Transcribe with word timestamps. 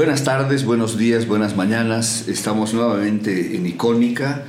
Buenas 0.00 0.24
tardes, 0.24 0.64
buenos 0.64 0.96
días, 0.96 1.26
buenas 1.26 1.58
mañanas. 1.58 2.26
Estamos 2.26 2.72
nuevamente 2.72 3.54
en 3.54 3.66
Icónica 3.66 4.44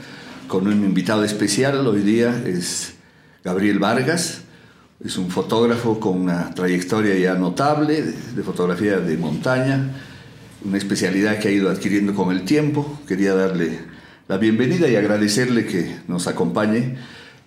con 0.47 0.65
un 0.65 0.85
invitado 0.85 1.26
especial. 1.26 1.85
Hoy 1.85 2.03
día 2.03 2.41
es 2.46 2.94
Gabriel 3.44 3.77
Vargas. 3.77 4.44
Es 5.03 5.17
un 5.17 5.29
fotógrafo 5.29 5.99
con 5.99 6.22
una 6.22 6.51
trayectoria 6.51 7.17
ya 7.17 7.33
notable 7.33 8.01
de 8.01 8.44
fotografía 8.44 8.99
de 8.99 9.17
montaña, 9.17 9.90
una 10.63 10.77
especialidad 10.77 11.37
que 11.40 11.49
ha 11.49 11.51
ido 11.51 11.69
adquiriendo 11.69 12.15
con 12.15 12.31
el 12.31 12.45
tiempo. 12.45 13.01
Quería 13.05 13.36
darle 13.36 13.77
la 14.29 14.37
bienvenida 14.37 14.87
y 14.87 14.95
agradecerle 14.95 15.65
que 15.65 15.97
nos 16.08 16.27
acompañe, 16.27 16.95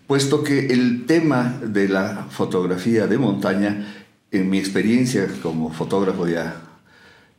puesto 0.07 0.45
que 0.45 0.67
el 0.75 1.07
tema 1.07 1.59
de 1.65 1.89
la 1.89 2.27
fotografía 2.29 3.07
de 3.07 3.17
montaña, 3.17 3.95
en 4.31 4.51
mi 4.51 4.59
experiencia 4.59 5.27
como 5.43 5.73
fotógrafo 5.73 6.29
ya 6.29 6.64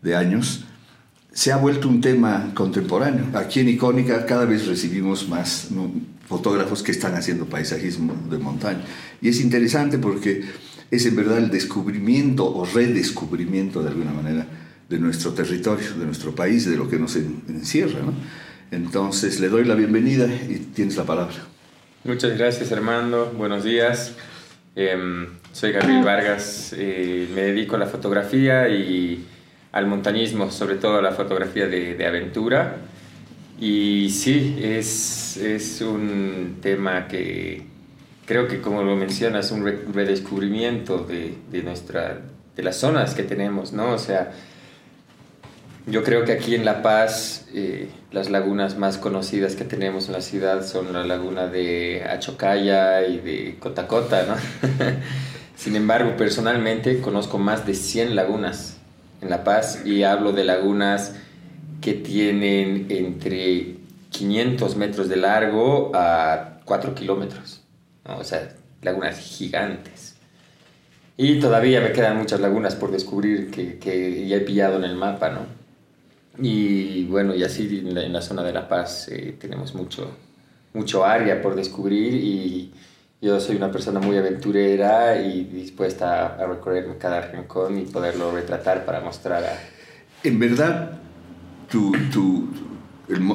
de 0.05 0.15
años, 0.15 0.63
se 1.33 1.51
ha 1.51 1.57
vuelto 1.57 1.89
un 1.89 1.99
tema 1.99 2.51
contemporáneo. 2.53 3.25
Aquí 3.33 3.59
en 3.59 3.69
Icónica 3.69 4.25
cada 4.25 4.45
vez 4.45 4.67
recibimos 4.67 5.27
más 5.27 5.69
fotógrafos 6.29 6.81
que 6.81 6.91
están 6.91 7.15
haciendo 7.15 7.45
paisajismo 7.45 8.13
de 8.29 8.37
montaña. 8.37 8.83
Y 9.21 9.29
es 9.29 9.41
interesante 9.41 9.97
porque 9.97 10.43
es 10.91 11.05
en 11.05 11.15
verdad 11.15 11.39
el 11.39 11.49
descubrimiento 11.49 12.45
o 12.45 12.65
redescubrimiento 12.65 13.81
de 13.81 13.89
alguna 13.89 14.13
manera 14.13 14.45
de 14.87 14.99
nuestro 14.99 15.33
territorio, 15.33 15.93
de 15.97 16.05
nuestro 16.05 16.33
país, 16.33 16.69
de 16.69 16.77
lo 16.77 16.87
que 16.87 16.99
nos 16.99 17.15
encierra. 17.15 17.99
Entonces 18.71 19.39
le 19.39 19.49
doy 19.49 19.65
la 19.65 19.75
bienvenida 19.75 20.27
y 20.27 20.57
tienes 20.73 20.95
la 20.95 21.03
palabra. 21.03 21.35
Muchas 22.03 22.37
gracias 22.37 22.71
Armando, 22.71 23.33
buenos 23.35 23.63
días. 23.63 24.13
Em, 24.75 25.27
soy 25.51 25.71
Gabriel 25.71 26.03
Vargas, 26.03 26.75
eh, 26.77 27.27
me 27.33 27.41
dedico 27.41 27.75
a 27.75 27.79
la 27.79 27.87
fotografía 27.87 28.69
y 28.69 29.25
al 29.75 29.87
montañismo, 29.87 30.51
sobre 30.51 30.75
todo 30.75 30.99
a 30.99 31.01
la 31.01 31.11
fotografía 31.11 31.67
de, 31.67 32.07
aventura. 32.07 32.77
Y 33.59 34.09
sí, 34.09 34.57
es, 34.61 35.35
es, 35.35 35.81
un 35.81 36.59
tema 36.61 37.09
que 37.09 37.63
creo 38.25 38.47
que, 38.47 38.61
como 38.61 38.83
lo 38.83 38.95
mencionas, 38.95 39.51
un 39.51 39.65
redescubrimiento 39.93 40.99
de, 40.99 41.35
de, 41.51 41.61
nuestra, 41.61 42.21
de 42.55 42.63
las 42.63 42.77
zonas 42.77 43.15
que 43.15 43.23
tenemos, 43.23 43.73
¿no? 43.73 43.91
O 43.91 43.97
sea, 43.97 44.31
yo 45.87 46.03
creo 46.05 46.23
que 46.23 46.31
aquí 46.31 46.55
en 46.55 46.63
La 46.63 46.81
Paz 46.81 47.45
eh, 47.53 47.89
las 48.13 48.29
lagunas 48.29 48.77
más 48.77 48.97
conocidas 48.97 49.57
que 49.57 49.65
tenemos 49.65 50.07
en 50.07 50.13
la 50.13 50.21
ciudad 50.21 50.65
son 50.65 50.93
la 50.93 51.03
laguna 51.03 51.47
de 51.47 52.01
Achocaya 52.09 53.05
y 53.05 53.17
de 53.17 53.57
Cotacota, 53.59 54.23
¿no? 54.23 54.35
Sin 55.57 55.75
embargo, 55.75 56.15
personalmente 56.15 57.01
conozco 57.01 57.37
más 57.37 57.67
de 57.67 57.73
100 57.73 58.15
lagunas 58.15 58.74
en 59.21 59.29
La 59.29 59.43
Paz 59.43 59.83
y 59.85 60.03
hablo 60.03 60.31
de 60.31 60.43
lagunas 60.43 61.15
que 61.81 61.93
tienen 61.93 62.87
entre 62.89 63.77
500 64.11 64.75
metros 64.75 65.09
de 65.09 65.17
largo 65.17 65.91
a 65.93 66.59
4 66.65 66.95
kilómetros, 66.95 67.61
o 68.05 68.23
sea, 68.23 68.55
lagunas 68.81 69.19
gigantes. 69.19 70.15
Y 71.17 71.39
todavía 71.39 71.79
me 71.79 71.91
quedan 71.93 72.17
muchas 72.17 72.39
lagunas 72.39 72.75
por 72.75 72.91
descubrir 72.91 73.49
que, 73.49 73.77
que 73.77 74.27
ya 74.27 74.37
he 74.37 74.41
pillado 74.41 74.77
en 74.77 74.83
el 74.83 74.95
mapa, 74.95 75.29
¿no? 75.29 75.45
Y 76.37 77.05
bueno, 77.05 77.33
y 77.33 77.43
así 77.43 77.83
en 77.85 78.13
la, 78.13 78.21
zona 78.21 78.43
de 78.43 78.51
La 78.51 78.67
Paz 78.67 79.07
eh, 79.09 79.37
tenemos 79.39 79.73
mucho, 79.73 80.11
mucho 80.73 81.05
área 81.05 81.41
por 81.41 81.55
descubrir 81.55 82.13
y 82.13 82.73
yo 83.21 83.39
soy 83.39 83.55
una 83.55 83.71
persona 83.71 83.99
muy 83.99 84.17
aventurera 84.17 85.19
y 85.21 85.45
dispuesta 85.45 86.35
a 86.35 86.45
recorrer 86.45 86.97
cada 86.99 87.21
rincón 87.21 87.79
y 87.79 87.83
poderlo 87.83 88.31
retratar 88.31 88.85
para 88.85 89.01
mostrar 89.01 89.43
a... 89.43 89.59
En 90.23 90.39
verdad, 90.39 90.99
tu, 91.69 91.91
tu, 92.11 92.49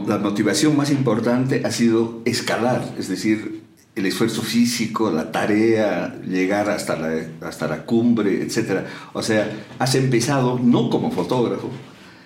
la 0.07 0.19
motivación 0.19 0.77
más 0.77 0.91
importante 0.91 1.63
ha 1.65 1.71
sido 1.71 2.21
escalar, 2.25 2.83
es 2.99 3.09
decir, 3.09 3.63
el 3.97 4.07
esfuerzo 4.07 4.43
físico, 4.43 5.11
la 5.11 5.33
tarea, 5.33 6.17
llegar 6.27 6.71
hasta 6.71 6.97
la, 6.97 7.25
hasta 7.43 7.67
la 7.67 7.85
cumbre, 7.85 8.43
etc. 8.43 8.85
O 9.13 9.23
sea, 9.23 9.51
has 9.79 9.95
empezado 9.95 10.59
no 10.59 10.91
como 10.91 11.11
fotógrafo, 11.11 11.69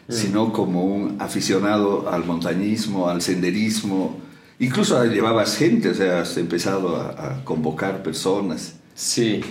mm. 0.08 0.12
sino 0.12 0.52
como 0.52 0.84
un 0.84 1.16
aficionado 1.20 2.10
al 2.10 2.24
montañismo, 2.24 3.08
al 3.08 3.22
senderismo, 3.22 4.18
Incluso 4.58 5.04
llevabas 5.04 5.56
gente, 5.56 5.90
o 5.90 5.94
sea, 5.94 6.20
has 6.20 6.36
empezado 6.36 6.96
a, 6.96 7.42
convocar 7.44 8.02
personas. 8.02 8.76
Sí, 8.94 9.42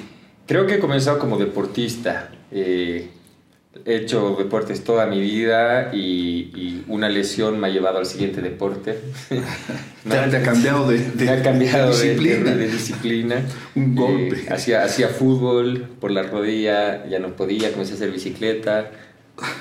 creo 0.47 0.66
que 0.66 0.75
he 0.75 0.80
comenzado 0.80 1.19
como 1.19 1.38
deportista. 1.38 2.31
Eh, 2.52 3.09
he 3.86 3.96
hecho 3.96 4.36
deportes 4.38 4.84
toda 4.84 5.08
mi 5.08 5.19
vida 5.19 5.94
y, 5.94 6.84
una 6.88 7.09
lesión 7.09 7.59
me 7.59 7.68
ha 7.68 7.69
llevado 7.69 7.97
al 7.97 8.06
siguiente 8.06 8.42
deporte. 8.42 8.97
¿Te, 10.09 10.18
ha 10.18 10.42
cambiado 10.42 10.88
de, 10.88 10.97
disciplina? 11.00 12.52
De, 12.56 12.68
disciplina. 12.68 13.42
Un 13.75 13.96
golpe. 13.96 14.36
Eh, 14.36 14.47
hacía, 14.52 14.84
hacía 14.84 15.08
fútbol 15.09 15.88
por 16.00 16.12
la 16.12 16.24
rodilla, 16.24 17.06
ya 17.08 17.19
no 17.19 17.36
podía, 17.36 17.72
comencé 17.72 17.94
a 17.94 17.96
hacer 17.96 18.12
bicicleta, 18.12 18.92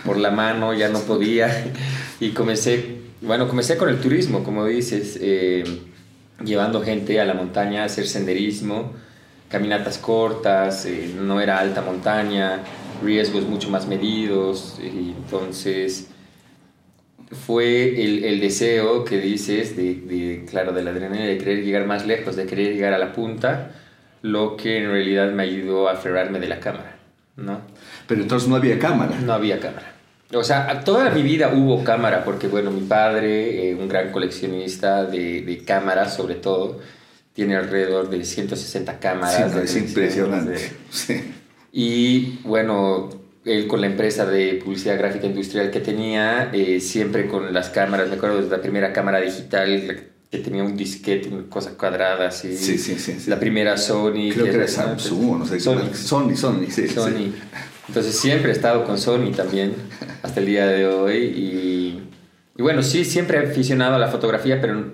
por 0.04 0.18
la 0.18 0.30
mano 0.30 0.74
ya 0.74 0.88
no 0.88 1.00
podía 1.00 1.72
y 2.20 2.30
comencé 2.30 3.01
bueno, 3.22 3.48
comencé 3.48 3.76
con 3.76 3.88
el 3.88 4.00
turismo, 4.00 4.42
como 4.42 4.66
dices, 4.66 5.18
eh, 5.20 5.64
llevando 6.44 6.82
gente 6.82 7.20
a 7.20 7.24
la 7.24 7.34
montaña 7.34 7.82
a 7.82 7.84
hacer 7.86 8.06
senderismo, 8.06 8.92
caminatas 9.48 9.98
cortas, 9.98 10.86
eh, 10.86 11.14
no 11.20 11.40
era 11.40 11.58
alta 11.58 11.82
montaña, 11.82 12.60
riesgos 13.02 13.44
mucho 13.44 13.70
más 13.70 13.86
medidos, 13.86 14.78
y 14.82 15.10
entonces 15.10 16.08
fue 17.46 18.02
el, 18.02 18.24
el, 18.24 18.40
deseo 18.40 19.04
que 19.04 19.18
dices 19.18 19.76
de, 19.76 19.94
de, 19.94 20.44
claro, 20.48 20.72
de 20.72 20.82
la 20.82 20.90
adrenalina, 20.90 21.24
de 21.24 21.38
querer 21.38 21.64
llegar 21.64 21.86
más 21.86 22.06
lejos, 22.06 22.36
de 22.36 22.46
querer 22.46 22.74
llegar 22.74 22.92
a 22.92 22.98
la 22.98 23.12
punta, 23.12 23.70
lo 24.22 24.56
que 24.56 24.78
en 24.78 24.90
realidad 24.90 25.32
me 25.32 25.44
ayudó 25.44 25.88
a 25.88 25.92
aferrarme 25.92 26.40
de 26.40 26.48
la 26.48 26.60
cámara, 26.60 26.96
¿no? 27.36 27.60
Pero 28.06 28.22
entonces 28.22 28.48
no 28.48 28.56
había 28.56 28.78
cámara. 28.78 29.18
No 29.24 29.32
había 29.32 29.58
cámara. 29.60 30.01
O 30.34 30.44
sea, 30.44 30.80
toda 30.84 31.10
mi 31.10 31.22
vida 31.22 31.52
hubo 31.54 31.84
cámara, 31.84 32.24
porque 32.24 32.48
bueno, 32.48 32.70
mi 32.70 32.82
padre, 32.82 33.70
eh, 33.70 33.74
un 33.74 33.88
gran 33.88 34.10
coleccionista 34.12 35.04
de, 35.04 35.42
de, 35.42 35.64
cámaras 35.64 36.14
sobre 36.14 36.36
todo, 36.36 36.80
tiene 37.34 37.56
alrededor 37.56 38.08
de 38.08 38.24
160 38.24 38.98
cámaras. 38.98 39.54
es 39.56 39.76
impresionante. 39.76 40.72
Sí. 40.90 41.34
Y 41.72 42.38
bueno, 42.44 43.10
él 43.44 43.66
con 43.66 43.80
la 43.80 43.86
empresa 43.86 44.26
de 44.26 44.60
publicidad 44.62 44.98
gráfica 44.98 45.26
industrial 45.26 45.70
que 45.70 45.80
tenía, 45.80 46.50
eh, 46.52 46.80
siempre 46.80 47.26
con 47.26 47.52
las 47.52 47.70
cámaras, 47.70 48.08
me 48.08 48.16
acuerdo 48.16 48.42
de 48.42 48.48
la 48.48 48.60
primera 48.60 48.92
cámara 48.92 49.20
digital 49.20 50.08
que 50.30 50.38
tenía 50.38 50.62
un 50.62 50.76
disquete, 50.76 51.28
una 51.28 51.48
cosa 51.48 51.76
cuadrada 51.76 52.28
así. 52.28 52.56
Sí, 52.56 52.78
sí, 52.78 52.98
sí. 52.98 53.18
La 53.28 53.38
primera 53.38 53.76
Sony. 53.76 54.30
Creo 54.32 54.44
que, 54.44 54.54
era 54.54 54.68
Samsung, 54.68 55.40
no 55.40 55.46
sé. 55.46 55.60
Sony, 55.60 55.92
Sony, 55.94 56.36
Sony, 56.36 56.66
sí. 56.70 56.88
Sony. 56.88 57.32
Entonces 57.88 58.16
siempre 58.16 58.50
he 58.50 58.52
estado 58.52 58.84
con 58.84 58.98
Sony 58.98 59.32
también, 59.34 59.74
hasta 60.22 60.40
el 60.40 60.46
día 60.46 60.66
de 60.66 60.86
hoy. 60.86 61.16
Y, 61.16 62.02
y 62.56 62.62
bueno, 62.62 62.82
sí, 62.82 63.04
siempre 63.04 63.38
he 63.38 63.50
aficionado 63.50 63.96
a 63.96 63.98
la 63.98 64.08
fotografía, 64.08 64.60
pero... 64.60 64.92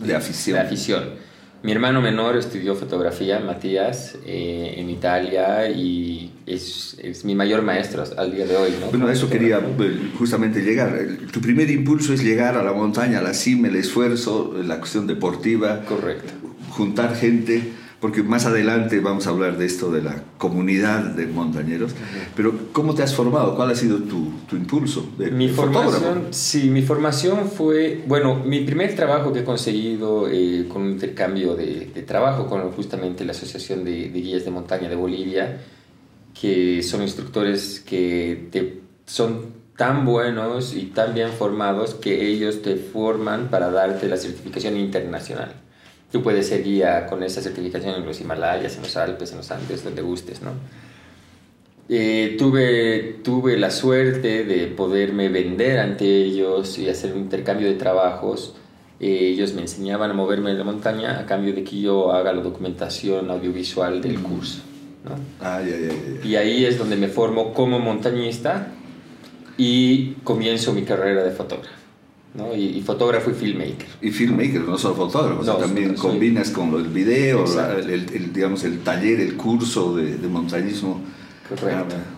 De 0.00 0.14
afición. 0.14 0.56
De 0.56 0.62
afición. 0.62 1.30
Mi 1.62 1.72
hermano 1.72 2.00
menor 2.00 2.38
estudió 2.38 2.74
fotografía, 2.74 3.38
Matías, 3.38 4.16
eh, 4.24 4.76
en 4.78 4.88
Italia 4.88 5.68
y 5.68 6.32
es, 6.46 6.96
es, 7.02 7.22
mi 7.26 7.34
mayor 7.34 7.60
maestro 7.60 8.02
al 8.16 8.34
día 8.34 8.46
de 8.46 8.56
hoy. 8.56 8.72
¿no? 8.80 8.86
Bueno, 8.86 9.08
a 9.08 9.12
eso 9.12 9.28
quería 9.28 9.58
eh, 9.58 10.12
justamente 10.18 10.62
llegar. 10.62 10.98
Tu 11.30 11.40
primer 11.42 11.70
impulso 11.70 12.14
es 12.14 12.24
llegar 12.24 12.56
a 12.56 12.62
la 12.62 12.72
montaña, 12.72 13.18
a 13.18 13.22
la 13.22 13.34
cima, 13.34 13.68
el 13.68 13.76
esfuerzo, 13.76 14.54
la 14.64 14.78
cuestión 14.78 15.06
deportiva. 15.06 15.82
Correcto. 15.84 16.32
Juntar 16.70 17.14
gente 17.14 17.72
porque 18.00 18.22
más 18.22 18.46
adelante 18.46 19.00
vamos 19.00 19.26
a 19.26 19.30
hablar 19.30 19.58
de 19.58 19.66
esto 19.66 19.92
de 19.92 20.00
la 20.00 20.24
comunidad 20.38 21.02
de 21.02 21.26
montañeros, 21.26 21.94
pero 22.34 22.52
¿cómo 22.72 22.94
te 22.94 23.02
has 23.02 23.14
formado? 23.14 23.54
¿Cuál 23.54 23.70
ha 23.70 23.74
sido 23.74 23.98
tu, 23.98 24.32
tu 24.48 24.56
impulso? 24.56 25.06
De, 25.18 25.30
mi 25.30 25.48
formación, 25.48 26.28
sí, 26.30 26.70
mi 26.70 26.80
formación 26.80 27.50
fue, 27.50 28.02
bueno, 28.06 28.36
mi 28.36 28.60
primer 28.60 28.96
trabajo 28.96 29.32
que 29.32 29.40
he 29.40 29.44
conseguido 29.44 30.28
eh, 30.30 30.66
con 30.68 30.82
un 30.82 30.92
intercambio 30.92 31.54
de, 31.54 31.90
de, 31.94 32.02
trabajo 32.02 32.46
con 32.46 32.70
justamente 32.72 33.24
la 33.26 33.32
Asociación 33.32 33.84
de, 33.84 34.08
de, 34.08 34.20
Guías 34.20 34.46
de 34.46 34.50
Montaña 34.50 34.88
de 34.88 34.96
Bolivia, 34.96 35.58
que 36.40 36.82
son 36.82 37.02
instructores 37.02 37.80
que 37.80 38.48
te, 38.50 38.80
son 39.04 39.60
tan 39.76 40.06
buenos 40.06 40.74
y 40.74 40.86
tan 40.86 41.12
bien 41.14 41.30
formados 41.32 41.94
que 41.94 42.28
ellos 42.28 42.62
te 42.62 42.76
forman 42.76 43.48
para 43.48 43.70
darte 43.70 44.08
la 44.08 44.16
certificación 44.16 44.78
internacional. 44.78 45.59
Tú 46.10 46.22
puedes 46.22 46.48
ser 46.48 46.64
guía 46.64 47.06
con 47.06 47.22
esa 47.22 47.40
certificación 47.40 47.94
en 47.94 48.04
los 48.04 48.20
Himalayas, 48.20 48.76
en 48.76 48.82
los 48.82 48.96
Alpes, 48.96 49.30
en 49.30 49.38
los 49.38 49.50
Andes, 49.50 49.84
donde 49.84 50.02
gustes, 50.02 50.42
¿no? 50.42 50.50
Eh, 51.92 52.36
tuve, 52.38 53.18
tuve 53.24 53.56
la 53.56 53.70
suerte 53.70 54.44
de 54.44 54.68
poderme 54.68 55.28
vender 55.28 55.80
ante 55.80 56.04
ellos 56.04 56.78
y 56.78 56.88
hacer 56.88 57.12
un 57.12 57.22
intercambio 57.22 57.66
de 57.66 57.74
trabajos. 57.74 58.54
Eh, 59.00 59.30
ellos 59.32 59.54
me 59.54 59.62
enseñaban 59.62 60.10
a 60.10 60.14
moverme 60.14 60.52
en 60.52 60.58
la 60.58 60.64
montaña 60.64 61.18
a 61.18 61.26
cambio 61.26 61.52
de 61.52 61.64
que 61.64 61.80
yo 61.80 62.12
haga 62.12 62.32
la 62.32 62.42
documentación 62.42 63.28
audiovisual 63.28 64.00
del 64.00 64.20
curso. 64.20 64.60
¿no? 65.04 65.16
Ah, 65.40 65.60
ya, 65.62 65.76
ya, 65.76 66.28
y 66.28 66.36
ahí 66.36 66.64
es 66.64 66.78
donde 66.78 66.94
me 66.94 67.08
formo 67.08 67.52
como 67.54 67.80
montañista 67.80 68.68
y 69.56 70.12
comienzo 70.22 70.72
mi 70.72 70.82
carrera 70.82 71.24
de 71.24 71.30
fotógrafo. 71.32 71.79
¿No? 72.34 72.54
Y, 72.54 72.80
fotógrafo 72.82 73.30
y 73.30 73.34
filmmaker. 73.34 73.86
Y 74.00 74.10
filmmaker, 74.10 74.60
no 74.62 74.78
solo 74.78 74.94
fotógrafo, 74.94 75.42
también 75.56 75.94
combinas 75.94 76.50
con 76.50 76.74
el 76.74 76.88
video, 76.88 77.44
el, 77.78 78.32
digamos, 78.32 78.64
el 78.64 78.80
taller, 78.80 79.20
el 79.20 79.36
curso 79.36 79.96
de, 79.96 80.16
montañismo. 80.28 81.00
Correcto. 81.48 81.96
Ah, 81.98 82.16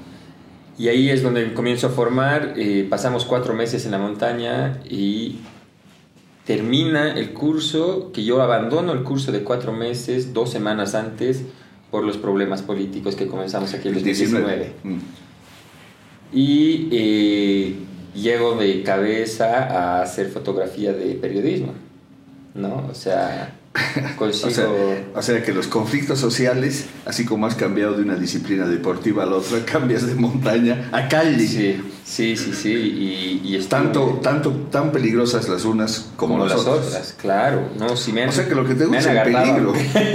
y 0.78 0.88
ahí 0.88 1.10
es 1.10 1.22
donde 1.22 1.52
comienzo 1.54 1.88
a 1.88 1.90
formar, 1.90 2.54
eh, 2.56 2.86
pasamos 2.88 3.24
cuatro 3.24 3.54
meses 3.54 3.84
en 3.84 3.92
la 3.92 3.98
montaña 3.98 4.80
y 4.88 5.36
termina 6.46 7.12
el 7.12 7.32
curso, 7.32 8.10
que 8.12 8.24
yo 8.24 8.42
abandono 8.42 8.92
el 8.92 9.02
curso 9.02 9.32
de 9.32 9.42
cuatro 9.42 9.72
meses, 9.72 10.32
dos 10.32 10.50
semanas 10.50 10.94
antes, 10.94 11.42
por 11.90 12.04
los 12.04 12.16
problemas 12.16 12.62
políticos 12.62 13.16
que 13.16 13.26
comenzamos 13.26 13.74
aquí 13.74 13.88
en 13.88 13.96
el 13.96 14.00
2019. 14.02 14.72
Mm. 14.82 14.98
Y 16.32 16.88
eh, 16.90 17.76
llego 18.14 18.56
de 18.56 18.82
cabeza 18.82 19.64
a 19.64 20.02
hacer 20.02 20.30
fotografía 20.30 20.92
de 20.92 21.14
periodismo, 21.14 21.74
¿no? 22.54 22.88
O 22.90 22.94
sea, 22.94 23.54
o, 25.14 25.22
sea, 25.22 25.42
que 25.42 25.52
los 25.52 25.66
conflictos 25.66 26.18
sociales, 26.18 26.86
así 27.06 27.24
como 27.24 27.46
has 27.46 27.54
cambiado 27.54 27.94
de 27.94 28.02
una 28.02 28.16
disciplina 28.16 28.66
deportiva 28.66 29.22
a 29.22 29.26
la 29.26 29.36
otra, 29.36 29.64
cambias 29.64 30.06
de 30.06 30.14
montaña 30.14 30.90
a 30.92 31.08
calle. 31.08 31.46
Sí, 31.46 31.80
sí, 32.04 32.36
sí, 32.36 32.52
sí. 32.52 33.40
Y, 33.44 33.56
es 33.56 33.68
tanto, 33.68 34.20
tanto, 34.22 34.50
tan 34.70 34.92
peligrosas 34.92 35.48
las 35.48 35.64
unas 35.64 36.10
como, 36.16 36.44
las, 36.44 36.58
otras. 36.66 37.14
Claro, 37.18 37.70
no, 37.78 37.96
si 37.96 38.12
me 38.12 38.26
O 38.26 38.32
sea 38.32 38.46
que 38.46 38.54
lo 38.54 38.66
que 38.66 38.74
te 38.74 38.84
gusta 38.84 38.98
es 38.98 39.06
el 39.06 39.32
peligro. 39.32 39.72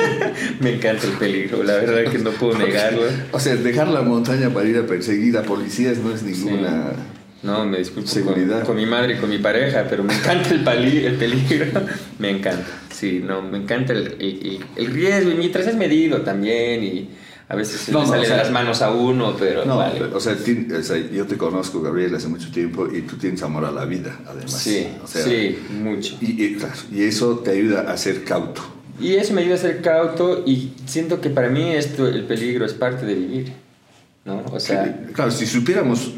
me 0.60 0.76
encanta 0.76 1.08
el 1.08 1.14
peligro, 1.14 1.64
la 1.64 1.74
verdad 1.74 2.12
que 2.12 2.20
no 2.20 2.32
puedo 2.32 2.58
negarlo. 2.60 3.04
o 3.32 3.40
sea, 3.40 3.56
dejar 3.56 3.88
la 3.88 4.02
montaña 4.02 4.52
para 4.52 4.68
ir 4.68 4.78
a 4.78 4.86
perseguir 4.86 5.38
a 5.38 5.44
policías 5.44 5.98
no 5.98 6.14
es 6.14 6.24
ninguna... 6.24 6.94
No, 7.48 7.66
me 7.66 7.78
disculpo 7.78 8.12
con, 8.66 8.76
mi 8.76 8.86
madre 8.86 9.14
y 9.14 9.18
con 9.20 9.30
mi 9.30 9.38
pareja, 9.38 9.86
pero 9.90 10.04
me 10.04 10.14
encanta 10.14 10.50
el, 10.50 10.98
el 10.98 11.16
peligro. 11.16 11.66
me 12.20 12.30
encanta, 12.30 12.68
sí, 12.94 13.24
no, 13.26 13.42
me 13.42 13.60
encanta 13.60 13.94
el, 13.94 14.62
el, 14.76 14.88
riesgo. 14.88 15.32
Y 15.32 15.36
mientras 15.36 15.66
es 15.66 15.78
medido 15.78 16.24
también 16.24 16.84
y 16.84 17.10
a 17.48 17.56
veces 17.56 17.80
se 17.80 17.94
le 17.94 18.06
salen 18.06 18.30
las 18.30 18.52
manos 18.52 18.82
a 18.82 18.92
uno, 18.92 19.34
pero 19.40 19.64
no, 19.64 19.80
o, 20.14 20.20
sea, 20.20 20.36
yo 21.10 21.26
te 21.26 21.38
conozco, 21.38 21.82
Gabriel, 21.82 22.14
hace 22.16 22.28
mucho 22.28 22.52
tiempo 22.52 22.86
y 22.94 23.04
tú 23.04 23.16
tienes 23.16 23.42
amor 23.44 23.64
a 23.64 23.72
la 23.72 23.86
vida, 23.86 24.20
además. 24.28 24.52
Sí, 24.52 24.90
sí, 25.06 25.58
mucho. 25.70 26.18
Y, 26.20 26.44
y, 26.44 26.58
y 26.92 27.04
eso 27.04 27.40
te 27.40 27.52
ayuda 27.52 27.90
a 27.90 27.96
ser 27.96 28.26
cauto. 28.26 28.62
Y 29.00 29.14
eso 29.14 29.34
me 29.34 29.42
ayuda 29.42 29.56
a 29.56 29.60
ser 29.60 29.82
cauto 29.82 30.44
y 30.46 30.74
siento 30.86 31.22
que 31.22 31.30
para 31.30 31.48
mí 31.48 31.72
esto, 31.72 32.08
el 32.08 32.26
peligro 32.26 32.66
es 32.66 32.74
parte 32.74 33.06
de 33.06 33.14
vivir, 33.14 33.54
¿no? 34.26 34.44
O 34.52 34.60
sea... 34.60 35.06
claro, 35.14 35.32
si 35.32 35.46
supiéramos 35.46 36.12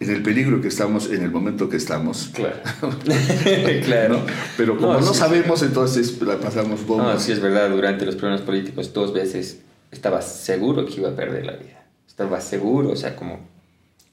en 0.00 0.10
el 0.10 0.22
peligro 0.22 0.60
que 0.60 0.68
estamos 0.68 1.10
en 1.10 1.22
el 1.22 1.30
momento 1.30 1.68
que 1.68 1.76
estamos. 1.76 2.30
Claro. 2.32 2.56
claro. 3.84 4.26
Pero 4.56 4.76
como 4.76 5.00
no, 5.00 5.14
sabemos, 5.14 5.62
entonces 5.62 6.20
la 6.22 6.38
pasamos 6.38 6.86
bomba. 6.86 7.14
No, 7.14 7.20
sí 7.20 7.32
es 7.32 7.40
verdad, 7.40 7.70
durante 7.70 8.04
los 8.04 8.16
problemas 8.16 8.42
políticos 8.42 8.92
dos 8.92 9.12
veces 9.12 9.60
estaba 9.90 10.22
seguro 10.22 10.84
que 10.86 10.94
iba 10.94 11.10
a 11.10 11.16
perder 11.16 11.46
la 11.46 11.52
vida. 11.52 11.84
Estaba 12.06 12.40
seguro, 12.40 12.90
o 12.90 12.96
sea, 12.96 13.16
como... 13.16 13.40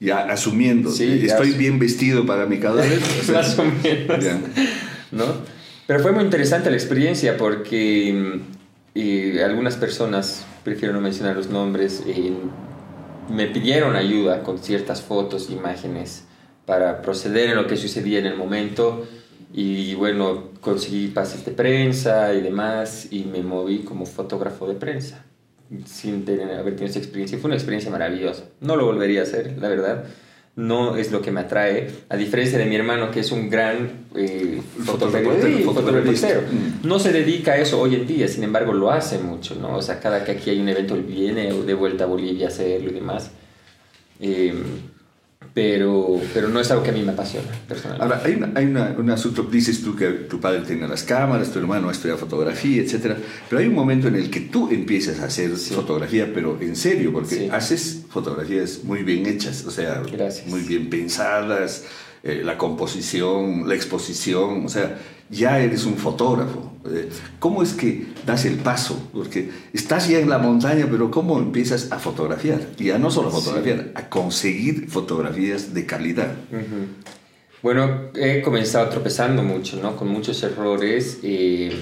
Ya 0.00 0.24
asumiendo. 0.24 0.90
Sí, 0.90 1.24
Estoy 1.24 1.52
bien 1.52 1.78
vestido 1.78 2.26
para 2.26 2.46
mi 2.46 2.58
cadáver. 2.58 3.00
Más 3.32 3.56
o 3.58 3.64
menos. 3.64 4.24
¿No? 5.12 5.24
Pero 5.86 6.00
fue 6.00 6.12
muy 6.12 6.24
interesante 6.24 6.70
la 6.70 6.76
experiencia 6.76 7.36
porque 7.36 8.40
y 8.94 9.38
algunas 9.38 9.76
personas, 9.76 10.44
prefiero 10.64 10.92
no 10.92 11.00
mencionar 11.00 11.36
los 11.36 11.48
nombres, 11.48 12.02
me 13.28 13.46
pidieron 13.46 13.96
ayuda 13.96 14.42
con 14.42 14.58
ciertas 14.58 15.02
fotos, 15.02 15.50
imágenes, 15.50 16.24
para 16.66 17.02
proceder 17.02 17.50
en 17.50 17.56
lo 17.56 17.66
que 17.66 17.76
sucedía 17.76 18.18
en 18.18 18.26
el 18.26 18.36
momento. 18.36 19.06
Y 19.52 19.94
bueno, 19.94 20.50
conseguí 20.60 21.08
pases 21.08 21.44
de 21.44 21.52
prensa 21.52 22.32
y 22.34 22.40
demás, 22.40 23.08
y 23.10 23.24
me 23.24 23.42
moví 23.42 23.80
como 23.80 24.06
fotógrafo 24.06 24.66
de 24.66 24.74
prensa, 24.74 25.24
sin 25.84 26.24
tener, 26.24 26.58
haber 26.58 26.74
tenido 26.74 26.90
esa 26.90 26.98
experiencia. 26.98 27.38
Fue 27.38 27.48
una 27.48 27.56
experiencia 27.56 27.90
maravillosa. 27.90 28.44
No 28.60 28.76
lo 28.76 28.86
volvería 28.86 29.20
a 29.20 29.24
hacer, 29.24 29.58
la 29.58 29.68
verdad 29.68 30.04
no 30.54 30.96
es 30.96 31.10
lo 31.10 31.22
que 31.22 31.30
me 31.30 31.40
atrae, 31.40 31.90
a 32.10 32.16
diferencia 32.16 32.58
de 32.58 32.66
mi 32.66 32.76
hermano 32.76 33.10
que 33.10 33.20
es 33.20 33.32
un 33.32 33.48
gran 33.48 34.06
eh, 34.14 34.60
mm. 36.52 36.86
No 36.86 36.98
se 36.98 37.10
dedica 37.10 37.52
a 37.52 37.56
eso 37.56 37.80
hoy 37.80 37.94
en 37.94 38.06
día, 38.06 38.28
sin 38.28 38.44
embargo 38.44 38.74
lo 38.74 38.90
hace 38.90 39.18
mucho, 39.18 39.54
¿no? 39.54 39.76
O 39.76 39.82
sea, 39.82 39.98
cada 39.98 40.24
que 40.24 40.32
aquí 40.32 40.50
hay 40.50 40.60
un 40.60 40.68
evento 40.68 40.94
él 40.94 41.04
viene 41.04 41.52
de 41.52 41.74
vuelta 41.74 42.04
a 42.04 42.06
Bolivia 42.06 42.46
a 42.46 42.48
hacerlo 42.48 42.90
y 42.90 42.94
demás. 42.94 43.30
Eh, 44.20 44.52
pero, 45.54 46.20
pero 46.32 46.48
no 46.48 46.60
es 46.60 46.70
algo 46.70 46.82
que 46.82 46.90
a 46.90 46.92
mí 46.92 47.02
me 47.02 47.12
apasiona 47.12 47.48
personalmente. 47.68 48.04
Ahora, 48.04 48.22
hay, 48.24 48.34
una, 48.34 48.52
hay 48.54 48.66
una, 48.66 48.94
un 48.98 49.10
asunto, 49.10 49.42
dices 49.42 49.82
tú 49.82 49.94
que 49.94 50.08
tu 50.08 50.40
padre 50.40 50.60
tiene 50.60 50.88
las 50.88 51.02
cámaras, 51.02 51.50
tu 51.52 51.58
hermano 51.58 51.90
estudia 51.90 52.16
fotografía, 52.16 52.82
etc. 52.82 53.16
Pero 53.48 53.60
hay 53.60 53.66
un 53.66 53.74
momento 53.74 54.08
en 54.08 54.16
el 54.16 54.30
que 54.30 54.40
tú 54.40 54.70
empiezas 54.70 55.20
a 55.20 55.26
hacer 55.26 55.50
fotografía, 55.50 56.30
pero 56.32 56.58
en 56.60 56.76
serio, 56.76 57.12
porque 57.12 57.50
haces 57.52 58.04
fotografías 58.08 58.84
muy 58.84 59.02
bien 59.02 59.26
hechas, 59.26 59.64
o 59.66 59.70
sea, 59.70 60.02
muy 60.46 60.60
bien 60.62 60.88
pensadas, 60.88 61.84
eh, 62.22 62.42
la 62.44 62.56
composición, 62.56 63.68
la 63.68 63.74
exposición, 63.74 64.64
o 64.64 64.68
sea, 64.68 64.98
ya 65.32 65.58
eres 65.58 65.84
un 65.84 65.96
fotógrafo. 65.96 66.72
Eh, 66.88 67.08
¿Cómo 67.38 67.62
es 67.62 67.72
que 67.72 68.06
das 68.26 68.44
el 68.44 68.56
paso? 68.56 69.08
Porque 69.12 69.50
estás 69.72 70.08
ya 70.08 70.18
en 70.18 70.28
la 70.28 70.38
montaña, 70.38 70.86
pero 70.90 71.10
¿cómo 71.10 71.38
empiezas 71.38 71.90
a 71.90 71.98
fotografiar? 71.98 72.60
Y 72.78 72.84
ya 72.84 72.98
no 72.98 73.10
solo 73.10 73.28
a 73.28 73.32
fotografiar, 73.32 73.92
a 73.94 74.08
conseguir 74.08 74.88
fotografías 74.88 75.72
de 75.74 75.86
calidad. 75.86 76.34
Bueno, 77.62 78.10
he 78.14 78.42
comenzado 78.42 78.88
tropezando 78.88 79.42
mucho, 79.42 79.80
¿no? 79.80 79.96
Con 79.96 80.08
muchos 80.08 80.42
errores. 80.42 81.20
Eh, 81.22 81.72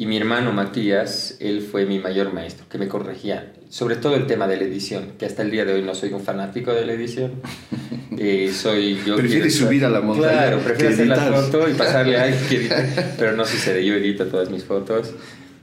y 0.00 0.06
mi 0.06 0.16
hermano 0.16 0.52
Matías, 0.52 1.36
él 1.40 1.60
fue 1.60 1.84
mi 1.84 1.98
mayor 1.98 2.32
maestro, 2.32 2.66
que 2.70 2.78
me 2.78 2.86
corregía, 2.86 3.52
sobre 3.68 3.96
todo 3.96 4.14
el 4.14 4.28
tema 4.28 4.46
de 4.46 4.56
la 4.56 4.62
edición, 4.62 5.14
que 5.18 5.26
hasta 5.26 5.42
el 5.42 5.50
día 5.50 5.64
de 5.64 5.72
hoy 5.72 5.82
no 5.82 5.92
soy 5.96 6.12
un 6.12 6.20
fanático 6.22 6.72
de 6.72 6.86
la 6.86 6.92
edición. 6.94 7.32
Eh, 8.20 8.50
soy 8.52 8.98
yo 9.06 9.14
Prefieres 9.14 9.54
subir 9.54 9.84
a 9.84 9.88
la 9.88 10.00
montaña. 10.00 10.32
Claro, 10.32 10.58
prefiero 10.58 10.92
hacer 10.92 11.06
la 11.06 11.16
foto 11.18 11.68
y 11.68 11.74
pasarle 11.74 12.16
a 12.16 12.24
alguien 12.24 12.42
que 12.48 12.68
pero 13.16 13.36
no 13.36 13.44
sucede, 13.44 13.86
yo 13.86 13.94
edito 13.94 14.26
todas 14.26 14.50
mis 14.50 14.64
fotos. 14.64 15.12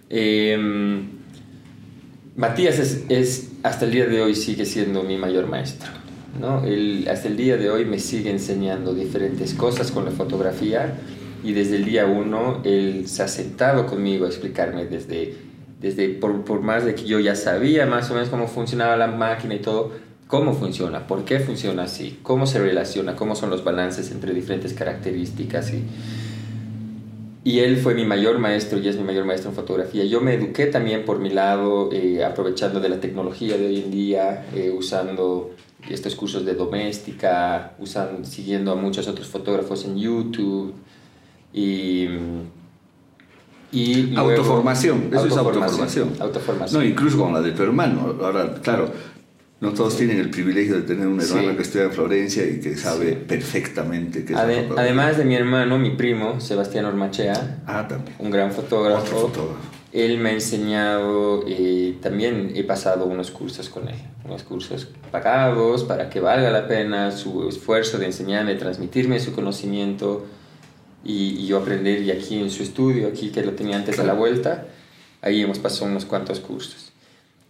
Em, 0.10 1.06
Matías 2.38 2.80
es, 2.80 3.04
es, 3.10 3.50
hasta 3.62 3.84
el 3.84 3.92
día 3.92 4.06
de 4.06 4.22
hoy 4.22 4.36
sigue 4.36 4.64
siendo 4.66 5.04
mi 5.04 5.18
mayor 5.18 5.48
maestro. 5.48 5.90
¿no? 6.40 6.64
Él, 6.64 7.06
hasta 7.12 7.28
el 7.28 7.36
día 7.36 7.58
de 7.58 7.70
hoy 7.70 7.84
me 7.84 8.00
sigue 8.00 8.32
enseñando 8.32 8.94
diferentes 8.94 9.54
cosas 9.54 9.92
con 9.92 10.06
la 10.06 10.12
fotografía 10.12 10.96
y 11.46 11.54
desde 11.54 11.76
el 11.76 11.86
día 11.86 12.08
uno 12.08 12.62
él 12.64 13.08
se 13.08 13.22
ha 13.22 13.28
sentado 13.28 13.86
conmigo 13.86 14.26
a 14.26 14.30
explicarme 14.30 14.86
desde, 14.86 15.36
desde 15.80 16.10
por, 16.10 16.44
por, 16.44 16.62
más 16.62 16.84
de 16.84 16.96
que 16.96 17.06
yo 17.06 17.20
ya 17.20 17.36
sabía 17.36 17.86
más 17.86 18.10
o 18.10 18.16
menos 18.16 18.30
cómo 18.30 18.48
funcionaba 18.48 18.98
la 18.98 19.08
máquina 19.08 19.54
y 19.54 19.60
todo, 19.60 19.92
cómo 20.28 20.54
funciona, 20.54 21.06
por 21.06 21.24
qué 21.24 21.40
funciona 21.40 21.84
así, 21.84 22.20
cómo 22.24 22.48
se 22.48 22.60
relaciona, 22.60 23.16
cómo 23.16 23.36
son 23.36 23.52
los 23.52 23.64
balances 23.64 24.12
entre 24.12 24.34
diferentes 24.34 24.74
características 24.74 25.72
y, 25.72 25.84
y 27.44 27.60
él 27.60 27.78
fue 27.78 27.94
mi 27.94 28.06
mayor 28.06 28.40
maestro 28.40 28.80
y 28.80 28.88
es 28.88 28.98
mi 28.98 29.04
mayor 29.04 29.26
maestro 29.26 29.52
en 29.52 29.56
fotografía. 29.56 30.04
Yo 30.04 30.22
me 30.22 30.34
eduqué 30.34 30.66
también 30.66 31.06
por 31.06 31.20
mi 31.20 31.30
lado, 31.30 31.92
eh, 31.94 32.26
aprovechando 32.26 32.80
de 32.80 32.90
la 32.90 33.00
tecnología 33.00 33.56
de 33.56 33.68
hoy 33.68 33.82
en 33.82 33.92
día, 33.92 34.48
eh, 34.56 34.74
usando 34.76 35.52
estos 35.88 36.16
cursos 36.16 36.44
de 36.44 36.56
doméstica, 36.56 37.76
usando, 37.78 38.26
siguiendo 38.26 38.72
a 38.72 38.76
muchos 38.76 39.08
otros 39.08 39.28
fotógrafos 39.28 39.86
en 39.86 39.96
YouTube, 39.96 40.74
y, 41.56 42.10
y 43.72 44.16
autoformación, 44.16 45.10
eso 45.14 45.28
es 45.28 45.38
autoformación. 45.38 46.14
autoformación. 46.20 46.82
No, 46.82 46.88
incluso 46.88 47.18
con 47.18 47.34
la 47.34 47.42
de 47.42 47.52
tu 47.52 47.64
hermano. 47.64 48.14
Ahora, 48.22 48.56
claro, 48.62 48.92
no 49.62 49.72
todos 49.72 49.96
tienen 49.96 50.20
el 50.20 50.30
privilegio 50.30 50.76
de 50.76 50.82
tener 50.82 51.08
un 51.08 51.22
hermano 51.22 51.56
que 51.56 51.62
estudia 51.62 51.86
en 51.86 51.94
Florencia 51.94 52.46
y 52.46 52.60
que 52.60 52.76
sabe 52.76 53.14
perfectamente 53.14 54.26
que 54.26 54.34
es 54.34 54.40
Además 54.40 55.18
de 55.18 55.24
mi 55.24 55.36
hermano, 55.36 55.78
mi 55.78 55.92
primo, 55.92 56.42
Sebastián 56.42 56.86
Ormachea, 56.86 57.62
ah, 57.66 57.88
también. 57.88 58.18
un 58.20 58.32
gran 58.32 58.52
fotógrafo. 58.52 59.32
Él 59.94 60.18
me 60.18 60.32
ha 60.32 60.34
enseñado, 60.34 61.48
y 61.48 61.54
eh, 61.92 61.98
también 62.02 62.52
he 62.54 62.66
pasado 62.66 63.06
unos 63.06 63.32
cursos 63.32 63.70
con 63.70 63.88
él, 63.88 63.96
unos 64.26 64.44
cursos 64.44 64.90
pagados 65.10 65.86
para 65.86 66.10
que 66.10 66.20
valga 66.20 66.52
la 66.52 66.68
pena 66.68 67.12
su 67.12 67.48
esfuerzo 67.48 67.98
de 67.98 68.08
enseñarme, 68.08 68.56
transmitirme 68.56 69.22
su 69.22 69.32
conocimiento 69.32 70.26
y, 71.06 71.46
yo 71.46 71.60
aprender 71.60 72.02
y 72.02 72.12
aquí 72.12 72.40
en 72.40 72.50
su 72.50 72.64
estudio, 72.64 73.08
aquí 73.08 73.30
que 73.30 73.44
lo 73.44 73.52
tenía 73.52 73.78
antes 73.78 74.00
a 74.00 74.04
la 74.04 74.14
vuelta, 74.14 74.66
ahí 75.22 75.42
hemos 75.42 75.60
pasado 75.60 75.86
unos 75.86 76.06
cuantos 76.06 76.40
cursos. 76.40 76.92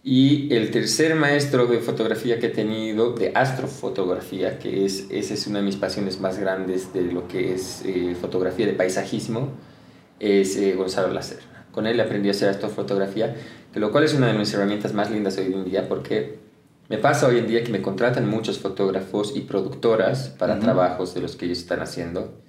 Y 0.04 0.54
el 0.54 0.70
tercer 0.70 1.16
maestro 1.16 1.66
de 1.66 1.80
fotografía 1.80 2.38
que 2.38 2.46
he 2.46 2.50
tenido, 2.50 3.14
de 3.14 3.32
astrofotografía, 3.34 4.58
que 4.58 4.84
es, 4.84 5.06
esa 5.10 5.34
es 5.34 5.46
una 5.48 5.58
de 5.58 5.64
mis 5.64 5.76
pasiones 5.76 6.20
más 6.20 6.38
grandes 6.38 6.92
de 6.92 7.02
lo 7.02 7.26
que 7.26 7.54
es 7.54 7.82
eh, 7.84 8.14
fotografía 8.20 8.66
de 8.66 8.74
paisajismo, 8.74 9.48
es 10.20 10.56
eh, 10.56 10.74
Gonzalo 10.74 11.12
Lacer. 11.12 11.40
Con 11.72 11.86
él 11.86 11.98
aprendí 11.98 12.28
a 12.28 12.32
hacer 12.32 12.50
astrofotografía, 12.50 13.34
que 13.72 13.80
lo 13.80 13.90
cual 13.90 14.04
es 14.04 14.14
una 14.14 14.28
de 14.28 14.38
mis 14.38 14.52
herramientas 14.54 14.94
más 14.94 15.10
lindas 15.10 15.38
hoy 15.38 15.52
en 15.52 15.64
día 15.64 15.88
porque 15.88 16.44
Me 16.88 16.98
pasa 16.98 17.26
hoy 17.26 17.38
en 17.38 17.48
día 17.48 17.64
que 17.64 17.72
me 17.72 17.82
contratan 17.82 18.28
muchos 18.28 18.60
fotógrafos 18.60 19.36
y 19.36 19.40
productoras 19.40 20.28
para 20.28 20.60
trabajos 20.60 21.14
de 21.14 21.20
los 21.20 21.34
que 21.34 21.46
ellos 21.46 21.58
están 21.58 21.80
haciendo. 21.80 22.45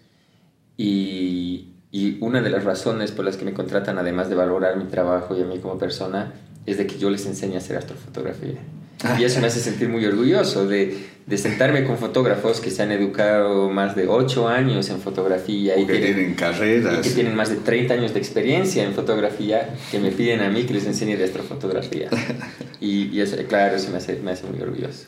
Y, 0.77 1.73
y, 1.91 2.17
una 2.21 2.41
de 2.41 2.51
las 2.51 2.63
razones 2.63 3.11
por 3.11 3.25
las 3.25 3.35
que 3.35 3.45
me 3.45 3.53
contratan, 3.53 3.97
además 3.97 4.29
de 4.29 4.35
valorar 4.35 4.77
mi 4.77 4.85
trabajo 4.85 5.35
y 5.35 5.41
a 5.41 5.45
mí 5.45 5.59
como 5.59 5.77
persona, 5.77 6.33
es 6.65 6.77
de 6.77 6.85
que 6.85 6.97
yo 6.97 7.09
les 7.09 7.25
enseñe 7.25 7.55
a 7.55 7.57
hacer 7.57 7.77
astrofotografía. 7.77 8.59
Y 9.19 9.23
eso 9.23 9.39
me 9.39 9.47
hace 9.47 9.59
sentir 9.59 9.89
muy 9.89 10.05
orgulloso 10.05 10.67
de, 10.67 10.97
de, 11.27 11.37
sentarme 11.37 11.83
con 11.83 11.97
fotógrafos 11.97 12.59
que 12.59 12.71
se 12.71 12.81
han 12.81 12.91
educado 12.91 13.69
más 13.69 13.95
de 13.95 14.07
8 14.07 14.47
años 14.47 14.89
en 14.89 14.99
fotografía. 14.99 15.77
y 15.77 15.85
que 15.85 15.99
tienen, 15.99 16.33
carreras. 16.33 17.05
Y 17.05 17.09
que 17.09 17.15
tienen 17.15 17.35
más 17.35 17.49
de 17.49 17.57
30 17.57 17.93
años 17.93 18.13
de 18.13 18.19
experiencia 18.19 18.83
en 18.83 18.93
fotografía, 18.93 19.75
que 19.91 19.99
me 19.99 20.11
piden 20.11 20.41
a 20.41 20.49
mí 20.49 20.63
que 20.63 20.73
les 20.73 20.85
enseñe 20.87 21.15
de 21.15 21.25
astrofotografía. 21.25 22.09
y, 22.81 23.09
y 23.09 23.21
eso, 23.21 23.37
claro, 23.47 23.75
eso 23.75 23.91
me 23.91 23.97
hace, 23.97 24.15
me 24.17 24.31
hace 24.31 24.47
muy 24.47 24.59
orgulloso. 24.61 25.05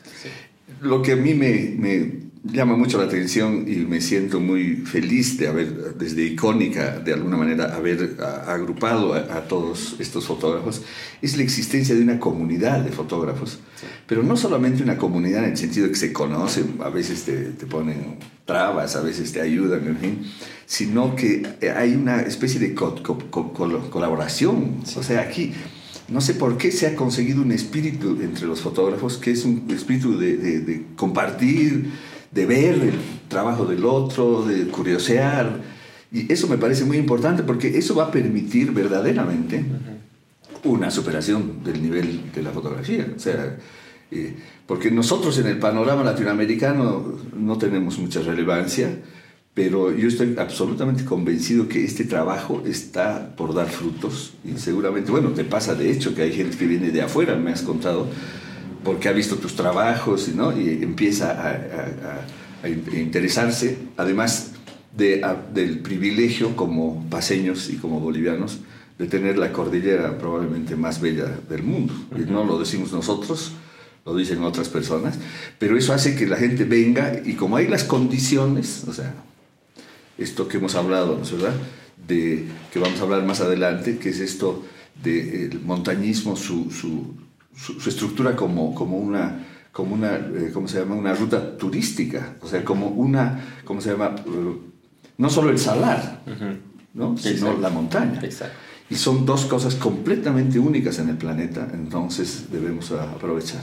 Lo 0.80 1.02
que 1.02 1.12
a 1.12 1.16
mí 1.16 1.34
me, 1.34 1.74
me 1.76 2.29
llama 2.42 2.76
mucho 2.76 2.98
la 2.98 3.04
atención 3.04 3.66
y 3.68 3.76
me 3.76 4.00
siento 4.00 4.40
muy 4.40 4.76
feliz 4.76 5.38
de 5.38 5.48
haber, 5.48 5.94
desde 5.96 6.24
Icónica, 6.24 6.98
de 6.98 7.12
alguna 7.12 7.36
manera, 7.36 7.74
haber 7.74 8.16
agrupado 8.46 9.14
a, 9.14 9.48
todos 9.48 9.96
estos 9.98 10.26
fotógrafos, 10.26 10.82
es 11.20 11.36
la 11.36 11.42
existencia 11.42 11.94
de 11.94 12.02
una 12.02 12.18
comunidad 12.18 12.80
de 12.80 12.92
fotógrafos, 12.92 13.60
pero 14.06 14.22
no 14.22 14.36
solamente 14.36 14.82
una 14.82 14.96
comunidad 14.96 15.44
en 15.44 15.50
el 15.50 15.56
sentido 15.56 15.88
que 15.88 15.96
se 15.96 16.12
conocen, 16.12 16.76
a 16.80 16.88
veces 16.88 17.24
te, 17.24 17.50
te 17.50 17.66
ponen 17.66 18.18
trabas, 18.46 18.96
a 18.96 19.02
veces 19.02 19.32
te 19.32 19.40
ayudan, 19.40 19.86
en 19.86 19.98
fin, 19.98 20.18
sino 20.66 21.16
que 21.16 21.42
hay 21.76 21.94
una 21.94 22.22
especie 22.22 22.60
de 22.60 22.74
colaboración. 22.74 24.82
O 24.96 25.02
sea, 25.02 25.20
aquí 25.20 25.52
no 26.08 26.20
sé 26.20 26.34
por 26.34 26.58
qué 26.58 26.72
se 26.72 26.88
ha 26.88 26.96
conseguido 26.96 27.42
un 27.42 27.52
espíritu 27.52 28.18
entre 28.20 28.46
los 28.46 28.60
fotógrafos, 28.60 29.16
que 29.16 29.30
es 29.30 29.44
un 29.44 29.66
espíritu 29.70 30.18
de, 30.18 30.36
de, 30.36 30.60
de 30.60 30.86
compartir, 30.96 31.90
de 32.30 32.46
ver 32.46 32.74
el 32.74 32.94
trabajo 33.28 33.64
del 33.64 33.84
otro, 33.84 34.44
de 34.44 34.66
curiosear. 34.66 35.60
Y 36.12 36.32
eso 36.32 36.48
me 36.48 36.58
parece 36.58 36.84
muy 36.84 36.96
importante 36.96 37.42
porque 37.42 37.78
eso 37.78 37.94
va 37.94 38.04
a 38.04 38.10
permitir 38.10 38.72
verdaderamente 38.72 39.64
una 40.64 40.90
superación 40.90 41.62
del 41.64 41.82
nivel 41.82 42.32
de 42.32 42.42
la 42.42 42.50
fotografía. 42.50 43.06
O 43.16 43.18
sea, 43.18 43.56
eh, 44.10 44.34
porque 44.66 44.90
nosotros 44.90 45.38
en 45.38 45.46
el 45.46 45.58
panorama 45.58 46.02
latinoamericano 46.04 47.18
no 47.36 47.58
tenemos 47.58 47.98
mucha 47.98 48.20
relevancia, 48.20 48.98
pero 49.54 49.94
yo 49.94 50.08
estoy 50.08 50.34
absolutamente 50.38 51.04
convencido 51.04 51.68
que 51.68 51.84
este 51.84 52.04
trabajo 52.04 52.62
está 52.64 53.34
por 53.36 53.54
dar 53.54 53.68
frutos 53.68 54.34
y 54.44 54.58
seguramente, 54.58 55.10
bueno, 55.10 55.30
te 55.30 55.44
pasa 55.44 55.74
de 55.74 55.90
hecho 55.90 56.14
que 56.14 56.22
hay 56.22 56.32
gente 56.32 56.56
que 56.56 56.66
viene 56.66 56.90
de 56.90 57.02
afuera, 57.02 57.36
me 57.36 57.50
has 57.50 57.62
contado, 57.62 58.08
porque 58.84 59.08
ha 59.08 59.12
visto 59.12 59.36
tus 59.36 59.54
trabajos 59.54 60.28
¿no? 60.28 60.58
y 60.58 60.82
empieza 60.82 61.30
a, 61.32 62.66
interesarse, 62.94 63.78
además 63.96 64.52
de, 64.96 65.24
del 65.54 65.78
privilegio 65.78 66.56
como 66.56 67.08
paseños 67.08 67.70
y 67.70 67.76
como 67.76 68.00
bolivianos 68.00 68.58
de 68.98 69.06
tener 69.06 69.38
la 69.38 69.50
cordillera 69.50 70.18
probablemente 70.18 70.76
más 70.76 71.00
bella 71.00 71.24
del 71.48 71.62
mundo. 71.62 71.94
Y 72.14 72.30
no 72.30 72.44
lo 72.44 72.58
decimos 72.58 72.92
nosotros, 72.92 73.52
lo 74.04 74.14
dicen 74.14 74.42
otras 74.42 74.68
personas, 74.68 75.18
pero 75.58 75.78
eso 75.78 75.94
hace 75.94 76.14
que 76.14 76.26
la 76.26 76.36
gente 76.36 76.64
venga 76.64 77.20
y 77.24 77.32
como 77.32 77.56
hay 77.56 77.66
las 77.66 77.84
condiciones, 77.84 78.84
o 78.86 78.92
sea, 78.92 79.14
esto 80.18 80.48
que 80.48 80.58
hemos 80.58 80.74
hablado, 80.74 81.16
¿no 81.16 81.22
es 81.22 81.32
verdad? 81.32 81.54
De, 82.06 82.44
que 82.70 82.78
vamos 82.78 83.00
a 83.00 83.04
hablar 83.04 83.24
más 83.24 83.40
adelante, 83.40 83.96
que 83.96 84.10
es 84.10 84.20
esto 84.20 84.64
del 85.02 85.60
montañismo, 85.64 86.36
su, 86.36 86.70
su 86.70 87.14
su, 87.54 87.88
estructura 87.88 88.36
como, 88.36 88.74
como 88.74 88.98
una, 88.98 89.46
como 89.72 89.94
una 89.94 90.16
eh, 90.16 90.50
¿cómo 90.52 90.68
se 90.68 90.80
llama? 90.80 90.94
Una 90.94 91.14
ruta 91.14 91.56
turística, 91.56 92.36
o 92.40 92.46
sea, 92.46 92.64
como 92.64 92.88
una, 92.88 93.60
¿cómo 93.64 93.80
se 93.80 93.90
llama? 93.90 94.14
No 95.18 95.30
solo 95.30 95.50
el 95.50 95.58
salar, 95.58 96.22
¿no? 96.94 97.16
sino 97.16 97.56
la 97.58 97.70
montaña. 97.70 98.20
Y 98.88 98.96
son 98.96 99.24
dos 99.24 99.44
cosas 99.44 99.76
completamente 99.76 100.58
únicas 100.58 100.98
en 100.98 101.10
el 101.10 101.16
planeta, 101.16 101.68
entonces 101.72 102.46
debemos 102.50 102.90
aprovechar. 102.90 103.60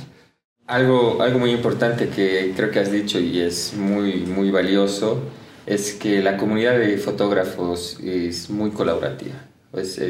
Algo, 0.68 1.22
algo 1.22 1.40
muy 1.40 1.52
importante 1.52 2.10
que 2.10 2.54
creo 2.56 2.72
que 2.72 2.80
has 2.80 2.92
dicho 2.92 3.20
y 3.20 3.40
es 3.40 3.74
muy, 3.78 4.26
muy 4.26 4.52
valioso 4.52 5.22
es 5.66 5.94
que 5.94 6.22
la 6.22 6.38
comunidad 6.38 6.80
de 6.80 6.98
fotógrafos 6.98 8.00
es 8.02 8.50
muy 8.50 8.72
colaborativa. 8.72 9.36
Pues, 9.72 10.02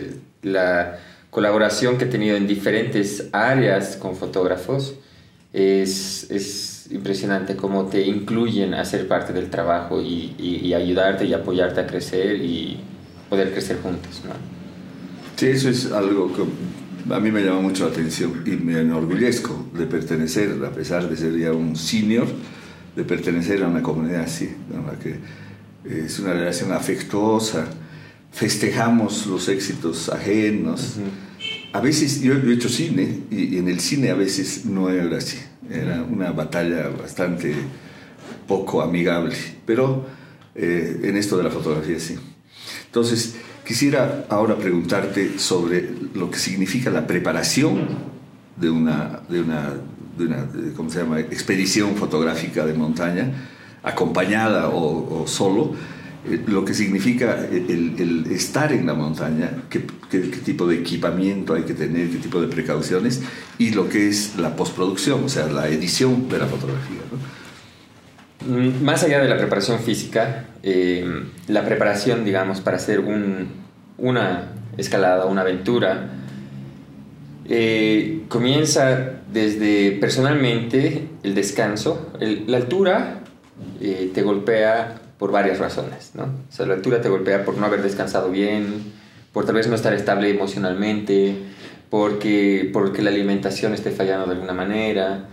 la, 0.44 1.00
colaboración 1.38 2.00
que 2.00 2.06
he 2.06 2.08
tenido 2.08 2.36
en 2.36 2.48
diferentes 2.48 3.30
áreas 3.32 3.96
con 3.96 4.16
fotógrafos 4.16 4.96
es, 5.54 6.26
es 6.32 6.88
impresionante 6.90 7.56
cómo 7.56 7.86
te 7.86 8.02
incluyen 8.08 8.74
a 8.74 8.84
ser 8.84 9.08
parte 9.08 9.34
del 9.34 9.52
trabajo 9.52 10.02
y, 10.02 10.34
y, 10.40 10.74
ayudarte 10.74 11.26
y 11.26 11.36
apoyarte 11.36 11.82
a 11.82 11.86
crecer 11.86 12.38
y 12.38 12.80
poder 13.30 13.52
crecer 13.52 13.78
juntos. 13.84 14.24
¿no? 14.26 14.34
Sí, 15.36 15.46
eso 15.50 15.70
es 15.70 15.92
algo 15.92 16.34
que 16.34 16.42
a 17.14 17.20
mí 17.20 17.30
me 17.32 17.44
llama 17.44 17.62
mucho 17.62 17.86
la 17.86 17.92
atención 17.92 18.42
y 18.44 18.56
me 18.56 18.80
enorgullezco 18.80 19.70
de 19.76 19.86
pertenecer, 19.86 20.58
a 20.66 20.72
pesar 20.72 21.08
de 21.08 21.16
ser 21.16 21.38
ya 21.38 21.52
un 21.52 21.76
senior, 21.76 22.26
de 22.96 23.04
pertenecer 23.04 23.62
a 23.62 23.68
una 23.68 23.84
comunidad 23.84 24.22
así, 24.22 24.56
en 24.74 24.88
la 24.88 24.98
que 24.98 25.20
es 26.04 26.18
una 26.18 26.34
relación 26.34 26.72
afectuosa, 26.72 27.66
festejamos 28.32 29.28
los 29.28 29.48
éxitos 29.50 30.10
ajenos. 30.10 30.96
A 31.78 31.80
veces, 31.80 32.22
yo, 32.22 32.34
he 32.34 32.54
hecho 32.54 32.70
cine 32.70 33.26
y, 33.30 33.60
en 33.60 33.68
el 33.68 33.80
cine 33.80 34.10
a 34.10 34.16
veces 34.16 34.66
no 34.66 34.90
era 34.90 35.20
así, 35.20 35.38
era 35.70 36.02
una 36.02 36.32
batalla 36.32 36.90
bastante 36.90 37.54
poco 38.48 38.82
amigable, 38.82 39.36
pero 39.64 40.04
eh, 40.56 41.02
en 41.04 41.16
esto 41.16 41.38
de 41.38 41.44
la 41.44 41.52
fotografía 41.52 42.00
sí. 42.00 42.16
Entonces, 42.88 43.36
quisiera 43.64 44.26
ahora 44.28 44.58
preguntarte 44.58 45.38
sobre 45.38 45.88
lo 46.16 46.32
que 46.32 46.40
significa 46.40 46.90
la 46.90 47.06
preparación 47.06 47.88
de 48.56 48.72
una, 48.72 49.20
de 49.30 49.42
una, 49.42 49.76
de 50.18 50.26
una 50.26 50.50
¿cómo 50.76 50.90
se 50.90 51.04
llama?, 51.04 51.20
expedición 51.20 51.96
fotográfica 51.96 52.66
de 52.66 52.74
montaña, 52.74 53.50
acompañada 53.84 54.70
o, 54.70 55.22
o 55.22 55.28
solo 55.28 55.76
lo 56.48 56.66
que 56.66 56.74
significa 56.74 57.46
el, 57.52 58.26
estar 58.32 58.72
en 58.72 58.86
la 58.86 58.94
montaña, 58.94 59.64
qué, 59.70 59.80
tipo 59.80 60.68
de 60.68 60.76
equipamiento 60.80 61.54
hay 61.54 61.64
que 61.64 61.74
tener, 61.74 62.10
qué 62.10 62.18
tipo 62.18 62.42
de 62.42 62.48
precauciones, 62.48 63.22
y 63.58 63.72
lo 63.72 63.90
que 63.90 64.08
es 64.08 64.38
la 64.38 64.56
postproducción, 64.56 65.24
o 65.24 65.30
sea, 65.30 65.48
la 65.48 65.68
edición 65.68 66.28
de 66.30 66.40
la 66.40 66.48
fotografía. 66.48 67.02
Mm, 68.46 68.84
más 68.84 69.04
allá 69.04 69.20
de 69.20 69.30
la 69.30 69.38
preparación 69.38 69.80
física, 69.80 70.46
eh, 70.64 71.24
la 71.48 71.66
preparación, 71.66 72.26
digamos, 72.26 72.62
para 72.62 72.78
hacer 72.78 73.02
una 73.98 74.52
escalada, 74.78 75.26
una 75.26 75.42
aventura, 75.42 76.12
eh, 77.46 78.24
comienza 78.28 79.22
desde 79.32 79.92
personalmente 79.92 81.08
el 81.24 81.36
descanso. 81.36 82.12
la 82.20 82.58
altura 82.58 83.24
te 83.80 84.22
golpea 84.22 85.07
por 85.18 85.32
varias 85.32 85.60
razones, 85.60 86.12
¿no? 86.14 86.24
O 86.24 86.52
sea, 86.52 86.66
la 86.66 86.76
altura 86.76 87.02
te 87.02 87.10
golpea 87.10 87.44
por 87.44 87.58
no 87.58 87.66
haber 87.66 87.82
descansado 87.82 88.30
bien, 88.30 88.94
por 89.34 89.46
tal 89.46 89.56
vez 89.56 89.68
no 89.68 89.76
estar 89.76 89.94
estable 89.94 90.30
emocionalmente, 90.30 91.36
porque, 91.90 92.70
porque 92.72 93.02
la 93.02 93.10
alimentación 93.10 93.74
esté 93.74 93.92
fallando 93.92 94.28
de 94.28 94.34
alguna 94.34 94.54
manera, 94.54 95.26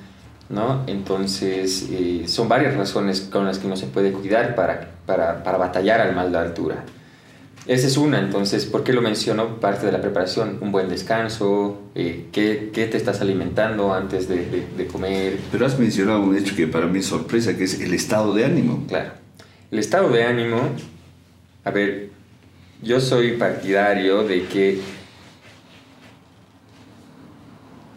¿no? 0.48 0.84
Entonces, 0.86 1.88
eh, 1.90 2.24
son 2.26 2.48
varias 2.48 2.76
razones 2.76 3.20
con 3.20 3.44
las 3.44 3.58
que 3.58 3.66
uno 3.66 3.76
se 3.76 3.86
puede 3.86 4.12
cuidar 4.12 4.54
para, 4.54 4.90
para, 5.06 5.42
para 5.42 5.58
batallar 5.58 6.00
al 6.00 6.14
mal 6.14 6.32
de 6.32 6.38
altura. 6.38 6.84
Esa 7.66 7.86
es 7.86 7.96
una, 7.96 8.18
entonces, 8.18 8.66
¿por 8.66 8.84
qué 8.84 8.92
lo 8.92 9.00
menciono? 9.00 9.58
Parte 9.58 9.86
de 9.86 9.92
la 9.92 10.02
preparación, 10.02 10.58
un 10.60 10.70
buen 10.70 10.90
descanso, 10.90 11.84
eh, 11.94 12.26
¿qué, 12.30 12.70
¿qué, 12.74 12.86
te 12.86 12.98
estás 12.98 13.22
alimentando 13.22 13.94
antes 13.94 14.28
de, 14.28 14.44
de, 14.44 14.66
de, 14.76 14.86
comer. 14.86 15.38
Pero 15.50 15.64
has 15.64 15.78
mencionado 15.78 16.20
un 16.20 16.36
hecho 16.36 16.54
que 16.54 16.66
para 16.66 16.86
mí 16.86 16.98
es 16.98 17.06
sorpresa, 17.06 17.56
que 17.56 17.64
es 17.64 17.80
el 17.80 17.94
estado 17.94 18.34
de 18.34 18.44
ánimo. 18.44 18.84
Claro. 18.86 19.23
El 19.74 19.80
estado 19.80 20.08
de 20.08 20.22
ánimo, 20.22 20.60
a 21.64 21.72
ver, 21.72 22.10
yo 22.80 23.00
soy 23.00 23.32
partidario 23.32 24.22
de 24.22 24.46
que 24.46 24.80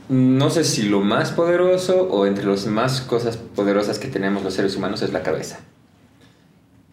no 0.09 0.49
sé 0.49 0.63
si 0.63 0.89
lo 0.89 1.01
más 1.01 1.29
poderoso 1.33 2.09
o 2.09 2.25
entre 2.25 2.45
las 2.45 2.65
más 2.65 3.01
cosas 3.01 3.37
poderosas 3.37 3.99
que 3.99 4.07
tenemos 4.07 4.41
los 4.41 4.55
seres 4.55 4.75
humanos 4.75 5.03
es 5.03 5.13
la 5.13 5.21
cabeza. 5.21 5.59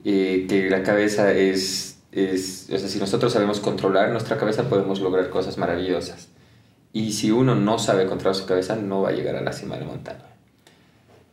Y 0.05 0.47
que 0.49 0.69
la 0.69 0.83
cabeza 0.83 1.33
es, 1.33 2.01
es, 2.13 2.69
o 2.71 2.77
sea, 2.77 2.87
si 2.87 2.99
nosotros 2.99 3.33
sabemos 3.33 3.61
controlar 3.61 4.11
nuestra 4.11 4.37
cabeza 4.37 4.69
podemos 4.69 5.01
lograr 5.01 5.31
cosas 5.31 5.57
maravillosas. 5.57 6.29
Y 6.93 7.13
si 7.13 7.31
uno 7.31 7.55
no 7.55 7.79
sabe 7.79 8.05
controlar 8.05 8.35
su 8.35 8.45
cabeza 8.45 8.77
no 8.77 9.01
va 9.01 9.09
a 9.09 9.13
llegar 9.13 9.35
a 9.37 9.41
la 9.41 9.55
cima 9.55 9.77
de 9.77 9.81
la 9.81 9.87
montaña. 9.87 10.34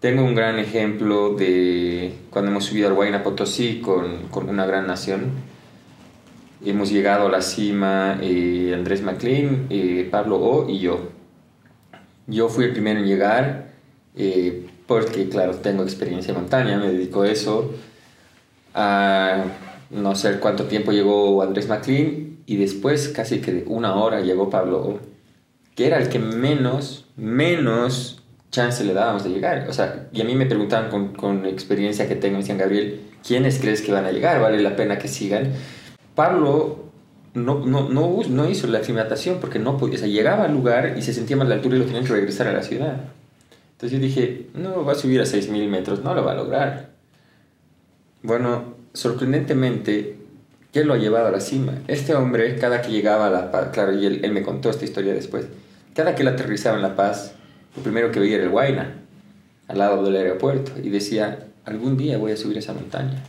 Tengo 0.01 0.23
un 0.23 0.33
gran 0.33 0.57
ejemplo 0.57 1.35
de 1.35 2.15
cuando 2.31 2.49
hemos 2.49 2.65
subido 2.65 2.87
al 2.87 2.93
Huayna 2.93 3.21
Potosí 3.21 3.81
con, 3.81 4.29
con 4.31 4.49
una 4.49 4.65
gran 4.65 4.87
nación. 4.87 5.29
Hemos 6.65 6.89
llegado 6.89 7.27
a 7.27 7.29
la 7.29 7.43
cima 7.43 8.17
eh, 8.19 8.71
Andrés 8.73 9.03
McLean, 9.03 9.67
eh, 9.69 10.07
Pablo 10.09 10.37
O 10.37 10.67
y 10.67 10.79
yo. 10.79 11.09
Yo 12.25 12.49
fui 12.49 12.65
el 12.65 12.71
primero 12.71 12.99
en 12.99 13.05
llegar 13.05 13.73
eh, 14.15 14.65
porque 14.87 15.29
claro, 15.29 15.57
tengo 15.57 15.83
experiencia 15.83 16.31
en 16.31 16.39
montaña, 16.39 16.79
me 16.79 16.87
dedico 16.87 17.21
a 17.21 17.29
eso. 17.29 17.71
A 18.73 19.43
no 19.91 20.15
sé 20.15 20.39
cuánto 20.39 20.63
tiempo 20.63 20.91
llegó 20.91 21.43
Andrés 21.43 21.69
McLean 21.69 22.39
y 22.47 22.55
después 22.55 23.09
casi 23.09 23.39
que 23.39 23.51
de 23.53 23.63
una 23.67 23.93
hora 23.93 24.21
llegó 24.21 24.49
Pablo, 24.49 24.97
que 25.75 25.85
era 25.85 25.99
el 25.99 26.09
que 26.09 26.17
menos, 26.17 27.05
menos 27.17 28.20
chance 28.51 28.83
le 28.83 28.93
dábamos 28.93 29.23
de 29.23 29.31
llegar. 29.31 29.67
O 29.69 29.73
sea, 29.73 30.07
y 30.11 30.21
a 30.21 30.23
mí 30.23 30.35
me 30.35 30.45
preguntaban 30.45 30.89
con, 30.89 31.13
con 31.13 31.45
experiencia 31.45 32.07
que 32.07 32.15
tengo, 32.15 32.33
me 32.33 32.41
decían, 32.41 32.57
Gabriel, 32.57 33.01
¿quiénes 33.25 33.59
crees 33.59 33.81
que 33.81 33.91
van 33.91 34.05
a 34.05 34.11
llegar? 34.11 34.39
¿Vale 34.41 34.61
la 34.61 34.75
pena 34.75 34.97
que 34.97 35.07
sigan? 35.07 35.53
Pablo 36.15 36.91
no, 37.33 37.65
no, 37.65 37.89
no, 37.89 38.19
no 38.27 38.49
hizo 38.49 38.67
la 38.67 38.79
aclimatación 38.79 39.39
porque 39.39 39.59
no 39.59 39.77
podía, 39.77 39.95
o 39.95 39.99
sea, 39.99 40.07
llegaba 40.07 40.45
al 40.45 40.53
lugar 40.53 40.95
y 40.97 41.01
se 41.01 41.13
sentía 41.13 41.37
más 41.37 41.47
de 41.47 41.55
altura 41.55 41.77
y 41.77 41.79
lo 41.79 41.85
tenían 41.85 42.03
que 42.03 42.13
regresar 42.13 42.47
a 42.47 42.53
la 42.53 42.63
ciudad. 42.63 42.97
Entonces 43.73 43.97
yo 43.97 44.05
dije, 44.05 44.47
no, 44.53 44.85
va 44.85 44.91
a 44.91 44.95
subir 44.95 45.21
a 45.21 45.23
6.000 45.23 45.67
metros, 45.67 46.03
no 46.03 46.13
lo 46.13 46.23
va 46.23 46.33
a 46.33 46.35
lograr. 46.35 46.91
Bueno, 48.21 48.75
sorprendentemente, 48.93 50.17
¿quién 50.71 50.87
lo 50.87 50.93
ha 50.93 50.97
llevado 50.97 51.27
a 51.27 51.31
la 51.31 51.39
cima? 51.39 51.73
Este 51.87 52.13
hombre, 52.13 52.57
cada 52.57 52.81
que 52.81 52.91
llegaba 52.91 53.27
a 53.27 53.29
La 53.31 53.51
Paz, 53.51 53.69
claro, 53.71 53.93
y 53.93 54.05
él, 54.05 54.31
me 54.33 54.43
contó 54.43 54.69
esta 54.69 54.85
historia 54.85 55.13
después, 55.13 55.47
cada 55.95 56.13
que 56.13 56.21
él 56.21 56.27
aterrizaba 56.27 56.75
en 56.75 56.83
La 56.83 56.95
Paz, 56.95 57.33
lo 57.75 57.83
primero 57.83 58.11
que 58.11 58.19
veía 58.19 58.35
era 58.35 58.45
el 58.45 58.49
Huayna, 58.49 58.95
al 59.67 59.77
lado 59.77 60.03
del 60.03 60.15
aeropuerto, 60.15 60.73
y 60.81 60.89
decía, 60.89 61.47
algún 61.65 61.97
día 61.97 62.17
voy 62.17 62.31
a 62.31 62.37
subir 62.37 62.57
esa 62.57 62.73
montaña, 62.73 63.23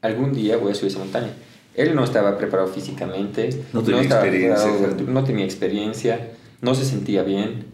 algún 0.00 0.32
día 0.32 0.56
voy 0.56 0.72
a 0.72 0.74
subir 0.74 0.90
esa 0.90 1.00
montaña. 1.00 1.30
Él 1.74 1.94
no 1.94 2.04
estaba 2.04 2.36
preparado 2.36 2.68
físicamente, 2.68 3.64
no 3.72 3.82
tenía, 3.82 4.02
experiencia, 4.02 4.70
no 5.06 5.24
tenía 5.24 5.44
experiencia, 5.44 6.30
no 6.60 6.74
se 6.74 6.84
sentía 6.84 7.22
bien. 7.22 7.64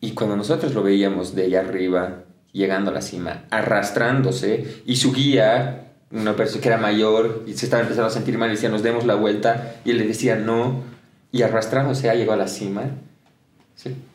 Y 0.00 0.12
cuando 0.12 0.36
nosotros 0.36 0.74
lo 0.74 0.82
veíamos 0.82 1.34
de 1.34 1.44
allá 1.44 1.60
arriba, 1.60 2.24
llegando 2.52 2.90
a 2.90 2.94
la 2.94 3.02
cima, 3.02 3.44
arrastrándose, 3.50 4.82
y 4.86 4.96
su 4.96 5.12
guía, 5.12 5.88
una 6.12 6.36
persona 6.36 6.62
que 6.62 6.68
era 6.68 6.78
mayor, 6.78 7.42
y 7.46 7.54
se 7.54 7.66
estaba 7.66 7.82
empezando 7.82 8.06
a 8.06 8.10
sentir 8.10 8.38
mal, 8.38 8.48
y 8.48 8.52
decía, 8.54 8.68
nos 8.68 8.84
demos 8.84 9.04
la 9.04 9.16
vuelta, 9.16 9.80
y 9.84 9.90
él 9.90 9.98
le 9.98 10.06
decía, 10.06 10.36
no, 10.36 10.82
y 11.32 11.42
arrastrándose, 11.42 12.04
ya 12.04 12.14
llegó 12.14 12.32
a 12.32 12.36
la 12.36 12.48
cima. 12.48 12.84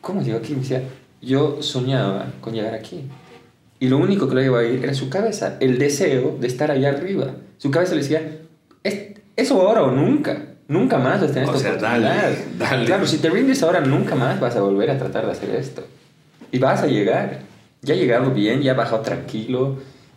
¿Cómo 0.00 0.22
llegó 0.22 0.38
aquí? 0.38 0.54
Me 0.54 0.60
decía, 0.60 0.82
yo 1.20 1.62
soñaba 1.62 2.26
con 2.40 2.54
llegar 2.54 2.74
aquí. 2.74 3.04
Y 3.80 3.88
lo 3.88 3.98
único 3.98 4.28
que 4.28 4.34
lo 4.34 4.40
llevaba 4.40 4.62
ahí 4.62 4.80
era 4.82 4.94
su 4.94 5.08
cabeza, 5.08 5.56
el 5.60 5.78
deseo 5.78 6.36
de 6.40 6.46
estar 6.46 6.70
allá 6.70 6.90
arriba. 6.90 7.34
Su 7.58 7.70
cabeza 7.70 7.94
le 7.94 8.02
decía, 8.02 8.38
eso 9.36 9.60
ahora 9.60 9.82
o 9.82 9.90
nunca. 9.90 10.54
Nunca 10.66 10.96
más 10.96 11.20
vas 11.20 11.30
a 11.30 11.34
tener 11.34 11.48
esta 11.54 11.76
Dale, 11.76 12.86
Claro, 12.86 13.06
si 13.06 13.18
te 13.18 13.28
rindes 13.28 13.62
ahora, 13.62 13.80
nunca 13.80 14.14
más 14.14 14.40
vas 14.40 14.56
a 14.56 14.62
volver 14.62 14.90
a 14.90 14.98
tratar 14.98 15.26
de 15.26 15.32
hacer 15.32 15.50
esto. 15.50 15.84
Y 16.50 16.58
vas 16.58 16.82
a 16.82 16.86
llegar. 16.86 17.40
Ya 17.82 17.92
ha 17.94 17.96
llegado 17.96 18.30
bien, 18.30 18.62
ya 18.62 18.72
ha 18.72 18.74
bajado 18.74 19.02
tranquilo. 19.02 19.76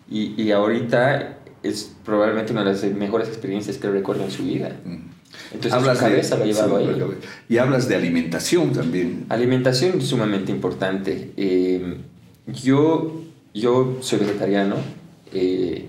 Y, 0.09 0.41
y 0.41 0.51
ahorita 0.51 1.37
es 1.63 1.93
probablemente 2.05 2.53
una 2.53 2.63
de 2.63 2.71
las 2.71 2.83
mejores 2.83 3.27
experiencias 3.27 3.77
que 3.77 3.89
recuerdo 3.89 4.23
en 4.23 4.31
su 4.31 4.43
vida. 4.43 4.71
Mm. 4.85 5.16
Entonces 5.53 5.73
hablas 5.73 5.97
su 5.97 6.03
cabeza 6.03 6.35
de, 6.35 6.39
lo 6.39 6.43
ha 6.43 6.47
llevado 6.47 6.77
ahí. 6.77 7.17
Y 7.49 7.57
hablas 7.57 7.87
de 7.87 7.95
alimentación 7.95 8.73
también. 8.73 9.25
Alimentación 9.29 9.99
es 9.99 10.07
sumamente 10.07 10.51
importante. 10.51 11.31
Eh, 11.37 11.97
yo, 12.47 13.23
yo 13.53 13.97
soy 14.01 14.19
vegetariano. 14.19 14.75
Eh, 15.33 15.87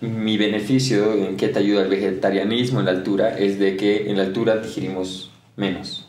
mi 0.00 0.38
beneficio 0.38 1.12
en 1.12 1.36
qué 1.36 1.48
te 1.48 1.58
ayuda 1.58 1.82
el 1.82 1.88
vegetarianismo 1.88 2.80
en 2.80 2.86
la 2.86 2.92
altura 2.92 3.38
es 3.38 3.58
de 3.58 3.76
que 3.76 4.10
en 4.10 4.16
la 4.16 4.24
altura 4.24 4.56
digerimos 4.56 5.30
menos. 5.56 6.06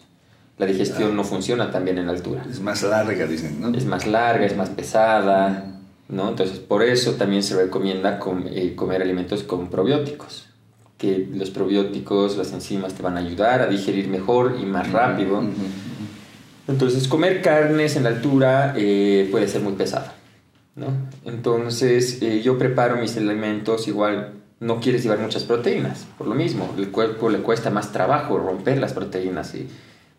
La 0.58 0.66
digestión 0.66 1.16
no 1.16 1.24
funciona 1.24 1.72
tan 1.72 1.84
bien 1.86 1.98
en 1.98 2.06
la 2.06 2.14
altura. 2.14 2.46
Es 2.50 2.62
más 2.62 2.84
larga, 2.84 3.26
dicen, 3.26 3.60
¿no? 3.60 3.76
Es 3.76 3.86
más 3.86 4.06
larga, 4.06 4.46
es 4.46 4.56
más 4.56 4.70
pesada, 4.70 5.82
¿no? 6.08 6.30
Entonces, 6.30 6.60
por 6.60 6.84
eso 6.84 7.14
también 7.14 7.42
se 7.42 7.56
recomienda 7.56 8.20
eh, 8.52 8.76
comer 8.76 9.02
alimentos 9.02 9.44
con 9.44 9.70
probióticos. 9.70 10.51
Que 11.02 11.28
los 11.34 11.50
probióticos, 11.50 12.38
las 12.38 12.54
enzimas 12.54 12.94
te 12.94 13.02
van 13.02 13.18
a 13.18 13.22
ayudar 13.22 13.62
a 13.62 13.68
digerir 13.68 14.08
mejor 14.08 14.58
y 14.62 14.66
más 14.66 14.92
rápido. 14.92 15.44
Entonces, 16.68 17.08
comer 17.08 17.42
carnes 17.42 17.96
en 17.96 18.04
la 18.04 18.10
altura 18.10 18.76
eh, 18.78 19.28
puede 19.32 19.48
ser 19.48 19.62
muy 19.62 19.74
pesado. 19.74 20.22
¿no? 20.76 20.88
Entonces 21.26 22.22
eh, 22.22 22.42
yo 22.42 22.58
preparo 22.58 22.98
mis 22.98 23.18
alimentos 23.18 23.88
igual, 23.88 24.34
no 24.60 24.80
quieres 24.80 25.04
llevar 25.04 25.20
muchas 25.20 25.44
proteínas, 25.44 26.06
por 26.18 26.28
lo 26.28 26.36
mismo, 26.36 26.74
el 26.78 26.90
cuerpo 26.90 27.30
le 27.30 27.40
cuesta 27.40 27.70
más 27.70 27.92
trabajo 27.92 28.38
romper 28.38 28.78
las 28.78 28.94
proteínas 28.94 29.54
y 29.56 29.68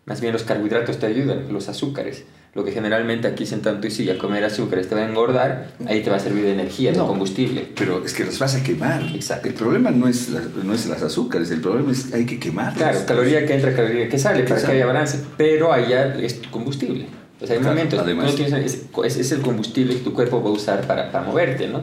más 0.05 0.21
bien 0.21 0.33
los 0.33 0.43
carbohidratos 0.43 0.99
te 0.99 1.05
ayudan, 1.05 1.51
los 1.51 1.69
azúcares. 1.69 2.25
Lo 2.55 2.63
que 2.63 2.71
generalmente 2.71 3.27
aquí 3.27 3.47
sentando 3.47 3.87
y 3.87 3.89
si 3.89 4.07
a 4.11 4.17
comer 4.19 4.43
azúcares 4.43 4.87
te 4.87 4.93
va 4.93 5.01
a 5.01 5.09
engordar, 5.09 5.71
ahí 5.87 6.03
te 6.03 6.11
va 6.11 6.17
a 6.17 6.19
servir 6.19 6.43
de 6.43 6.53
energía, 6.53 6.91
de 6.91 6.99
combustible. 6.99 7.67
Pero 7.75 8.05
es 8.05 8.13
que 8.13 8.25
los 8.25 8.37
vas 8.37 8.53
a 8.53 8.63
quemar. 8.63 9.01
Exacto. 9.15 9.47
El 9.47 9.55
problema 9.55 9.89
no 9.89 10.07
es, 10.07 10.29
no 10.29 10.73
es 10.73 10.85
las 10.85 11.01
azúcares, 11.01 11.49
el 11.49 11.61
problema 11.61 11.91
es 11.91 12.05
que 12.05 12.17
hay 12.17 12.25
que 12.27 12.39
quemarlos. 12.39 12.77
Claro, 12.77 12.99
caloría 13.07 13.43
que 13.47 13.55
entra, 13.55 13.75
caloría 13.75 14.07
que 14.07 14.19
sale, 14.19 14.43
para 14.43 14.61
que 14.61 14.71
haya 14.71 14.85
balance, 14.85 15.19
pero 15.35 15.73
allá 15.73 16.15
es 16.15 16.41
combustible. 16.51 17.07
O 17.41 17.47
sea, 17.47 17.57
hay 17.57 17.63
momentos, 17.63 17.99
además. 17.99 18.35
es, 18.39 19.17
es, 19.17 19.31
el 19.31 19.41
combustible 19.41 19.95
que 19.95 20.01
tu 20.01 20.13
cuerpo 20.13 20.41
va 20.43 20.49
a 20.49 20.53
usar 20.53 20.85
para, 20.85 21.11
para 21.11 21.25
moverte, 21.25 21.67
¿no? 21.67 21.81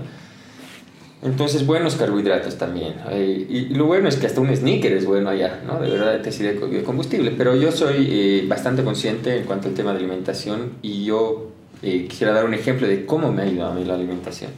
Entonces, 1.23 1.67
buenos 1.67 1.97
carbohidratos 1.97 2.57
también. 2.57 2.95
Eh, 3.11 3.47
y 3.49 3.75
lo 3.75 3.85
bueno 3.85 4.09
es 4.09 4.17
que 4.17 4.27
hasta 4.27 4.41
un 4.41 4.55
sneaker 4.55 4.93
es 4.93 5.05
bueno 5.05 5.29
allá, 5.29 5.63
¿no? 5.67 5.79
De 5.79 5.91
verdad 5.91 6.23
te 6.23 6.33
sirve 6.33 6.55
de 6.55 6.83
combustible. 6.83 7.33
Pero 7.37 7.55
yo 7.57 7.73
soy 7.73 8.07
eh, 8.11 8.45
bastante 8.49 8.83
consciente 8.83 9.37
en 9.37 9.45
cuanto 9.45 9.69
al 9.69 9.75
tema 9.75 9.93
de 9.93 9.99
alimentación 9.99 10.73
y 10.81 11.05
yo 11.05 11.51
eh, 11.83 12.07
quisiera 12.09 12.33
dar 12.33 12.47
un 12.47 12.55
ejemplo 12.55 12.87
de 12.87 13.05
cómo 13.05 13.33
me 13.33 13.43
ha 13.43 13.45
ayudado 13.45 13.73
a 13.73 13.75
mí 13.75 13.85
la 13.85 13.95
alimentación. 13.95 14.51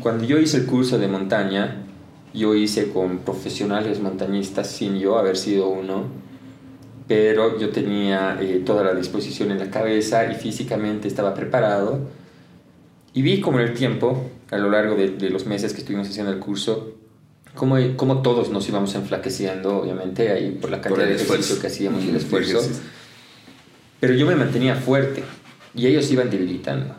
Cuando 0.00 0.24
yo 0.24 0.40
hice 0.40 0.56
el 0.56 0.66
curso 0.66 0.98
de 0.98 1.06
montaña, 1.06 1.84
yo 2.32 2.56
hice 2.56 2.88
con 2.88 3.18
profesionales 3.18 4.00
montañistas 4.00 4.68
sin 4.68 4.98
yo 4.98 5.16
haber 5.16 5.36
sido 5.36 5.68
uno 5.68 6.24
pero 7.06 7.58
yo 7.58 7.68
tenía 7.68 8.40
toda 8.64 8.82
la 8.82 8.94
disposición 8.94 9.50
en 9.50 9.58
la 9.58 9.70
cabeza 9.70 10.30
y 10.30 10.34
físicamente 10.34 11.06
estaba 11.06 11.34
preparado. 11.34 12.00
Y 13.12 13.22
vi 13.22 13.40
como 13.40 13.60
en 13.60 13.68
el 13.68 13.74
tiempo, 13.74 14.24
a 14.50 14.58
lo 14.58 14.70
largo 14.70 14.94
de, 14.94 15.30
los 15.30 15.46
meses 15.46 15.72
que 15.72 15.80
estuvimos 15.80 16.08
haciendo 16.08 16.32
el 16.32 16.38
curso, 16.38 16.94
cómo, 17.54 17.76
cómo, 17.96 18.22
todos 18.22 18.50
nos 18.50 18.68
íbamos 18.68 18.94
enflaqueciendo, 18.94 19.78
obviamente, 19.78 20.30
ahí 20.30 20.50
por 20.60 20.70
la 20.70 20.80
cantidad 20.80 21.06
de 21.06 21.14
ejercicio 21.14 21.60
que 21.60 21.66
hacíamos 21.66 22.04
y 22.04 22.10
el 22.10 22.16
esfuerzo. 22.16 22.60
Pero 24.00 24.14
yo 24.14 24.26
me 24.26 24.36
mantenía 24.36 24.76
fuerte 24.76 25.22
y 25.74 25.86
ellos 25.86 26.10
iban 26.10 26.30
debilitando. 26.30 26.94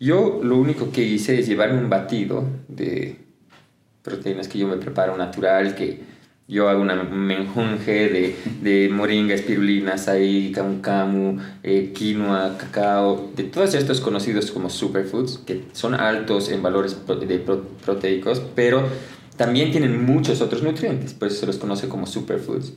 Yo 0.00 0.40
lo 0.42 0.56
único 0.56 0.92
que 0.92 1.02
hice 1.02 1.38
es 1.38 1.46
llevarme 1.46 1.78
un 1.78 1.90
batido 1.90 2.44
de 2.68 3.16
proteínas 4.02 4.48
que 4.48 4.58
yo 4.58 4.68
me 4.68 4.76
preparo 4.76 5.16
natural, 5.16 5.74
que 5.74 6.00
yo 6.48 6.70
hago 6.70 6.80
una, 6.80 6.94
un 6.94 7.26
menjunje 7.26 8.08
de, 8.08 8.36
de 8.62 8.88
moringa, 8.88 9.34
espirulina, 9.34 9.92
açaí, 9.92 10.50
camu 10.50 10.80
camu, 10.80 11.38
eh, 11.62 11.92
quinoa, 11.94 12.56
cacao, 12.56 13.30
de 13.36 13.44
todos 13.44 13.74
estos 13.74 14.00
conocidos 14.00 14.50
como 14.50 14.70
superfoods, 14.70 15.38
que 15.46 15.64
son 15.72 15.94
altos 15.94 16.48
en 16.48 16.62
valores 16.62 16.96
de 17.06 17.38
proteicos, 17.84 18.40
pero 18.54 18.88
también 19.36 19.70
tienen 19.70 20.06
muchos 20.06 20.40
otros 20.40 20.62
nutrientes, 20.62 21.12
por 21.12 21.28
eso 21.28 21.40
se 21.40 21.46
los 21.46 21.58
conoce 21.58 21.86
como 21.86 22.06
superfoods. 22.06 22.72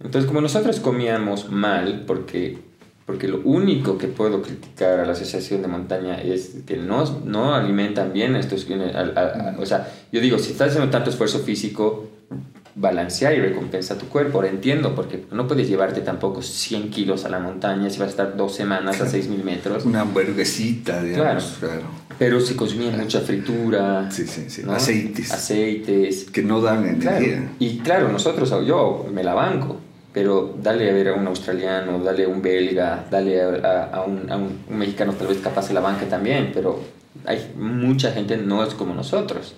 Entonces, 0.00 0.28
como 0.28 0.40
nosotros 0.40 0.78
comíamos 0.78 1.50
mal, 1.50 2.04
porque, 2.06 2.58
porque 3.06 3.26
lo 3.26 3.40
único 3.40 3.98
que 3.98 4.06
puedo 4.06 4.40
criticar 4.40 5.00
a 5.00 5.04
la 5.04 5.12
Asociación 5.12 5.62
de 5.62 5.68
Montaña 5.68 6.22
es 6.22 6.58
que 6.64 6.76
no, 6.76 7.04
no 7.24 7.54
alimentan 7.54 8.12
bien 8.12 8.36
estos... 8.36 8.68
o 9.58 9.66
sea, 9.66 9.92
yo 10.12 10.20
digo, 10.20 10.38
si 10.38 10.52
estás 10.52 10.68
haciendo 10.68 10.90
tanto 10.90 11.10
esfuerzo 11.10 11.40
físico, 11.40 12.08
balancear 12.76 13.34
y 13.34 13.40
recompensa 13.40 13.96
tu 13.96 14.06
cuerpo. 14.06 14.38
Ahora 14.38 14.48
entiendo, 14.48 14.94
porque 14.94 15.24
no 15.30 15.46
puedes 15.46 15.68
llevarte 15.68 16.00
tampoco 16.00 16.42
100 16.42 16.90
kilos 16.90 17.24
a 17.24 17.28
la 17.28 17.38
montaña 17.38 17.88
si 17.90 17.98
vas 17.98 18.08
a 18.08 18.10
estar 18.10 18.36
dos 18.36 18.54
semanas 18.54 19.00
a 19.00 19.06
6.000 19.06 19.44
metros. 19.44 19.84
Una 19.84 20.00
hamburguesita, 20.00 21.02
digamos. 21.02 21.56
Claro. 21.60 21.82
Pero 22.18 22.40
si 22.40 22.54
consumía 22.54 22.90
mucha 22.90 23.20
fritura. 23.20 24.10
Sí, 24.10 24.26
sí, 24.26 24.48
sí. 24.48 24.62
Aceites. 24.68 25.32
Aceites. 25.32 26.24
Que 26.30 26.42
no 26.42 26.60
dan 26.60 26.86
energía. 26.86 27.50
Y 27.58 27.78
claro, 27.78 28.10
nosotros, 28.10 28.50
yo 28.66 29.06
me 29.12 29.22
la 29.22 29.34
banco. 29.34 29.80
Pero 30.12 30.56
dale 30.62 30.88
a 30.88 30.94
ver 30.94 31.08
a 31.08 31.14
un 31.14 31.26
australiano, 31.26 31.98
dale 31.98 32.24
a 32.24 32.28
un 32.28 32.40
belga, 32.40 33.04
dale 33.10 33.42
a, 33.42 34.04
un, 34.06 34.30
a 34.30 34.36
un, 34.36 34.60
mexicano 34.68 35.12
tal 35.14 35.26
vez 35.26 35.38
capaz 35.38 35.66
de 35.66 35.74
la 35.74 35.80
banca 35.80 36.06
también, 36.08 36.52
pero 36.54 36.80
hay 37.26 37.52
mucha 37.56 38.12
gente 38.12 38.36
no 38.36 38.62
es 38.62 38.74
como 38.74 38.94
nosotros. 38.94 39.56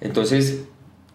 Entonces, 0.00 0.62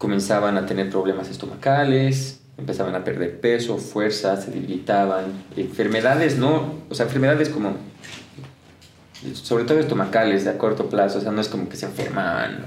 comenzaban 0.04 0.58
a 0.58 0.66
tener 0.66 0.89
problemas 0.89 1.30
estomacales, 1.30 2.42
empezaban 2.58 2.94
a 2.94 3.06
perder 3.06 3.39
peso, 3.39 3.78
fuerza, 3.78 4.36
se 4.36 4.52
debilitaban, 4.52 5.24
enfermedades 5.56 6.38
no, 6.38 6.74
o 6.89 6.94
sea, 6.94 7.06
enfermedades 7.06 7.48
como, 7.48 7.78
sobre 9.32 9.63
todo 9.63 9.80
estomacales 9.80 10.46
a 10.46 10.58
corto 10.58 10.89
plazo, 10.89 11.20
o 11.20 11.22
sea, 11.22 11.32
no 11.32 11.39
es 11.39 11.48
como 11.48 11.70
que 11.70 11.78
se 11.78 11.86
enfermaban, 11.86 12.66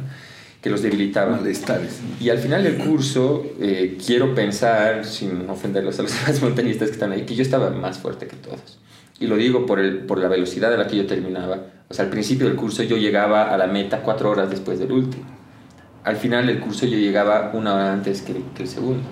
que 0.63 0.71
los 0.71 0.81
debilitaban. 0.81 1.43
Malestares. 1.43 2.01
Y 2.19 2.31
al 2.31 2.39
final 2.39 2.65
del 2.65 2.79
curso, 2.79 3.45
eh, 3.61 3.99
quiero 4.05 4.35
pensar, 4.35 5.05
sin 5.05 5.47
ofenderlos 5.51 5.99
a 5.99 6.05
los 6.05 6.13
demás 6.19 6.41
montañistas 6.41 6.89
que 6.89 6.95
están 6.95 7.13
ahí, 7.13 7.27
que 7.27 7.35
yo 7.35 7.43
estaba 7.43 7.69
más 7.69 7.99
fuerte 7.99 8.27
que 8.27 8.37
todos. 8.37 8.79
Y 9.21 9.27
lo 9.27 9.37
digo 9.37 9.67
por, 9.67 9.79
el, 9.79 9.99
por 9.99 10.21
la 10.21 10.29
velocidad 10.29 10.73
a 10.73 10.79
la 10.79 10.87
que 10.87 10.97
yo 10.97 11.07
terminaba. 11.07 11.67
O 11.91 11.93
sea, 11.93 12.07
al 12.07 12.11
principio 12.11 12.47
del 12.47 12.57
curso 12.57 12.83
yo 12.83 12.97
llegaba 12.97 13.53
a 13.53 13.59
la 13.59 13.67
meta 13.67 14.01
cuatro 14.01 14.31
horas 14.31 14.49
después 14.49 14.79
del 14.79 14.93
último. 14.93 15.36
Al 16.07 16.15
final 16.15 16.47
del 16.47 16.61
curso 16.61 16.87
yo 16.87 16.97
llegaba 16.97 17.51
una 17.53 17.75
hora 17.75 17.93
antes 17.93 18.23
que, 18.23 18.33
el 18.63 18.69
segundo. 18.69 19.03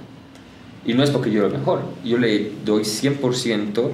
Y 0.86 0.94
no 0.94 1.02
es 1.02 1.10
porque 1.10 1.28
yo 1.32 1.44
era 1.44 1.58
mejor. 1.58 1.80
Yo 2.04 2.18
le 2.18 2.52
doy 2.64 2.84
100% 2.84 3.90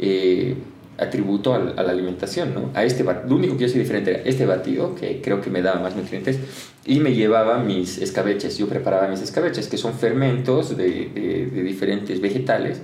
eh, 0.00 0.56
atributo 0.98 1.54
a, 1.54 1.60
la 1.60 1.92
alimentación, 1.92 2.52
¿no? 2.52 2.70
A 2.74 2.82
este, 2.82 3.04
lo 3.04 3.36
único 3.36 3.56
que 3.56 3.62
yo 3.62 3.68
soy 3.68 3.78
diferente 3.78 4.10
era 4.10 4.22
este 4.24 4.46
batido, 4.46 4.96
que 4.96 5.20
creo 5.22 5.40
que 5.40 5.48
me 5.48 5.62
daba 5.62 5.78
más 5.80 5.94
nutrientes, 5.94 6.40
y 6.84 6.98
me 6.98 7.14
llevaba 7.14 7.60
mis 7.60 7.98
escabeches. 7.98 8.58
Yo 8.58 8.66
preparaba 8.66 9.06
mis 9.06 9.22
escabeches, 9.22 9.68
que 9.68 9.76
son 9.76 9.94
fermentos 9.94 10.76
de, 10.76 11.52
diferentes 11.54 12.20
vegetales 12.20 12.80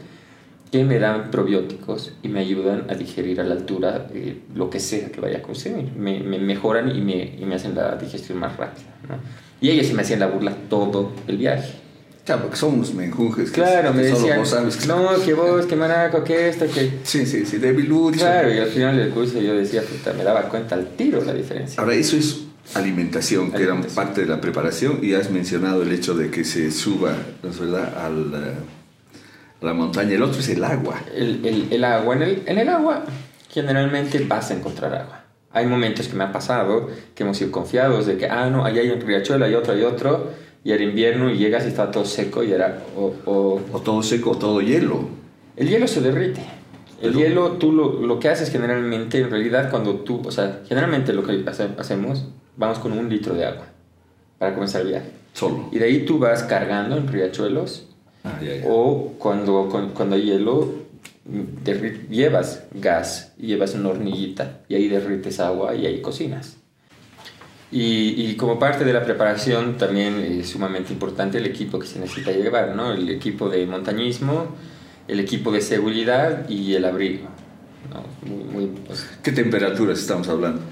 que 0.71 0.85
me 0.85 0.99
dan 0.99 1.31
probióticos 1.31 2.13
y 2.23 2.29
me 2.29 2.41
ayudan 2.41 2.87
a 2.89 2.95
digerir 2.95 3.41
a 3.41 3.45
la 3.45 3.55
altura 3.55 4.07
eh, 4.15 4.41
lo 4.55 4.71
que 4.71 4.79
sea 4.79 5.11
que 5.11 5.21
vaya 5.21 5.39
a 5.39 5.43
consumir. 5.43 5.93
Me, 5.97 6.21
me 6.21 6.39
mejoran 6.39 6.95
y 6.95 7.01
me, 7.01 7.37
y 7.39 7.45
me, 7.45 7.57
hacen 7.57 7.75
la 7.75 7.97
digestión 7.97 8.39
más 8.39 8.57
rápida. 8.57 8.87
¿no? 9.09 9.17
Y 9.61 9.71
ellos 9.71 9.87
se 9.87 9.95
me 9.95 10.03
hacían 10.03 10.21
la 10.21 10.29
burla 10.29 10.55
todo 10.69 11.13
el 11.27 11.37
viaje. 11.39 11.75
Claro, 12.25 12.43
porque 12.43 12.57
son 12.57 12.75
unos 12.75 12.95
menjunjes. 12.95 13.51
Claro, 13.51 13.93
me 13.93 14.03
decían, 14.03 14.43
no, 14.87 15.25
que 15.25 15.35
vos, 15.35 15.67
que 15.67 15.75
maraco, 15.75 16.23
que 16.23 16.49
esto, 16.51 16.67
que... 16.67 17.01
Sí, 17.03 17.27
sí, 17.27 17.45
sí, 17.45 17.59
debilucho. 17.59 18.21
Claro, 18.21 18.55
y 18.55 18.59
al 18.59 18.69
final 18.69 18.97
del 18.97 19.11
curso 19.11 19.41
yo 19.41 19.55
decía, 19.55 19.83
puta, 19.83 20.13
me 20.13 20.23
daba 20.23 20.43
cuenta 20.43 20.77
al 20.77 20.91
tiro 20.91 21.25
la 21.25 21.33
diferencia. 21.33 21.81
Ahora, 21.81 21.95
eso 21.95 22.17
es 22.17 22.45
alimentación, 22.75 23.51
que 23.51 23.65
era 23.65 23.81
parte 23.95 24.21
de 24.21 24.29
la 24.29 24.41
preparación, 24.41 25.01
y 25.03 25.15
has 25.15 25.31
mencionado 25.31 25.83
el 25.83 25.91
hecho 25.91 26.15
de 26.15 26.31
que 26.31 26.45
se 26.45 26.71
suba, 26.71 27.17
¿no 27.43 27.51
es 27.51 27.59
verdad?, 27.59 27.93
al, 27.99 28.35
a 28.35 28.80
la 29.61 29.75
montaña. 29.75 30.15
El 30.15 30.23
otro 30.23 30.41
es 30.41 30.49
el 30.49 30.65
agua. 30.65 31.01
El, 31.15 31.45
el, 31.45 31.69
el 31.71 31.85
agua, 31.85 32.17
en 32.17 32.23
el, 32.23 32.43
en 32.47 32.59
el 32.59 32.69
agua 32.69 33.05
generalmente 33.49 34.19
vas 34.27 34.51
a 34.51 34.55
encontrar 34.55 34.95
agua. 34.95 35.25
Hay 35.53 35.67
momentos 35.67 36.07
que 36.07 36.17
me 36.17 36.25
ha 36.25 36.33
pasado 36.33 36.89
que 37.15 37.25
hemos 37.25 37.37
sido 37.37 37.51
confiados 37.51 38.07
de 38.07 38.17
que, 38.17 38.27
ah, 38.27 38.49
no, 38.49 38.65
allá 38.65 38.83
hay 38.83 38.91
un 38.91 39.01
riachuelo, 39.01 39.45
hay 39.45 39.55
otro, 39.55 39.73
hay 39.73 39.83
otro 39.83 40.31
y 40.63 40.73
era 40.73 40.83
invierno 40.83 41.31
y 41.31 41.39
llegas 41.39 41.65
y 41.65 41.69
está 41.69 41.91
todo 41.91 42.05
seco 42.05 42.45
y 42.45 42.53
era... 42.53 42.83
O, 42.97 43.15
o, 43.25 43.81
todo 43.81 44.03
seco 44.03 44.33
o 44.33 44.37
todo 44.37 44.61
hielo. 44.61 45.09
El 45.57 45.69
hielo 45.69 45.89
se 45.89 46.01
derrite. 46.01 46.43
El 47.01 47.15
hielo, 47.15 47.53
tú 47.53 47.73
lo, 47.73 48.01
lo, 48.07 48.19
que 48.19 48.29
haces 48.29 48.51
generalmente, 48.51 49.19
en 49.19 49.31
realidad, 49.31 49.71
cuando 49.71 49.97
tú, 50.01 50.21
o 50.25 50.31
sea, 50.31 50.61
generalmente 50.69 51.15
lo 51.15 51.25
que 51.25 51.43
hacemos, 51.47 52.27
vamos 52.57 52.79
con 52.79 52.93
un 52.93 53.09
litro 53.09 53.35
de 53.35 53.47
agua 53.47 53.65
para 54.39 54.53
comenzar 54.53 54.83
el 54.83 54.89
viaje. 54.89 55.11
Solo. 55.33 55.69
Y 55.73 55.79
de 55.79 55.87
ahí 55.87 56.05
tú 56.05 56.19
vas 56.19 56.43
cargando 56.43 56.97
en 56.97 57.09
riachuelos. 57.09 57.87
Ah, 58.25 58.39
ya, 58.43 58.57
ya. 58.57 58.65
O 58.69 59.15
cuando, 59.19 59.69
cuando, 59.95 60.17
hay 60.17 60.23
hielo, 60.23 60.75
llevas 62.11 62.65
gas 62.73 63.33
llevas 63.39 63.75
una 63.75 63.91
hornillita 63.91 64.61
y 64.69 64.75
ahí 64.75 64.89
derrites 64.89 65.41
agua 65.41 65.75
y 65.75 65.87
ahí 65.87 66.01
cocinas. 66.01 66.57
Y, 67.73 68.15
y, 68.17 68.37
como 68.37 68.59
parte 68.59 68.85
de 68.85 68.93
la 68.93 69.05
preparación 69.05 69.79
también 69.79 70.19
es 70.19 70.49
sumamente 70.51 70.93
importante 70.93 71.39
el 71.39 71.47
equipo 71.47 71.79
que 71.79 71.87
se 71.87 72.01
necesita 72.01 72.33
llevar, 72.33 72.75
¿no? 72.75 72.93
El 72.93 73.09
equipo 73.09 73.49
de 73.49 73.65
montañismo, 73.65 74.57
el 75.07 75.21
equipo 75.21 75.53
de 75.53 75.61
seguridad 75.61 76.49
y 76.49 76.75
el 76.75 76.85
abrigo. 76.85 77.29
¿no? 77.91 78.29
Muy, 78.29 78.67
pues, 78.87 79.09
¿Qué 79.23 79.33
temperaturas 79.33 79.99
estamos 79.99 80.29
hablando? 80.29 80.63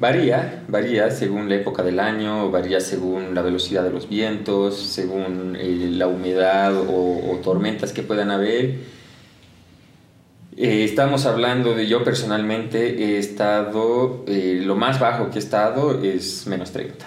Varía, 0.00 0.64
varía 0.66 1.10
según 1.10 1.48
la 1.50 1.56
época 1.56 1.82
del 1.82 2.00
año, 2.00 2.50
varía 2.50 2.80
según 2.80 3.34
la 3.34 3.42
velocidad 3.42 3.84
de 3.84 3.90
los 3.90 4.08
vientos, 4.08 4.76
según 4.76 5.56
eh, 5.60 5.90
la 5.92 6.06
humedad 6.06 6.74
o, 6.74 7.30
o 7.30 7.36
tormentas 7.42 7.92
que 7.92 8.02
puedan 8.02 8.30
haber 8.30 8.78
eh, 10.56 10.84
estamos 10.84 11.24
hablando 11.24 11.74
de 11.74 11.86
yo 11.86 12.04
personalmente 12.04 13.02
he 13.02 13.18
estado, 13.18 14.24
eh, 14.26 14.60
lo 14.62 14.76
más 14.76 15.00
bajo 15.00 15.30
que 15.30 15.36
he 15.36 15.38
estado 15.38 16.02
es 16.02 16.46
menos 16.46 16.72
30 16.72 17.06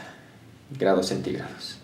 grados 0.80 1.08
centígrados, 1.10 1.78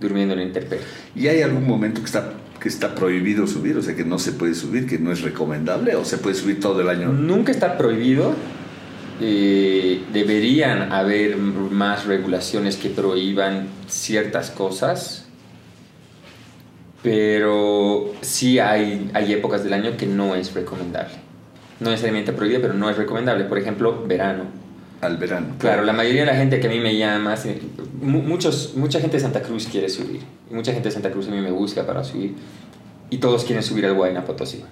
durmiendo 0.00 0.32
en 0.32 0.40
la 0.40 0.46
intemperie. 0.46 0.84
¿Y 1.14 1.26
hay 1.26 1.42
algún 1.42 1.66
momento 1.66 2.00
que 2.00 2.06
está, 2.06 2.32
que 2.58 2.68
está 2.70 2.94
prohibido 2.94 3.46
subir? 3.46 3.76
O 3.76 3.82
sea, 3.82 3.94
que 3.94 4.04
no 4.04 4.18
se 4.18 4.32
puede 4.32 4.54
subir, 4.54 4.86
que 4.86 4.98
no 4.98 5.12
es 5.12 5.20
recomendable, 5.20 5.96
o 5.96 6.04
se 6.06 6.16
puede 6.16 6.36
subir 6.36 6.60
todo 6.60 6.80
el 6.80 6.88
año? 6.88 7.12
Nunca 7.12 7.52
está 7.52 7.76
prohibido. 7.76 8.34
Eh, 9.20 10.02
deberían 10.12 10.92
haber 10.92 11.36
más 11.36 12.06
regulaciones 12.06 12.76
que 12.76 12.88
prohíban 12.88 13.68
ciertas 13.86 14.50
cosas 14.50 15.30
pero 17.02 18.12
sí 18.20 18.58
hay, 18.58 19.10
hay 19.14 19.32
épocas 19.32 19.64
del 19.64 19.72
año 19.72 19.96
que 19.96 20.06
no 20.06 20.34
es 20.34 20.52
recomendable. 20.54 21.14
No 21.80 21.90
necesariamente 21.90 22.32
prohibida, 22.32 22.60
pero 22.60 22.74
no 22.74 22.90
es 22.90 22.96
recomendable. 22.96 23.44
Por 23.44 23.58
ejemplo, 23.58 24.04
verano. 24.06 24.44
Al 25.00 25.16
verano. 25.16 25.54
Claro, 25.58 25.82
la 25.84 25.94
mayoría 25.94 26.20
de 26.20 26.26
la 26.26 26.36
gente 26.36 26.60
que 26.60 26.66
a 26.66 26.70
mí 26.70 26.78
me 26.78 26.94
llama, 26.94 27.34
muchos, 28.02 28.74
mucha 28.76 29.00
gente 29.00 29.16
de 29.16 29.22
Santa 29.22 29.40
Cruz 29.40 29.66
quiere 29.66 29.88
subir. 29.88 30.20
Y 30.50 30.54
mucha 30.54 30.72
gente 30.72 30.90
de 30.90 30.92
Santa 30.92 31.10
Cruz 31.10 31.28
a 31.28 31.30
mí 31.30 31.40
me 31.40 31.50
busca 31.50 31.86
para 31.86 32.04
subir. 32.04 32.34
Y 33.08 33.16
todos 33.16 33.44
quieren 33.44 33.62
subir 33.62 33.86
al 33.86 33.96
Huayna 33.96 34.26
Potosí. 34.26 34.62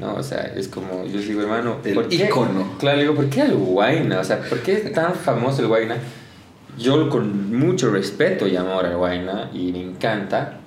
¿No? 0.00 0.14
O 0.14 0.22
sea, 0.22 0.52
es 0.54 0.68
como, 0.68 1.04
yo 1.04 1.20
digo, 1.20 1.42
hermano, 1.42 1.78
el 1.84 1.94
¿por 1.94 2.12
icono. 2.12 2.76
Claro, 2.78 3.00
digo, 3.00 3.14
¿por 3.14 3.28
qué 3.28 3.42
el 3.42 3.54
Huayna? 3.54 4.20
O 4.20 4.24
sea, 4.24 4.40
¿por 4.40 4.60
qué 4.60 4.74
es 4.74 4.92
tan 4.92 5.14
famoso 5.14 5.62
el 5.62 5.68
Huayna? 5.68 5.96
Yo 6.78 7.08
con 7.08 7.56
mucho 7.56 7.90
respeto 7.90 8.46
y 8.46 8.56
amor 8.56 8.84
al 8.84 8.96
Huayna 8.96 9.50
y 9.54 9.72
me 9.72 9.82
encanta, 9.82 10.58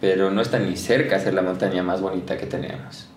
pero 0.00 0.30
no 0.30 0.40
está 0.40 0.58
ni 0.58 0.76
cerca 0.76 1.18
de 1.18 1.24
ser 1.24 1.34
la 1.34 1.42
montaña 1.42 1.82
más 1.82 2.00
bonita 2.00 2.36
que 2.36 2.46
tenemos. 2.46 3.08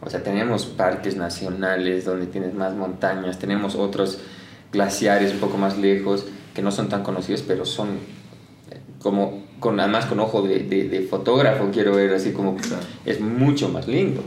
O 0.00 0.10
sea, 0.10 0.22
tenemos 0.22 0.66
parques 0.66 1.16
nacionales 1.16 2.04
donde 2.04 2.26
tienes 2.26 2.54
más 2.54 2.74
montañas, 2.74 3.38
tenemos 3.38 3.74
otros 3.74 4.20
glaciares 4.72 5.32
un 5.32 5.40
poco 5.40 5.58
más 5.58 5.78
lejos 5.78 6.26
que 6.54 6.62
no 6.62 6.70
son 6.70 6.88
tan 6.88 7.02
conocidos, 7.02 7.42
pero 7.42 7.64
son 7.64 7.98
como, 9.06 9.44
con, 9.60 9.78
además 9.78 10.06
con 10.06 10.18
ojo 10.18 10.42
de, 10.42 10.64
de, 10.64 11.06
fotógrafo, 11.08 11.70
quiero 11.72 11.94
ver 11.94 12.12
así 12.12 12.32
como 12.32 12.56
es 13.04 13.20
mucho 13.20 13.68
más 13.68 13.86
lindo. 13.86 14.20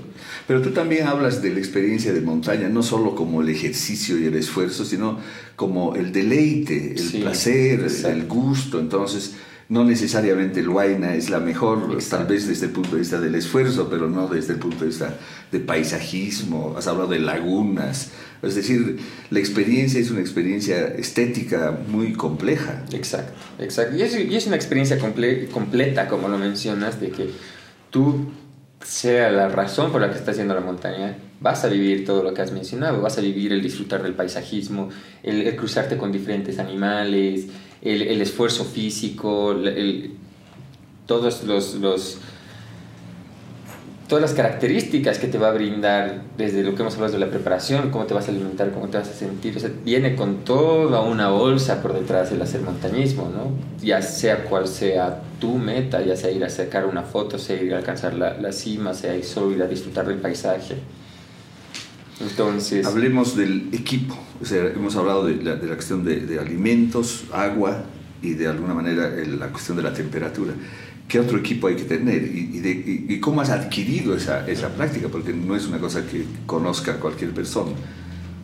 Pero 0.48 0.62
tú 0.62 0.72
también 0.72 1.06
hablas 1.06 1.42
de 1.42 1.50
la 1.50 1.60
experiencia 1.60 2.14
de 2.14 2.22
montaña, 2.22 2.70
no 2.70 2.82
solo 2.82 3.14
como 3.14 3.42
el 3.42 3.50
ejercicio 3.50 4.18
y 4.18 4.28
el 4.28 4.36
esfuerzo, 4.36 4.86
sino 4.86 5.20
como 5.58 5.98
el 5.98 6.14
deleite, 6.14 6.96
el 6.96 7.22
placer, 7.22 7.86
el 8.06 8.26
gusto. 8.26 8.80
Entonces, 8.80 9.36
no 9.68 9.84
necesariamente 9.84 10.62
el 10.62 10.70
Huayna 10.70 11.14
es 11.14 11.30
la 11.30 11.42
mejor, 11.42 11.98
tal 12.10 12.26
vez 12.26 12.48
desde 12.48 12.68
el 12.68 12.72
punto 12.72 12.92
de 12.92 13.00
vista 13.00 13.20
del 13.20 13.36
esfuerzo, 13.36 13.90
pero 13.90 14.10
no 14.10 14.28
desde 14.30 14.54
el 14.54 14.60
punto 14.60 14.80
de 14.80 14.88
vista 14.88 15.20
de 15.52 15.60
paisajismo, 15.60 16.76
has 16.78 16.88
hablado 16.88 17.10
de 17.10 17.20
lagunas, 17.20 18.12
es 18.42 18.56
decir, 18.56 18.98
la 19.30 19.40
experiencia 19.40 20.00
es 20.00 20.12
una 20.12 20.22
experiencia 20.22 20.88
estética 20.88 21.78
muy 21.88 22.14
compleja. 22.14 22.86
Exacto, 22.94 23.34
exacto. 23.60 23.98
Y 23.98 24.02
es, 24.02 24.48
una 24.48 24.56
experiencia 24.56 24.98
completa, 24.98 26.08
como 26.08 26.30
lo 26.30 26.38
mencionas, 26.38 27.02
de 27.02 27.10
que 27.10 27.30
tú 27.90 28.32
sea 28.84 29.30
la 29.30 29.50
razón 29.50 29.92
por 29.92 30.00
la 30.00 30.10
que 30.10 30.18
estás 30.18 30.34
haciendo 30.34 30.54
la 30.54 30.62
montaña, 30.62 31.18
vas 31.42 31.66
a 31.66 31.68
vivir 31.68 32.06
todo 32.06 32.24
lo 32.24 32.34
que 32.34 32.42
has 32.42 32.52
mencionado, 32.52 33.02
vas 33.02 33.18
a 33.18 33.22
vivir 33.22 33.52
el 33.52 33.62
disfrutar 33.62 34.04
del 34.04 34.14
paisajismo, 34.14 34.90
el 35.22 35.56
cruzarte 35.58 35.98
con 35.98 36.12
diferentes 36.12 36.60
animales, 36.60 37.48
el, 37.82 38.22
esfuerzo 38.22 38.66
físico, 38.66 39.56
todos 41.06 41.44
los, 41.44 41.76
los, 41.76 42.18
todas 44.10 44.24
las 44.24 44.34
características 44.34 45.20
que 45.20 45.28
te 45.28 45.38
va 45.38 45.50
a 45.50 45.52
brindar 45.52 46.24
desde 46.36 46.64
lo 46.64 46.74
que 46.74 46.82
hemos 46.82 46.96
hablado 46.96 47.14
de 47.14 47.20
la 47.20 47.30
preparación, 47.30 47.92
cómo 47.92 48.06
te 48.06 48.16
vas 48.16 48.28
a 48.28 48.32
alimentar, 48.32 48.72
cómo 48.72 48.88
te 48.90 48.98
vas 48.98 49.08
a 49.08 49.14
sentir, 49.14 49.56
viene 49.86 50.16
con 50.16 50.44
toda 50.44 51.02
una 51.02 51.30
bolsa 51.30 51.80
por 51.84 51.94
detrás 51.94 52.32
del 52.32 52.42
hacer 52.42 52.62
montañismo, 52.62 53.32
¿no? 53.32 53.52
Ya 53.86 54.02
sea 54.02 54.46
cual 54.46 54.68
sea 54.68 55.22
tu 55.40 55.60
meta, 55.60 56.04
ya 56.04 56.16
sea 56.16 56.32
ir 56.32 56.44
a 56.44 56.50
sacar 56.50 56.88
una 56.88 57.04
foto, 57.04 57.38
sea 57.38 57.62
ir 57.62 57.72
a 57.76 57.78
alcanzar 57.78 58.16
la, 58.16 58.36
la 58.36 58.52
cima, 58.52 58.96
sea 58.96 59.14
solo 59.24 59.52
ir 59.52 59.62
a 59.62 59.68
disfrutar 59.68 60.08
del 60.08 60.18
paisaje. 60.18 60.78
Entonces... 62.20 62.88
Hablemos 62.88 63.38
del 63.38 63.70
equipo. 63.72 64.18
O 64.42 64.46
sea, 64.46 64.66
hemos 64.66 64.96
hablado 64.96 65.28
de 65.28 65.36
la, 65.36 65.56
de 65.56 65.68
la 65.68 65.76
cuestión 65.76 66.04
de, 66.04 66.22
de, 66.22 66.40
alimentos, 66.40 67.26
agua 67.32 67.84
y 68.24 68.34
de 68.34 68.48
alguna 68.48 68.74
manera 68.74 69.08
la 69.10 69.50
cuestión 69.50 69.78
de 69.78 69.84
la 69.84 69.94
temperatura. 69.94 70.54
¿Qué 71.10 71.20
otro 71.20 71.38
equipo 71.38 71.68
hay 71.68 71.76
que 71.76 71.84
tener? 71.84 72.24
¿Y, 72.24 72.52
y, 72.54 72.60
de, 72.60 73.14
y 73.14 73.20
cómo 73.20 73.42
has 73.42 73.50
adquirido 73.50 74.16
esa, 74.16 74.48
esa, 74.48 74.70
práctica? 74.70 75.10
Porque 75.10 75.34
no 75.34 75.56
es 75.56 75.68
una 75.68 75.80
cosa 75.80 76.06
que 76.06 76.24
conozca 76.46 77.00
cualquier 77.00 77.32
persona. 77.32 77.72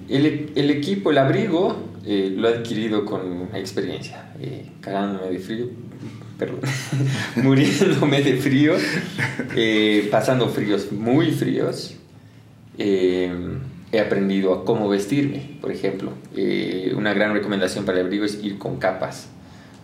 El, 0.10 0.51
el 0.56 0.69
equipo, 0.71 1.12
el 1.12 1.19
abrigo, 1.19 1.78
eh, 2.06 2.34
lo 2.36 2.49
he 2.49 2.58
adquirido 2.58 3.06
con 3.06 3.49
experiencia, 3.54 4.34
eh, 4.41 4.71
cagándome 4.82 5.30
de 5.30 5.39
frío, 5.39 5.67
perdón, 6.38 6.60
muriéndome 7.38 8.21
de 8.21 8.38
frío, 8.38 8.73
eh, 9.56 10.08
pasando 10.12 10.49
fríos 10.49 10.91
muy 10.91 11.32
fríos. 11.32 11.95
Eh, 12.78 13.32
he 13.95 13.99
aprendido 13.99 14.54
a 14.54 14.65
cómo 14.65 14.89
vestirme, 14.89 15.58
por 15.62 15.71
ejemplo. 15.71 16.12
Eh, 16.36 16.93
una 16.95 17.13
gran 17.13 17.34
recomendación 17.34 17.86
para 17.86 17.99
el 17.99 18.06
abrigo 18.06 18.25
es 18.25 18.43
ir 18.43 18.58
con 18.58 18.78
capas. 18.78 19.30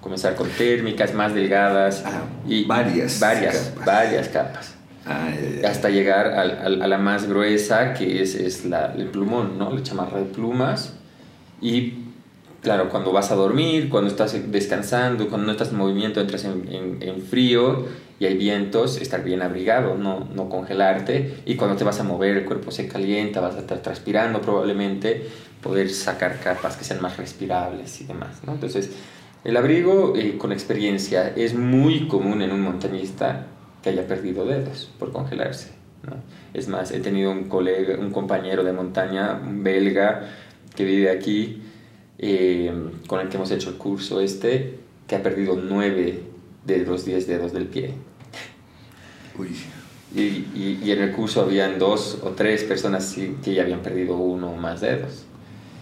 Comenzar 0.01 0.35
con 0.35 0.49
térmicas 0.49 1.13
más 1.13 1.33
delgadas. 1.33 2.03
Ah, 2.05 2.23
y 2.47 2.65
varias. 2.65 3.19
Varias, 3.19 3.69
capas. 3.69 3.85
varias 3.85 4.27
capas. 4.29 4.75
Ah, 5.05 5.29
hasta 5.67 5.89
llegar 5.89 6.27
a 6.27 6.87
la 6.87 6.97
más 6.97 7.27
gruesa, 7.27 7.93
que 7.93 8.21
es, 8.21 8.35
es 8.35 8.65
la, 8.65 8.93
el 8.95 9.07
plumón, 9.07 9.57
¿no? 9.57 9.71
La 9.71 9.81
chamarra 9.83 10.19
de 10.19 10.25
plumas. 10.25 10.95
Y 11.61 12.01
claro, 12.61 12.89
cuando 12.89 13.11
vas 13.11 13.31
a 13.31 13.35
dormir, 13.35 13.89
cuando 13.89 14.09
estás 14.09 14.35
descansando, 14.51 15.27
cuando 15.27 15.47
no 15.47 15.51
estás 15.51 15.69
en 15.69 15.77
movimiento, 15.77 16.21
entras 16.21 16.45
en, 16.45 16.97
en, 17.01 17.21
frío 17.21 17.87
y 18.19 18.25
hay 18.25 18.37
vientos, 18.37 19.01
estar 19.01 19.23
bien 19.23 19.41
abrigado, 19.41 19.95
no, 19.95 20.27
no 20.33 20.49
congelarte. 20.49 21.41
Y 21.45 21.55
cuando 21.55 21.75
te 21.75 21.83
vas 21.83 21.99
a 21.99 22.03
mover, 22.03 22.37
el 22.37 22.45
cuerpo 22.45 22.71
se 22.71 22.87
calienta, 22.87 23.39
vas 23.39 23.55
a 23.55 23.59
estar 23.59 23.79
transpirando 23.79 24.41
probablemente, 24.41 25.27
poder 25.61 25.89
sacar 25.89 26.39
capas 26.39 26.77
que 26.77 26.83
sean 26.83 27.01
más 27.01 27.17
respirables 27.17 28.01
y 28.01 28.05
demás. 28.05 28.41
¿no? 28.45 28.53
Entonces, 28.53 28.91
el 29.43 29.57
abrigo 29.57 30.15
eh, 30.15 30.37
con 30.37 30.51
experiencia 30.51 31.33
es 31.35 31.53
muy 31.53 32.07
común 32.07 32.41
en 32.41 32.51
un 32.51 32.61
montañista 32.61 33.47
que 33.81 33.89
haya 33.89 34.07
perdido 34.07 34.45
dedos 34.45 34.91
por 34.99 35.11
congelarse. 35.11 35.71
¿no? 36.03 36.15
Es 36.53 36.67
más, 36.67 36.91
he 36.91 36.99
tenido 36.99 37.31
un 37.31 37.45
colega, 37.45 37.97
un 37.99 38.11
compañero 38.11 38.63
de 38.63 38.73
montaña, 38.73 39.39
un 39.41 39.63
belga, 39.63 40.29
que 40.75 40.85
vive 40.85 41.09
aquí, 41.09 41.61
eh, 42.17 42.71
con 43.07 43.19
el 43.19 43.29
que 43.29 43.37
hemos 43.37 43.51
hecho 43.51 43.69
el 43.69 43.75
curso 43.75 44.21
este, 44.21 44.79
que 45.07 45.15
ha 45.15 45.23
perdido 45.23 45.55
nueve 45.55 46.21
de 46.65 46.77
los 46.85 47.05
diez 47.05 47.27
dedos 47.27 47.51
del 47.51 47.65
pie. 47.65 47.93
Y, 50.13 50.19
y, 50.19 50.79
y, 50.83 50.91
en 50.91 51.01
el 51.01 51.11
curso 51.13 51.41
habían 51.41 51.79
dos 51.79 52.19
o 52.21 52.31
tres 52.31 52.63
personas 52.65 53.15
que 53.43 53.53
ya 53.53 53.63
habían 53.63 53.79
perdido 53.79 54.17
uno 54.17 54.51
o 54.51 54.55
más 54.57 54.81
dedos. 54.81 55.25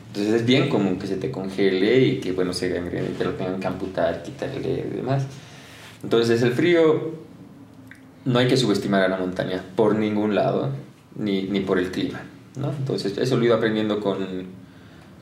Entonces 0.09 0.33
es 0.33 0.45
bien 0.45 0.69
común 0.69 0.97
que 0.97 1.07
se 1.07 1.17
te 1.17 1.29
congele 1.29 1.99
y 1.99 2.19
que, 2.19 2.31
bueno, 2.31 2.51
se 2.51 2.69
te 2.69 3.23
lo 3.23 3.33
tengan 3.33 3.59
que 3.59 3.67
amputar, 3.67 4.23
quitarle 4.23 4.85
y 4.91 4.95
demás. 4.95 5.25
Entonces 6.03 6.41
el 6.41 6.53
frío 6.53 7.13
no 8.25 8.39
hay 8.39 8.47
que 8.47 8.57
subestimar 8.57 9.03
a 9.03 9.07
la 9.07 9.17
montaña 9.17 9.63
por 9.75 9.95
ningún 9.95 10.33
lado, 10.33 10.71
ni, 11.15 11.43
ni 11.43 11.59
por 11.59 11.77
el 11.77 11.91
clima. 11.91 12.21
¿no? 12.59 12.71
Entonces 12.71 13.17
eso 13.17 13.37
lo 13.37 13.43
he 13.43 13.45
ido 13.45 13.55
aprendiendo 13.55 13.99
con, 13.99 14.17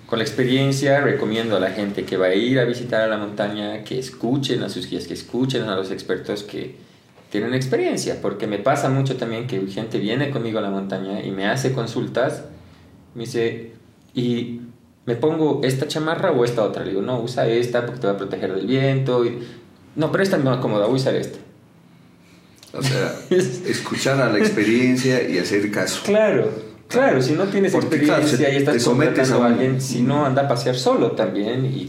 con 0.06 0.20
la 0.20 0.24
experiencia. 0.24 1.02
Recomiendo 1.02 1.58
a 1.58 1.60
la 1.60 1.72
gente 1.72 2.06
que 2.06 2.16
va 2.16 2.28
a 2.28 2.34
ir 2.34 2.58
a 2.60 2.64
visitar 2.64 3.02
a 3.02 3.08
la 3.08 3.18
montaña 3.18 3.84
que 3.84 4.00
escuchen 4.00 4.64
a 4.64 4.70
sus 4.70 4.90
guías, 4.90 5.06
que 5.06 5.16
escuchen 5.16 5.64
a 5.64 5.76
los 5.76 5.92
expertos 5.92 6.44
que 6.44 6.76
tienen 7.30 7.54
experiencia, 7.54 8.22
porque 8.22 8.48
me 8.48 8.58
pasa 8.58 8.90
mucho 8.90 9.18
también 9.18 9.48
que 9.48 9.60
gente 9.68 10.00
viene 10.00 10.30
conmigo 10.30 10.60
a 10.60 10.62
la 10.62 10.70
montaña 10.70 11.22
y 11.22 11.32
me 11.32 11.46
hace 11.46 11.74
consultas, 11.74 12.46
me 13.16 13.26
dice, 13.26 13.74
y 14.14 14.62
me 15.08 15.16
pongo 15.16 15.62
esta 15.64 15.88
chamarra 15.88 16.32
o 16.32 16.44
esta 16.44 16.64
otra. 16.64 16.84
Le 16.84 16.90
digo, 16.90 17.02
no, 17.02 17.22
usa 17.22 17.48
esta 17.48 17.86
porque 17.86 18.02
te 18.02 18.08
va 18.08 18.14
a 18.14 18.18
proteger 18.18 18.54
del 18.54 18.68
viento. 18.68 19.26
Y, 19.26 19.40
no, 19.96 20.12
pero 20.12 20.22
esta 20.22 20.38
no 20.38 20.52
me 20.52 20.58
acomoda, 20.58 20.86
voy 20.86 20.96
a 20.96 20.98
usar 20.98 21.16
esta. 21.16 21.40
O 22.74 22.84
sea, 22.84 23.16
escuchar 23.30 24.20
a 24.22 24.30
la 24.30 24.38
experiencia 24.38 25.28
y 25.28 25.40
hacer 25.40 25.72
caso. 25.72 26.02
Claro, 26.04 26.50
claro, 26.90 27.22
si 27.22 27.34
no 27.34 27.46
tienes 27.46 27.74
experiencia 27.74 28.52
y 28.52 28.58
estás 28.58 28.84
contratando 28.84 29.44
a, 29.44 29.48
alguien, 29.48 29.80
si 29.80 30.02
no 30.02 30.26
anda 30.26 30.44
a 30.44 30.48
pasear 30.50 30.76
solo 30.76 31.14
también. 31.14 31.66
Y, 31.66 31.88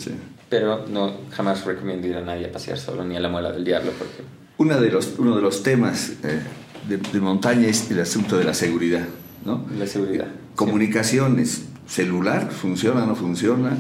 Pero 0.49 0.87
no, 0.87 1.13
jamás 1.33 1.65
recomiendo 1.65 2.07
ir 2.07 2.17
a 2.17 2.21
nadie 2.21 2.47
a 2.47 2.53
pasear 2.53 2.79
solo, 2.79 3.05
ni 3.05 3.17
a 3.17 3.21
la 3.21 3.29
muela 3.29 3.51
del 3.51 3.65
diablo. 3.65 3.91
Porque... 3.99 4.23
Uno 4.59 4.81
de 4.81 4.91
los, 4.93 5.15
uno 5.19 5.35
de 5.35 5.43
los 5.43 5.65
temas 5.65 6.13
eh, 6.23 6.41
de, 6.89 6.99
de, 6.99 7.21
montaña 7.21 7.67
es 7.67 7.91
el 7.91 7.99
asunto 7.99 8.39
de 8.39 8.45
la 8.45 8.55
seguridad. 8.55 9.07
¿no? 9.45 9.67
La 9.77 9.89
seguridad. 9.89 10.29
Comunicaciones 10.55 11.65
celular, 11.89 12.51
funciona, 12.51 13.07
no 13.07 13.17
funciona, 13.17 13.77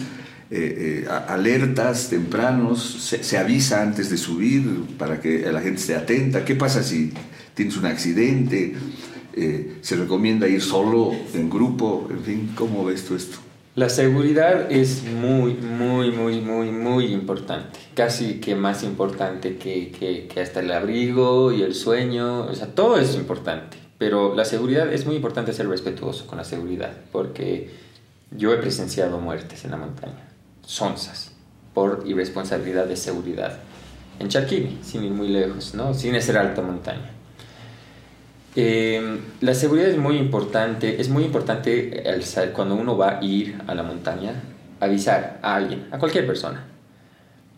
eh, 0.51 1.05
eh, 1.05 1.09
alertas 1.29 2.09
tempranos, 2.09 2.81
se, 2.81 3.37
avisa 3.37 3.83
antes 3.83 4.09
de 4.09 4.17
subir 4.17 4.97
para 4.97 5.21
que 5.21 5.41
la 5.53 5.61
gente 5.61 5.79
esté 5.79 5.95
atenta. 5.95 6.45
¿Qué 6.45 6.55
pasa 6.55 6.83
si 6.83 7.13
tienes 7.55 7.77
un 7.77 7.85
accidente? 7.85 8.75
Eh, 9.35 9.77
¿Se 9.83 9.97
recomienda 9.97 10.49
ir 10.49 10.63
solo, 10.63 11.13
en 11.35 11.51
grupo? 11.51 12.09
En 12.11 12.21
fin, 12.21 12.53
¿cómo 12.55 12.85
ves 12.87 13.05
tú 13.05 13.15
esto? 13.15 13.37
La 13.75 13.91
seguridad 13.91 14.73
es 14.73 15.05
muy, 15.05 15.53
muy, 15.53 16.11
muy, 16.11 16.41
muy, 16.41 16.71
muy 16.71 17.05
importante. 17.13 17.79
Casi 17.95 18.41
que 18.41 18.55
más 18.55 18.83
importante 18.83 19.57
que, 19.59 19.91
que, 19.91 20.27
que 20.27 20.41
hasta 20.41 20.61
el 20.61 20.73
abrigo 20.73 21.53
y 21.53 21.63
el 21.63 21.75
sueño. 21.75 22.47
O 22.47 22.55
sea, 22.55 22.69
todo 22.69 22.99
es 22.99 23.15
importante. 23.15 23.77
Pero 23.99 24.35
la 24.35 24.45
seguridad 24.45 24.93
es 24.93 25.05
muy 25.05 25.17
importante 25.17 25.53
ser 25.53 25.69
respetuoso 25.69 26.27
con 26.27 26.39
la 26.39 26.45
seguridad. 26.45 26.93
Porque 27.13 27.71
yo 28.31 28.53
he 28.53 28.59
presenciado 28.59 29.19
muertes 29.19 29.65
en 29.65 29.71
la 29.71 29.77
montaña, 29.77 30.29
sonzas, 30.63 31.33
por 31.75 32.05
irresponsabilidad 32.07 32.87
de 32.87 32.97
seguridad. 32.97 33.59
En 34.19 34.29
Charquini, 34.29 34.79
sin 34.83 35.05
ir 35.05 35.13
muy 35.13 35.29
lejos, 35.29 35.75
¿no? 35.75 35.95
sin 35.95 36.21
ser 36.21 36.37
alta 36.37 36.61
montaña. 36.61 37.11
Eh, 38.57 39.21
la 39.41 39.55
seguridad 39.55 39.89
es 39.89 39.99
muy 39.99 40.17
importante, 40.17 41.01
es 41.01 41.09
muy 41.09 41.25
importante 41.25 42.03
cuando 42.53 42.75
uno 42.75 42.97
va 42.97 43.19
a 43.19 43.25
ir 43.25 43.61
a 43.67 43.75
la 43.75 43.85
montaña, 43.85 44.33
avisar 44.81 45.39
a 45.43 45.55
alguien, 45.55 45.87
a 45.93 45.99
cualquier 45.99 46.27
persona. 46.27 46.65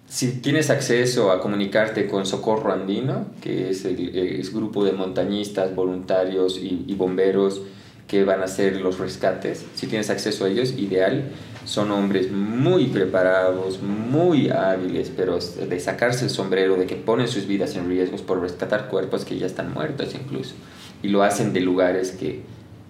Si 0.06 0.40
tienes 0.40 0.70
acceso 0.70 1.30
a 1.30 1.40
comunicarte 1.40 2.06
con 2.06 2.26
Socorro 2.26 2.72
Andino, 2.72 3.26
que 3.40 3.70
es 3.70 3.84
el 3.84 4.50
grupo 4.52 4.84
de 4.84 4.92
montañistas, 4.92 5.74
voluntarios 5.74 6.58
y 6.60 6.94
bomberos, 6.94 7.62
que 8.10 8.24
van 8.24 8.40
a 8.40 8.46
hacer 8.46 8.80
los 8.80 8.98
rescates, 8.98 9.64
si 9.76 9.86
tienes 9.86 10.10
acceso 10.10 10.44
a 10.44 10.48
ellos, 10.48 10.74
ideal. 10.76 11.30
Son 11.64 11.92
hombres 11.92 12.32
muy 12.32 12.86
preparados, 12.86 13.80
muy 13.80 14.50
hábiles, 14.50 15.12
pero 15.16 15.38
de 15.38 15.78
sacarse 15.78 16.24
el 16.24 16.30
sombrero, 16.30 16.74
de 16.74 16.86
que 16.86 16.96
ponen 16.96 17.28
sus 17.28 17.46
vidas 17.46 17.76
en 17.76 17.88
riesgos 17.88 18.22
por 18.22 18.40
rescatar 18.40 18.88
cuerpos 18.88 19.24
que 19.24 19.38
ya 19.38 19.46
están 19.46 19.72
muertos 19.72 20.12
incluso. 20.16 20.56
Y 21.04 21.08
lo 21.08 21.22
hacen 21.22 21.52
de 21.52 21.60
lugares 21.60 22.10
que 22.10 22.42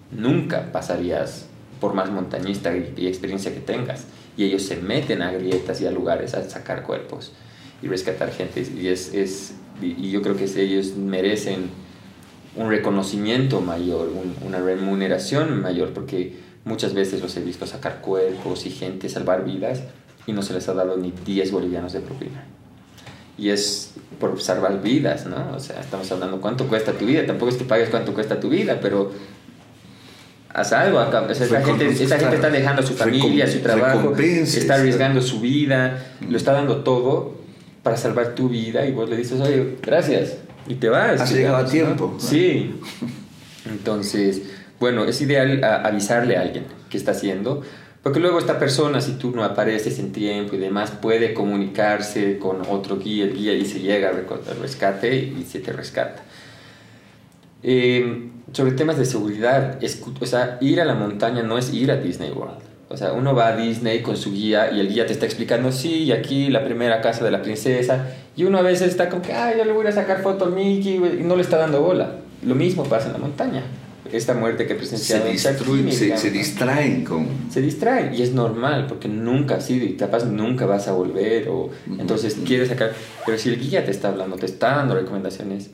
nunca 0.09 0.71
pasarías 0.71 1.45
por 1.79 1.93
más 1.93 2.09
montañista 2.09 2.75
y 2.75 3.05
experiencia 3.05 3.53
que 3.53 3.59
tengas. 3.59 4.07
Y 4.37 4.45
ellos 4.45 4.63
se 4.63 4.77
meten 4.77 5.21
a 5.21 5.31
grietas 5.31 5.81
y 5.81 5.85
a 5.85 5.91
lugares 5.91 6.33
a 6.33 6.49
sacar 6.49 6.81
cuerpos 6.81 7.31
y 7.83 7.87
rescatar 7.87 8.31
gente. 8.31 8.65
Y, 8.75 8.87
es, 8.87 9.13
es 9.13 9.53
y 9.83 10.09
yo 10.09 10.23
creo 10.23 10.35
que 10.35 10.45
ellos 10.45 10.95
merecen 10.95 11.69
un 12.55 12.69
reconocimiento 12.69 13.61
mayor, 13.61 14.09
una 14.45 14.59
remuneración 14.59 15.61
mayor, 15.61 15.93
porque 15.93 16.35
muchas 16.65 16.93
veces 16.93 17.21
los 17.21 17.35
he 17.37 17.41
visto 17.41 17.65
sacar 17.65 18.01
cuerpos 18.01 18.65
y 18.65 18.69
gente, 18.71 19.09
salvar 19.09 19.45
vidas, 19.45 19.81
y 20.27 20.33
no 20.33 20.41
se 20.41 20.53
les 20.53 20.67
ha 20.69 20.73
dado 20.73 20.97
ni 20.97 21.11
10 21.11 21.51
bolivianos 21.51 21.93
de 21.93 22.01
propina. 22.01 22.43
Y 23.37 23.49
es 23.49 23.93
por 24.19 24.39
salvar 24.41 24.81
vidas, 24.81 25.25
¿no? 25.25 25.55
O 25.55 25.59
sea, 25.59 25.79
estamos 25.79 26.11
hablando 26.11 26.39
cuánto 26.41 26.67
cuesta 26.67 26.91
tu 26.91 27.05
vida, 27.05 27.25
tampoco 27.25 27.51
es 27.51 27.57
que 27.57 27.63
pagues 27.63 27.89
cuánto 27.89 28.13
cuesta 28.13 28.39
tu 28.39 28.49
vida, 28.49 28.79
pero 28.81 29.11
haz 30.53 30.73
algo 30.73 30.99
acá. 30.99 31.25
esa, 31.29 31.45
gente, 31.61 31.87
esa 31.87 32.19
gente, 32.19 32.35
está 32.35 32.49
dejando 32.49 32.81
a 32.81 32.85
su 32.85 32.93
familia, 32.93 33.47
su 33.47 33.59
trabajo, 33.59 34.13
está 34.17 34.75
arriesgando 34.75 35.21
su 35.21 35.39
vida, 35.39 36.05
lo 36.29 36.37
está 36.37 36.51
dando 36.51 36.83
todo 36.83 37.39
para 37.83 37.97
salvar 37.97 38.35
tu 38.35 38.49
vida 38.49 38.85
y 38.85 38.91
vos 38.91 39.09
le 39.09 39.17
dices, 39.17 39.39
oye, 39.39 39.77
gracias, 39.81 40.37
y 40.67 40.75
te 40.75 40.89
vas. 40.89 41.21
Has 41.21 41.31
llegado 41.31 41.57
a 41.57 41.65
tiempo. 41.65 42.15
Sí. 42.19 42.75
Entonces, 43.65 44.41
bueno, 44.79 45.05
es 45.05 45.21
ideal 45.21 45.63
avisarle 45.63 46.37
a 46.37 46.41
alguien 46.41 46.65
qué 46.89 46.97
está 46.97 47.11
haciendo, 47.11 47.61
porque 48.03 48.19
luego 48.19 48.39
esta 48.39 48.57
persona, 48.57 48.99
si 48.99 49.13
tú 49.13 49.31
no 49.31 49.43
apareces 49.43 49.99
en 49.99 50.11
tiempo 50.11 50.55
y 50.55 50.57
demás, 50.57 50.91
puede 50.91 51.33
comunicarse 51.33 52.39
con 52.39 52.61
otro 52.67 52.97
guía, 52.97 53.25
el 53.25 53.33
guía 53.33 53.53
y 53.53 53.65
se 53.65 53.79
llega 53.79 54.09
al 54.09 54.25
rescate 54.59 55.15
y 55.15 55.43
se 55.43 55.59
te 55.59 55.71
rescata. 55.71 56.23
Eh, 57.63 58.29
sobre 58.53 58.71
temas 58.71 58.97
de 58.97 59.05
seguridad, 59.05 59.79
o 60.19 60.25
sea, 60.25 60.57
ir 60.61 60.81
a 60.81 60.85
la 60.85 60.95
montaña 60.95 61.43
no 61.43 61.57
es 61.57 61.71
ir 61.73 61.91
a 61.91 61.97
Disney 61.97 62.31
World. 62.31 62.70
O 62.91 62.97
sea, 62.97 63.13
uno 63.13 63.33
va 63.33 63.47
a 63.47 63.55
Disney 63.55 64.01
con 64.01 64.17
su 64.17 64.33
guía 64.33 64.69
y 64.69 64.81
el 64.81 64.89
guía 64.89 65.05
te 65.05 65.13
está 65.13 65.25
explicando, 65.25 65.71
sí, 65.71 66.11
aquí 66.11 66.49
la 66.49 66.65
primera 66.65 66.99
casa 66.99 67.23
de 67.23 67.31
la 67.31 67.41
princesa. 67.41 68.07
Y 68.35 68.43
uno 68.43 68.57
a 68.57 68.61
veces 68.61 68.89
está 68.89 69.07
como 69.07 69.21
que, 69.21 69.31
ay, 69.31 69.55
yo 69.57 69.63
le 69.63 69.71
voy 69.71 69.87
a 69.87 69.93
sacar 69.93 70.21
foto 70.21 70.45
a 70.45 70.49
Mickey 70.49 70.95
y 70.95 71.23
no 71.23 71.37
le 71.37 71.41
está 71.41 71.57
dando 71.57 71.81
bola. 71.81 72.17
Lo 72.45 72.53
mismo 72.53 72.83
pasa 72.83 73.07
en 73.07 73.13
la 73.13 73.19
montaña. 73.19 73.63
Esta 74.11 74.33
muerte 74.33 74.67
que 74.67 74.75
presenciaron 74.75 75.37
se, 75.37 75.53
se, 75.93 76.17
se, 76.17 76.31
distraen 76.31 77.05
con... 77.05 77.27
Se 77.49 77.61
distraen 77.61 78.13
y 78.13 78.23
es 78.23 78.33
normal 78.33 78.87
porque 78.87 79.07
nunca 79.07 79.55
ha 79.55 79.61
sido 79.61 79.85
y 79.85 79.93
capaz 79.93 80.25
nunca 80.25 80.65
vas 80.65 80.89
a 80.89 80.91
volver 80.91 81.47
o 81.47 81.69
entonces 81.97 82.35
quieres 82.45 82.67
sacar... 82.67 82.91
Pero 83.25 83.37
si 83.37 83.47
el 83.47 83.57
guía 83.57 83.85
te 83.85 83.91
está 83.91 84.09
hablando, 84.09 84.35
te 84.35 84.47
está 84.47 84.75
dando 84.75 84.95
recomendaciones, 84.95 85.69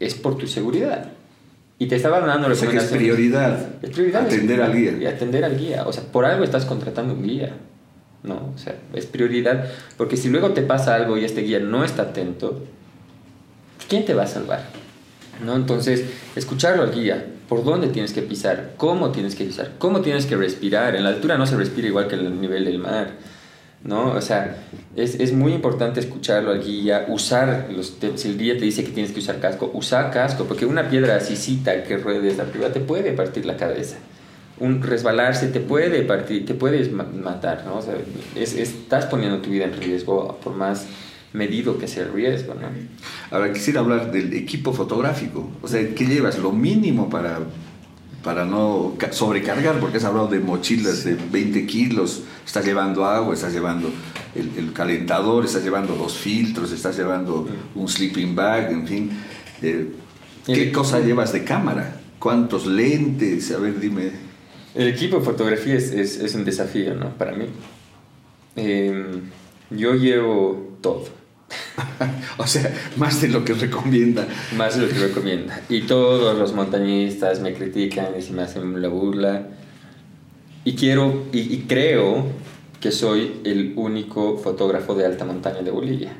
es 0.00 0.14
por 0.14 0.38
tu 0.38 0.46
seguridad. 0.46 1.10
Y 1.78 1.86
te 1.86 1.96
estaba 1.96 2.20
dando 2.20 2.48
recomendaciones. 2.48 2.84
O 2.84 2.88
sea 2.88 2.98
que 2.98 3.04
es 3.04 3.12
prioridad. 3.12 3.66
Es 3.82 3.90
prioridad. 3.90 4.22
Atender 4.22 4.62
al 4.62 4.74
guía. 4.74 4.92
Y 4.98 5.06
atender 5.06 5.44
al 5.44 5.58
guía. 5.58 5.86
O 5.86 5.92
sea, 5.92 6.04
por 6.04 6.24
algo 6.24 6.44
estás 6.44 6.64
contratando 6.64 7.14
un 7.14 7.22
guía. 7.22 7.54
¿no? 8.26 8.52
O 8.54 8.58
sea, 8.58 8.76
es 8.92 9.06
prioridad. 9.06 9.66
Porque 9.96 10.16
si 10.16 10.28
luego 10.28 10.50
te 10.50 10.62
pasa 10.62 10.94
algo 10.94 11.16
y 11.16 11.24
este 11.24 11.42
guía 11.42 11.60
no 11.60 11.84
está 11.84 12.02
atento, 12.02 12.62
¿quién 13.88 14.04
te 14.04 14.14
va 14.14 14.24
a 14.24 14.26
salvar? 14.26 14.64
¿No? 15.44 15.54
Entonces, 15.54 16.04
escucharlo 16.34 16.82
al 16.82 16.92
guía. 16.92 17.26
¿Por 17.48 17.64
dónde 17.64 17.88
tienes 17.88 18.12
que 18.12 18.22
pisar? 18.22 18.72
¿Cómo 18.76 19.12
tienes 19.12 19.36
que 19.36 19.44
pisar? 19.44 19.72
¿Cómo 19.78 20.00
tienes 20.00 20.26
que 20.26 20.36
respirar? 20.36 20.96
En 20.96 21.04
la 21.04 21.10
altura 21.10 21.38
no 21.38 21.46
se 21.46 21.56
respira 21.56 21.86
igual 21.86 22.08
que 22.08 22.16
en 22.16 22.26
el 22.26 22.40
nivel 22.40 22.64
del 22.64 22.78
mar. 22.78 23.12
¿No? 23.86 24.12
O 24.12 24.20
sea, 24.20 24.56
es, 24.96 25.14
es, 25.20 25.32
muy 25.32 25.52
importante 25.52 26.00
escucharlo 26.00 26.50
al 26.50 26.62
guía, 26.62 27.06
usar, 27.08 27.68
los, 27.70 27.96
si 28.16 28.28
el 28.28 28.38
guía 28.38 28.58
te 28.58 28.64
dice 28.64 28.84
que 28.84 28.90
tienes 28.90 29.12
que 29.12 29.20
usar 29.20 29.40
casco, 29.40 29.70
usar 29.74 30.10
casco, 30.10 30.44
porque 30.44 30.66
una 30.66 30.88
piedra 30.88 31.16
asícita 31.16 31.84
que 31.84 31.96
ruedes 31.98 32.38
arriba 32.38 32.72
te 32.72 32.80
puede 32.80 33.12
partir 33.12 33.46
la 33.46 33.56
cabeza. 33.56 33.96
Un 34.58 34.82
resbalarse 34.82 35.48
te 35.48 35.60
puede 35.60 36.02
partir, 36.02 36.46
te 36.46 36.54
puedes 36.54 36.90
matar, 36.90 37.64
¿no? 37.66 37.80
Estás 38.34 39.04
poniendo 39.06 39.38
tu 39.40 39.50
vida 39.50 39.64
en 39.64 39.74
riesgo 39.74 40.38
por 40.42 40.54
más 40.54 40.86
medido 41.34 41.78
que 41.78 41.86
sea 41.86 42.04
el 42.04 42.12
riesgo. 42.12 42.54
Ahora 43.30 43.52
quisiera 43.52 43.80
hablar 43.80 44.10
del 44.10 44.32
equipo 44.32 44.72
fotográfico, 44.72 45.50
o 45.62 45.68
sea, 45.68 45.86
¿qué 45.94 46.06
llevas? 46.06 46.38
Lo 46.38 46.52
mínimo 46.52 47.10
para 47.10 47.40
para 48.22 48.44
no 48.44 48.94
sobrecargar, 49.10 49.78
porque 49.78 49.98
has 49.98 50.04
hablado 50.04 50.28
de 50.28 50.40
mochilas 50.40 51.04
de 51.04 51.14
20 51.14 51.66
kilos, 51.66 52.22
estás 52.44 52.64
llevando 52.64 53.04
agua, 53.04 53.34
estás 53.34 53.52
llevando 53.52 53.90
el, 54.34 54.72
calentador, 54.72 55.44
estás 55.44 55.62
llevando 55.62 55.96
los 55.96 56.16
filtros, 56.16 56.72
estás 56.72 56.96
llevando 56.96 57.48
un 57.74 57.88
sleeping 57.88 58.34
bag, 58.34 58.72
en 58.72 58.86
fin. 58.86 59.10
Eh, 59.62 59.92
¿Qué 60.44 60.72
cosa 60.72 61.00
llevas 61.00 61.32
de 61.32 61.44
cámara? 61.44 62.00
¿Cuántos 62.18 62.66
lentes? 62.66 63.50
A 63.52 63.58
ver, 63.58 63.78
dime. 63.78 64.10
El 64.74 64.88
equipo 64.88 65.18
de 65.18 65.24
fotografía 65.24 65.74
es, 65.74 65.90
es, 65.92 66.34
un 66.34 66.44
desafío, 66.44 66.94
¿no? 66.94 67.10
Para 67.10 67.32
mí. 67.32 67.46
Em, 68.56 69.22
yo 69.70 69.94
llevo 69.94 70.76
todo 70.80 71.04
o 72.38 72.46
sea, 72.46 72.72
más 72.96 73.20
de 73.20 73.28
lo 73.28 73.44
que 73.44 73.54
recomienda. 73.54 74.26
Más 74.56 74.76
de 74.76 74.86
lo 74.86 74.88
que 74.92 74.98
recomienda. 74.98 75.60
Y 75.68 75.82
todos 75.82 76.36
los 76.38 76.52
montañistas 76.52 77.40
me 77.40 77.54
critican 77.54 78.08
y 78.18 78.22
se 78.22 78.32
me 78.32 78.42
hacen 78.42 78.80
la 78.80 78.88
burla. 78.88 79.46
Y 80.64 80.74
quiero, 80.74 81.26
y, 81.32 81.58
creo 81.60 82.26
que 82.80 82.90
soy 82.90 83.40
el 83.44 83.74
único 83.76 84.36
fotógrafo 84.38 84.94
de 84.94 85.06
alta 85.06 85.24
montaña 85.24 85.62
de 85.62 85.70
Bolivia. 85.70 86.12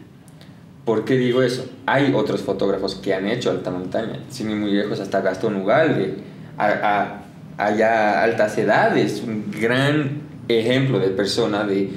¿Por 0.85 1.05
qué 1.05 1.19
digo 1.19 1.43
eso? 1.43 1.69
Hay 1.85 2.13
otros 2.15 2.43
fotógrafos 2.43 2.95
que 2.95 3.13
han 3.13 3.27
hecho 3.27 3.51
alta 3.51 3.73
montaña, 3.73 4.21
sin 4.31 4.51
ir 4.51 4.57
muy 4.57 4.71
lejos, 4.71 5.01
hasta 5.01 5.21
Gastón 5.21 5.57
Ugalde, 5.57 6.15
a, 6.59 7.23
allá 7.59 8.23
altas 8.23 8.57
edades, 8.57 9.21
un 9.27 9.51
gran 9.51 10.23
ejemplo 10.47 11.01
de 11.01 11.09
persona 11.09 11.65
de 11.65 11.91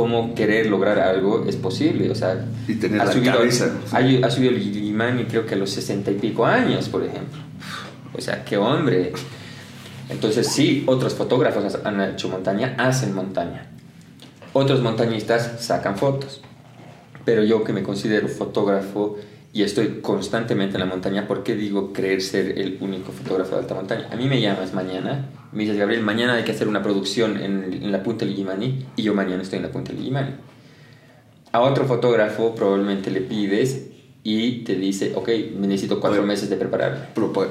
cómo 0.00 0.34
querer 0.34 0.64
lograr 0.64 0.98
algo 0.98 1.44
es 1.46 1.56
posible. 1.56 2.10
O 2.10 2.14
sea, 2.14 2.42
y 2.66 2.76
tener 2.76 3.02
ha 3.02 3.04
la 3.04 3.12
subido, 3.12 3.34
cabeza. 3.34 3.70
Ha, 3.92 4.30
subido 4.30 4.50
el 4.50 5.26
creo 5.28 5.44
que 5.44 5.54
a 5.54 5.58
los 5.58 5.68
sesenta 5.68 6.10
y 6.10 6.14
pico 6.14 6.46
años, 6.46 6.88
por 6.88 7.04
ejemplo. 7.04 7.38
O 8.16 8.18
sea, 8.18 8.42
qué 8.42 8.56
hombre. 8.56 9.12
Entonces 10.08 10.48
sí, 10.48 10.84
otros 10.86 11.12
fotógrafos 11.12 11.78
han 11.84 12.00
hecho 12.00 12.30
montaña, 12.30 12.76
hacen 12.78 13.14
montaña. 13.14 13.66
Otros 14.54 14.80
montañistas 14.80 15.56
sacan 15.58 15.98
fotos. 15.98 16.40
Pero 17.26 17.44
yo 17.44 17.62
que 17.62 17.74
me 17.74 17.82
considero 17.82 18.26
fotógrafo 18.28 19.18
y 19.52 19.62
estoy 19.62 20.00
constantemente 20.00 20.76
en 20.76 20.80
la 20.80 20.86
montaña, 20.86 21.26
¿por 21.26 21.42
qué 21.42 21.54
digo 21.54 21.92
creer 21.92 22.22
ser 22.22 22.58
el 22.58 22.78
único 22.80 23.12
fotógrafo 23.12 23.56
de 23.56 23.62
alta 23.62 23.74
montaña? 23.74 24.08
A 24.12 24.16
mí 24.16 24.26
me 24.26 24.40
llamas 24.40 24.72
mañana, 24.74 25.28
me 25.52 25.64
dices, 25.64 25.76
Gabriel, 25.76 26.02
mañana 26.02 26.34
hay 26.34 26.44
que 26.44 26.52
hacer 26.52 26.68
una 26.68 26.82
producción 26.82 27.36
en, 27.36 27.72
en 27.72 27.92
la 27.92 28.02
punta 28.02 28.24
del 28.24 28.36
Limani 28.36 28.86
y 28.96 29.02
yo 29.02 29.14
mañana 29.14 29.42
estoy 29.42 29.56
en 29.56 29.64
la 29.64 29.72
punta 29.72 29.92
del 29.92 30.04
Limani. 30.04 30.34
A 31.52 31.60
otro 31.60 31.84
fotógrafo 31.84 32.54
probablemente 32.54 33.10
le 33.10 33.22
pides 33.22 33.90
y 34.22 34.64
te 34.64 34.74
dice, 34.74 35.12
ok, 35.14 35.28
me 35.58 35.66
necesito 35.66 35.98
cuatro 35.98 36.22
meses 36.22 36.50
de 36.50 36.56
prepararme. 36.56 37.06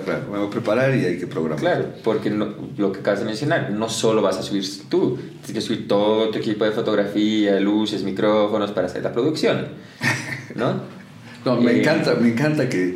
Claro, 0.06 0.28
me 0.32 0.38
voy 0.38 0.48
a 0.48 0.50
preparar 0.50 0.96
y 0.96 1.04
hay 1.04 1.18
que 1.18 1.26
programar. 1.26 1.60
Claro, 1.60 1.86
porque 2.04 2.30
lo 2.30 2.92
que 2.92 3.00
acabas 3.00 3.22
de 3.22 3.26
mencionar, 3.26 3.72
no 3.72 3.90
solo 3.90 4.22
vas 4.22 4.38
a 4.38 4.44
subir 4.44 4.64
tú, 4.88 5.18
tienes 5.44 5.52
que 5.52 5.62
subir 5.62 5.88
todo 5.88 6.30
tu 6.30 6.38
equipo 6.38 6.66
de 6.66 6.72
fotografía, 6.72 7.60
luces, 7.60 8.04
micrófonos 8.04 8.72
para 8.72 8.86
hacer 8.86 9.04
la 9.04 9.12
producción, 9.12 9.70
¿no? 10.56 10.99
No, 11.46 11.60
me, 11.60 11.80
encanta, 11.80 12.16
me 12.16 12.30
encanta 12.30 12.68
que, 12.68 12.96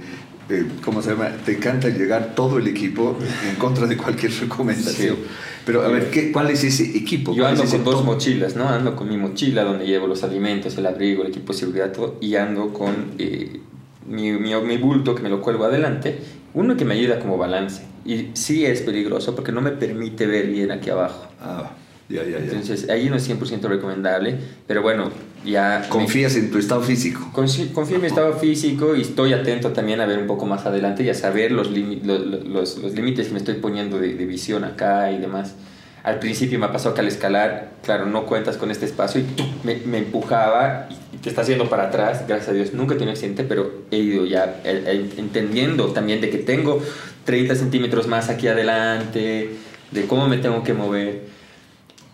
eh, 0.49 0.65
¿cómo 0.83 1.01
se 1.01 1.11
llama? 1.11 1.29
Te 1.45 1.53
encanta 1.53 1.89
llegar 1.89 2.35
todo 2.35 2.57
el 2.57 2.67
equipo 2.67 3.17
en 3.49 3.55
contra 3.55 3.87
de 3.87 3.97
cualquier 3.97 4.31
recomendación. 4.41 5.17
Pero 5.65 5.81
a 5.83 5.87
ver, 5.87 6.09
¿qué, 6.11 6.31
¿cuál 6.31 6.49
es 6.49 6.63
ese 6.63 6.97
equipo? 6.97 7.33
Yo 7.33 7.47
ando 7.47 7.63
con 7.63 7.83
dos 7.83 8.03
mochilas, 8.03 8.55
¿no? 8.55 8.67
Ando 8.67 8.95
con 8.95 9.07
mi 9.07 9.17
mochila 9.17 9.63
donde 9.63 9.85
llevo 9.85 10.07
los 10.07 10.23
alimentos, 10.23 10.77
el 10.77 10.85
abrigo, 10.85 11.23
el 11.23 11.29
equipo 11.29 11.53
de 11.53 11.59
seguridad, 11.59 11.91
todo, 11.91 12.17
y 12.19 12.35
ando 12.35 12.73
con 12.73 13.13
eh, 13.17 13.61
mi, 14.05 14.33
mi, 14.33 14.53
mi, 14.55 14.77
bulto 14.77 15.15
que 15.15 15.23
me 15.23 15.29
lo 15.29 15.41
cuelgo 15.41 15.63
adelante, 15.63 16.19
uno 16.53 16.75
que 16.75 16.83
me 16.83 16.95
ayuda 16.95 17.19
como 17.19 17.37
balance. 17.37 17.83
Y 18.05 18.31
sí 18.33 18.65
es 18.65 18.81
peligroso 18.81 19.33
porque 19.35 19.53
no 19.53 19.61
me 19.61 19.71
permite 19.71 20.27
ver 20.27 20.47
bien 20.47 20.71
aquí 20.71 20.89
abajo. 20.89 21.27
Ah. 21.41 21.71
Ya, 22.09 22.23
ya, 22.25 22.37
Entonces, 22.37 22.89
ahí 22.89 23.09
no 23.09 23.15
es 23.15 23.27
100% 23.29 23.61
recomendable, 23.69 24.35
pero 24.67 24.81
bueno, 24.81 25.09
ya... 25.45 25.87
¿Confías 25.89 26.35
en 26.35 26.51
tu 26.51 26.57
estado 26.57 26.81
físico? 26.81 27.29
Confío 27.33 27.95
en 27.95 28.01
mi 28.01 28.07
estado 28.07 28.33
físico 28.33 28.95
y 28.95 29.01
estoy 29.01 29.33
atento 29.33 29.71
también 29.71 30.01
a 30.01 30.05
ver 30.05 30.19
un 30.19 30.27
poco 30.27 30.45
más 30.45 30.65
adelante 30.65 31.03
y 31.03 31.09
a 31.09 31.13
saber 31.13 31.51
los, 31.51 31.69
los, 31.69 32.77
los, 32.77 32.93
límites 32.93 33.27
que 33.27 33.33
me 33.33 33.39
estoy 33.39 33.55
poniendo 33.55 33.99
de, 33.99 34.13
visión 34.25 34.63
acá 34.63 35.11
y 35.11 35.19
demás. 35.19 35.55
Al 36.03 36.19
principio 36.19 36.59
me 36.59 36.65
ha 36.65 36.71
pasado 36.71 36.93
que 36.93 37.01
al 37.01 37.07
escalar, 37.07 37.71
claro, 37.83 38.05
no 38.05 38.25
cuentas 38.25 38.57
con 38.57 38.71
este 38.71 38.85
espacio 38.85 39.21
y 39.21 39.25
me, 39.63 39.77
me, 39.85 39.99
empujaba 39.99 40.89
y 41.13 41.17
te 41.17 41.29
está 41.29 41.41
haciendo 41.41 41.69
para 41.69 41.83
atrás, 41.83 42.25
gracias 42.27 42.49
a 42.49 42.53
Dios. 42.53 42.73
Nunca 42.73 42.95
he 42.95 42.97
tenido 42.97 43.13
accidente, 43.13 43.43
pero 43.43 43.83
he 43.89 43.97
ido 43.97 44.25
ya 44.25 44.61
eh, 44.65 44.83
eh, 44.85 45.09
entendiendo 45.17 45.87
también 45.87 46.19
de 46.19 46.29
que 46.29 46.39
tengo 46.39 46.81
30 47.23 47.55
centímetros 47.55 48.07
más 48.07 48.29
aquí 48.29 48.47
adelante, 48.47 49.51
de 49.91 50.05
cómo 50.07 50.27
me 50.27 50.37
tengo 50.37 50.63
que 50.63 50.73
mover. 50.73 51.21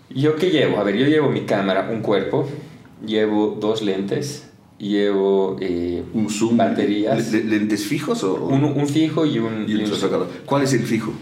¿Yo 0.09 0.35
qué 0.35 0.49
llevo? 0.49 0.79
A 0.79 0.83
ver, 0.83 0.95
yo 0.95 1.05
llevo 1.07 1.29
mi 1.29 1.41
cámara, 1.41 1.89
un 1.91 2.01
cuerpo, 2.01 2.49
llevo 3.05 3.57
dos 3.59 3.81
lentes, 3.81 4.47
llevo 4.77 5.57
eh, 5.59 6.03
un 6.13 6.29
zoom, 6.29 6.57
baterías. 6.57 7.31
¿Lentes 7.33 7.85
fijos 7.85 8.23
o...? 8.23 8.45
Un, 8.45 8.63
un 8.63 8.88
fijo 8.88 9.25
y 9.25 9.39
un... 9.39 9.65
Y 9.67 9.75
un 9.75 9.91
¿Cuál 10.45 10.63
es 10.63 10.73
el 10.73 10.81
fijo? 10.81 11.13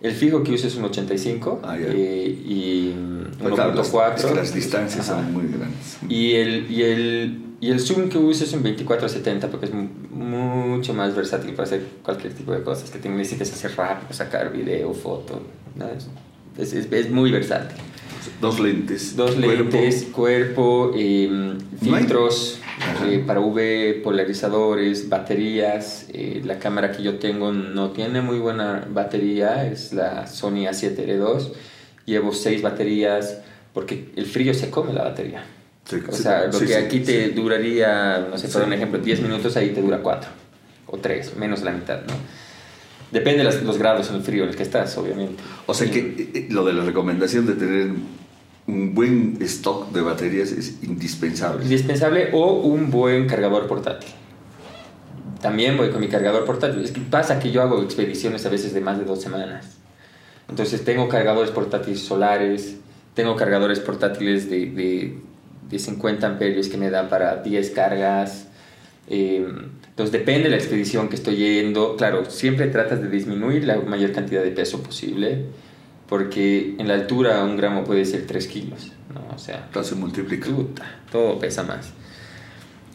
El 0.00 0.12
fijo 0.12 0.42
que 0.42 0.52
uso 0.52 0.66
es 0.66 0.76
un 0.76 0.84
85 0.84 1.60
ah, 1.62 1.76
eh, 1.78 2.42
y 2.46 2.94
1.4. 3.42 4.14
Es 4.16 4.24
que 4.24 4.34
las 4.34 4.54
distancias 4.54 5.06
son 5.06 5.30
muy 5.32 5.46
grandes. 5.46 5.98
Y 6.08 6.32
el, 6.32 6.70
y, 6.70 6.82
el, 6.82 7.42
y 7.60 7.70
el 7.70 7.80
zoom 7.80 8.08
que 8.08 8.16
uso 8.16 8.44
es 8.44 8.52
un 8.54 8.62
24-70 8.62 9.48
porque 9.48 9.66
es 9.66 9.72
mucho 10.10 10.94
más 10.94 11.14
versátil 11.14 11.50
para 11.50 11.64
hacer 11.64 11.84
cualquier 12.02 12.32
tipo 12.32 12.52
de 12.52 12.62
cosas 12.62 12.90
que 12.90 12.98
te 12.98 13.10
necesites 13.10 13.52
hacer 13.52 13.76
rápido, 13.76 14.10
sacar 14.14 14.50
video, 14.50 14.94
foto. 14.94 15.42
Es, 16.56 16.72
es, 16.72 16.90
es 16.90 17.10
muy 17.10 17.30
versátil. 17.30 17.76
Dos 18.40 18.60
lentes. 18.60 19.16
Dos 19.16 19.36
lentes, 19.36 20.04
cuerpo, 20.04 20.92
em, 20.94 21.58
filtros 21.82 22.58
eh, 23.06 23.22
para 23.26 23.40
UV, 23.40 24.02
polarizadores, 24.02 25.08
baterías. 25.08 26.06
Eh, 26.12 26.42
la 26.44 26.58
cámara 26.58 26.92
que 26.92 27.02
yo 27.02 27.18
tengo 27.18 27.52
no 27.52 27.90
tiene 27.90 28.20
muy 28.20 28.38
buena 28.38 28.86
batería, 28.90 29.66
es 29.66 29.92
la 29.92 30.26
Sony 30.26 30.66
A7R2. 30.68 31.52
Llevo 32.06 32.32
seis 32.32 32.62
baterías 32.62 33.38
porque 33.72 34.10
el 34.16 34.26
frío 34.26 34.54
se 34.54 34.70
come 34.70 34.92
la 34.92 35.04
batería. 35.04 35.44
o 36.08 36.12
sea, 36.12 36.46
lo 36.46 36.58
que 36.58 36.76
aquí 36.76 37.00
te 37.00 37.30
duraría, 37.30 38.26
no 38.30 38.38
sé, 38.38 38.48
por 38.48 38.62
un 38.62 38.72
ejemplo, 38.72 38.98
10 38.98 39.20
minutos, 39.22 39.56
ahí 39.56 39.70
te 39.70 39.80
dura 39.80 39.98
4 40.02 40.30
o 40.86 40.98
3, 40.98 41.36
menos 41.36 41.62
la 41.62 41.70
mitad, 41.72 42.00
¿no? 42.02 42.14
Depende 43.12 43.44
de 43.44 43.62
los, 43.62 43.78
grados 43.78 44.08
en 44.10 44.16
el 44.16 44.22
frío 44.22 44.44
en 44.44 44.50
el 44.50 44.56
que 44.56 44.62
estás, 44.62 44.96
obviamente. 44.96 45.42
O 45.66 45.74
sea 45.74 45.90
que 45.90 45.98
eh, 45.98 46.30
eh, 46.34 46.46
lo 46.50 46.64
de 46.64 46.72
la 46.72 46.84
recomendación 46.84 47.44
de 47.46 47.54
tener 47.54 47.90
un 48.66 48.94
buen 48.94 49.36
stock 49.40 49.90
de 49.90 50.00
baterías 50.00 50.52
es 50.52 50.82
indispensable. 50.82 51.64
Indispensable 51.64 52.30
o 52.32 52.60
un 52.60 52.90
buen 52.90 53.26
cargador 53.26 53.66
portátil. 53.66 54.10
También 55.40 55.76
voy 55.76 55.90
con 55.90 56.00
mi 56.00 56.08
cargador 56.08 56.44
portátil. 56.44 56.84
Es 56.84 56.92
que 56.92 57.00
pasa 57.00 57.40
que 57.40 57.50
yo 57.50 57.62
hago 57.62 57.82
expediciones 57.82 58.46
a 58.46 58.48
veces 58.48 58.72
de 58.74 58.80
más 58.80 58.98
de 58.98 59.04
dos 59.04 59.20
semanas. 59.20 59.78
Entonces 60.48 60.84
tengo 60.84 61.08
cargadores 61.08 61.50
portátiles 61.50 62.00
solares, 62.00 62.76
tengo 63.14 63.34
cargadores 63.34 63.80
portátiles 63.80 64.48
de, 64.48 64.66
de, 64.66 65.18
de 65.68 65.78
50 65.78 66.26
amperios 66.26 66.68
que 66.68 66.76
me 66.76 66.90
dan 66.90 67.08
para 67.08 67.36
10 67.36 67.70
cargas. 67.70 68.46
Eh, 69.08 69.46
entonces 70.00 70.18
depende 70.18 70.44
de 70.44 70.50
la 70.50 70.56
expedición 70.56 71.10
que 71.10 71.16
estoy 71.16 71.36
yendo. 71.36 71.94
Claro, 71.94 72.24
siempre 72.24 72.68
tratas 72.68 73.02
de 73.02 73.10
disminuir 73.10 73.64
la 73.64 73.78
mayor 73.82 74.12
cantidad 74.12 74.42
de 74.42 74.50
peso 74.50 74.82
posible, 74.82 75.44
porque 76.08 76.74
en 76.78 76.88
la 76.88 76.94
altura 76.94 77.44
un 77.44 77.58
gramo 77.58 77.84
puede 77.84 78.06
ser 78.06 78.26
3 78.26 78.46
kilos. 78.46 78.92
¿no? 79.12 79.34
O 79.34 79.38
sea, 79.38 79.68
todo 79.70 79.84
se 79.84 79.96
multiplica. 79.96 80.48
todo 81.12 81.38
pesa 81.38 81.64
más. 81.64 81.92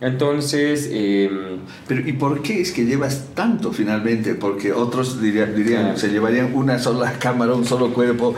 Entonces... 0.01 0.89
Em, 0.91 1.59
Pero 1.87 2.09
¿y 2.09 2.13
por 2.13 2.41
qué 2.41 2.61
es 2.61 2.71
que 2.71 2.85
llevas 2.85 3.35
tanto 3.35 3.71
finalmente? 3.71 4.33
Porque 4.33 4.73
otros 4.73 5.21
dirían, 5.21 5.55
dirían 5.55 5.97
se 5.99 6.09
llevarían 6.09 6.55
una 6.55 6.79
sola 6.79 7.13
cámara, 7.19 7.53
un 7.53 7.65
solo 7.65 7.93
cuerpo, 7.93 8.33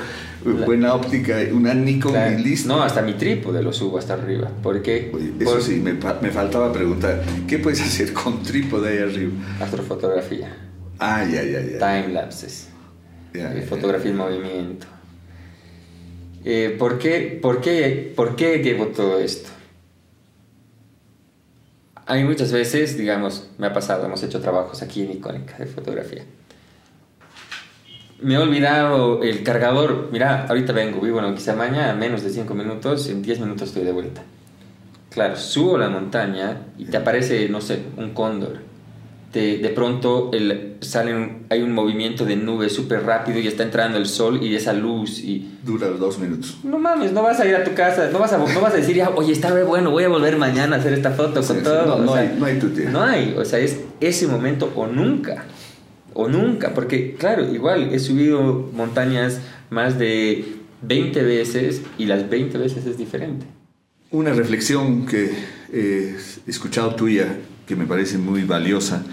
buena 0.53 0.93
óptica, 0.93 1.37
una 1.51 1.73
Nikon 1.73 2.13
y 2.39 2.43
listo. 2.43 2.69
No, 2.69 2.83
hasta 2.83 3.01
mi 3.01 3.13
trípode 3.13 3.61
lo 3.61 3.73
subo 3.73 3.97
hasta 3.97 4.13
arriba. 4.13 4.49
¿Por 4.63 4.81
qué? 4.81 5.11
eso 5.39 5.61
sí, 5.61 5.79
me, 5.79 5.93
me, 5.93 6.31
faltaba 6.31 6.71
preguntar. 6.71 7.23
¿Qué 7.47 7.59
puedes 7.59 7.81
hacer 7.85 8.13
con 8.13 8.43
trípode 8.43 8.89
ahí 8.89 9.09
arriba? 9.09 9.33
Astrofotografía. 9.59 10.55
Ah, 10.99 11.23
ya, 11.23 11.43
ya, 11.43 11.61
ya. 11.61 11.77
Time 11.77 12.13
lapses. 12.13 12.69
Eh, 13.33 13.65
fotografía 13.67 14.11
en 14.11 14.17
movimiento. 14.17 14.87
Eh, 16.43 16.75
¿por, 16.77 16.97
qué, 16.97 17.39
por, 17.41 17.61
qué, 17.61 18.13
¿Por 18.15 18.35
qué 18.35 18.59
llevo 18.59 18.87
todo 18.87 19.19
esto? 19.19 19.49
Hay 22.05 22.23
muchas 22.23 22.53
veces, 22.53 22.97
digamos, 22.97 23.49
me 23.57 23.67
ha 23.67 23.73
pasado, 23.73 24.05
hemos 24.05 24.23
hecho 24.23 24.39
trabajos 24.39 24.81
aquí 24.81 25.01
en 25.01 25.11
Icónica 25.11 25.57
de 25.57 25.65
fotografía. 25.65 26.23
Me 28.21 28.33
he 28.33 28.37
olvidado 28.37 29.21
el 29.23 29.43
cargador. 29.43 30.09
Mira, 30.11 30.45
ahorita 30.47 30.73
vengo, 30.73 31.01
vivo 31.01 31.19
en 31.19 31.57
mañana, 31.57 31.91
a 31.91 31.95
menos 31.95 32.23
de 32.23 32.29
5 32.29 32.53
minutos, 32.53 33.07
en 33.09 33.21
10 33.21 33.39
minutos 33.41 33.69
estoy 33.69 33.83
de 33.83 33.91
vuelta. 33.91 34.23
Claro, 35.09 35.35
subo 35.35 35.77
la 35.77 35.89
montaña 35.89 36.61
y 36.77 36.85
te 36.85 36.97
aparece, 36.97 37.49
no 37.49 37.61
sé, 37.61 37.81
un 37.97 38.11
cóndor 38.11 38.67
de, 39.33 39.71
pronto 39.75 40.31
el, 40.33 40.75
salen, 40.81 41.45
hay 41.49 41.61
un 41.61 41.73
movimiento 41.73 42.25
de 42.25 42.35
nubes 42.35 42.73
súper 42.73 43.03
rápido 43.03 43.39
y 43.39 43.47
está 43.47 43.63
entrando 43.63 43.97
el 43.97 44.07
sol 44.07 44.41
y 44.41 44.55
esa 44.55 44.73
luz 44.73 45.19
y... 45.19 45.57
Dura 45.63 45.87
dos 45.87 46.17
minutos. 46.19 46.57
No 46.63 46.79
mames, 46.79 47.11
no 47.11 47.21
vas 47.21 47.39
a 47.39 47.45
ir 47.45 47.55
a 47.55 47.63
tu 47.63 47.73
casa, 47.73 48.09
no 48.11 48.19
vas 48.19 48.33
a, 48.33 48.37
no 48.37 48.61
vas 48.61 48.73
a 48.73 48.77
decir, 48.77 48.95
ya, 48.95 49.09
oye, 49.09 49.33
está 49.33 49.53
bueno, 49.63 49.91
voy 49.91 50.03
a 50.03 50.09
volver 50.09 50.37
mañana 50.37 50.77
a 50.77 50.79
hacer 50.79 50.93
esta 50.93 51.11
foto 51.11 51.41
con 51.41 51.61
todo. 51.61 51.97
no, 51.97 52.05
no, 52.05 52.13
hay, 52.13 52.35
no 52.37 52.45
hay 52.45 52.59
tu 52.59 52.67
No 52.89 53.03
hay, 53.03 53.35
o 53.37 53.45
sea, 53.45 53.59
es 53.59 53.81
ese 53.99 54.27
momento 54.27 54.71
o 54.75 54.87
nunca, 54.87 55.45
o 56.17 56.27
nunca, 56.27 56.73
porque 56.73 57.13
claro, 57.13 57.53
igual 57.53 57.93
he 57.93 57.99
subido 57.99 58.71
montañas 58.73 59.39
más 59.69 59.99
de 59.99 60.45
20 60.81 61.21
veces 61.21 61.83
y 61.99 62.05
las 62.05 62.27
20 62.27 62.57
veces 62.57 62.87
es 62.87 62.97
diferente. 62.97 63.45
Una 64.09 64.33
reflexión 64.33 65.05
que 65.05 65.29
he 65.71 66.15
escuchado 66.47 66.95
tuya 66.95 67.37
que 67.67 67.75
me 67.75 67.85
parece 67.85 68.17
muy 68.17 68.43
valiosa 68.43 69.03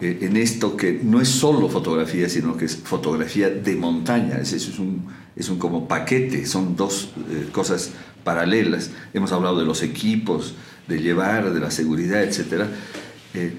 eh, 0.00 0.18
en 0.22 0.36
esto 0.36 0.76
que 0.76 0.98
no 1.00 1.20
es 1.20 1.28
solo 1.28 1.68
fotografía, 1.68 2.28
sino 2.28 2.56
que 2.56 2.64
es 2.64 2.76
fotografía 2.76 3.48
de 3.48 3.76
montaña. 3.76 4.38
Es, 4.40 4.52
es, 4.52 4.80
un, 4.80 5.06
es 5.36 5.48
un 5.48 5.60
como 5.60 5.86
paquete, 5.86 6.44
son 6.44 6.74
dos 6.74 7.10
eh, 7.30 7.50
cosas 7.52 7.92
paralelas. 8.24 8.90
Hemos 9.14 9.30
hablado 9.30 9.60
de 9.60 9.64
los 9.64 9.84
equipos, 9.84 10.54
de 10.88 11.00
llevar, 11.00 11.54
de 11.54 11.60
la 11.60 11.70
seguridad, 11.70 12.20
etc. 12.24 12.64
Eh, 13.34 13.52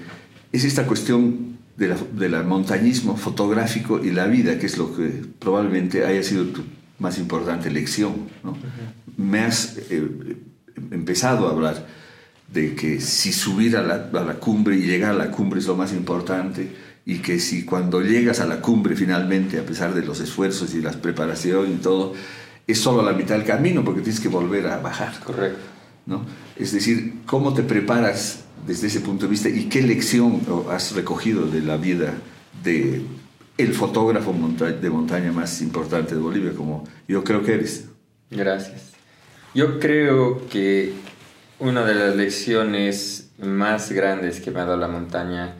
es 0.52 0.64
esta 0.64 0.86
cuestión 0.86 1.53
del 1.76 1.96
de 2.12 2.42
montañismo 2.42 3.16
fotográfico 3.16 4.04
y 4.04 4.10
la 4.10 4.26
vida, 4.26 4.58
que 4.58 4.66
es 4.66 4.78
lo 4.78 4.94
que 4.94 5.22
probablemente 5.38 6.04
haya 6.04 6.22
sido 6.22 6.46
tu 6.46 6.62
más 6.98 7.18
importante 7.18 7.70
lección. 7.70 8.28
¿no? 8.42 8.56
Me 9.16 9.40
has 9.40 9.78
empezado 10.90 11.48
a 11.48 11.50
hablar 11.50 11.86
de 12.52 12.74
que 12.74 13.00
si 13.00 13.32
subir 13.32 13.76
a 13.76 13.82
la, 13.82 14.10
a 14.12 14.24
la, 14.24 14.34
cumbre 14.34 14.76
y 14.76 14.82
llegar 14.82 15.12
a 15.12 15.14
la 15.14 15.30
cumbre 15.30 15.58
es 15.58 15.66
lo 15.66 15.74
más 15.74 15.92
importante 15.92 16.70
y 17.04 17.18
que 17.18 17.40
si 17.40 17.64
cuando 17.64 18.00
llegas 18.00 18.40
a 18.40 18.46
la 18.46 18.60
cumbre 18.60 18.94
finalmente, 18.94 19.58
a 19.58 19.66
pesar 19.66 19.94
de 19.94 20.04
los 20.04 20.20
esfuerzos 20.20 20.74
y 20.74 20.80
las 20.80 20.96
preparaciones 20.96 21.74
y 21.74 21.82
todo, 21.82 22.14
es 22.66 22.78
solo 22.78 23.02
la 23.02 23.12
mitad 23.12 23.36
del 23.36 23.44
camino 23.44 23.84
porque 23.84 24.00
tienes 24.00 24.20
que 24.20 24.28
volver 24.28 24.68
a 24.68 24.78
bajar. 24.78 25.18
Correcto. 25.20 25.73
¿No? 26.06 26.24
Es 26.56 26.72
decir, 26.72 27.20
¿cómo 27.26 27.54
te 27.54 27.62
preparas 27.62 28.44
desde 28.66 28.86
ese 28.86 29.00
punto 29.00 29.26
de 29.26 29.30
vista 29.30 29.48
y 29.48 29.68
qué 29.68 29.82
lección 29.82 30.40
has 30.70 30.92
recogido 30.92 31.46
de 31.46 31.60
la 31.60 31.76
vida 31.76 32.14
de 32.62 33.02
el 33.56 33.72
fotógrafo 33.72 34.34
de 34.58 34.90
montaña 34.90 35.32
más 35.32 35.60
importante 35.60 36.14
de 36.14 36.20
Bolivia, 36.20 36.52
como 36.54 36.84
yo 37.06 37.22
creo 37.22 37.42
que 37.42 37.54
eres? 37.54 37.88
Gracias. 38.30 38.92
Yo 39.54 39.78
creo 39.78 40.48
que 40.48 40.92
una 41.60 41.84
de 41.84 41.94
las 41.94 42.16
lecciones 42.16 43.30
más 43.38 43.92
grandes 43.92 44.40
que 44.40 44.50
me 44.50 44.60
ha 44.60 44.64
dado 44.64 44.76
la 44.76 44.88
montaña 44.88 45.54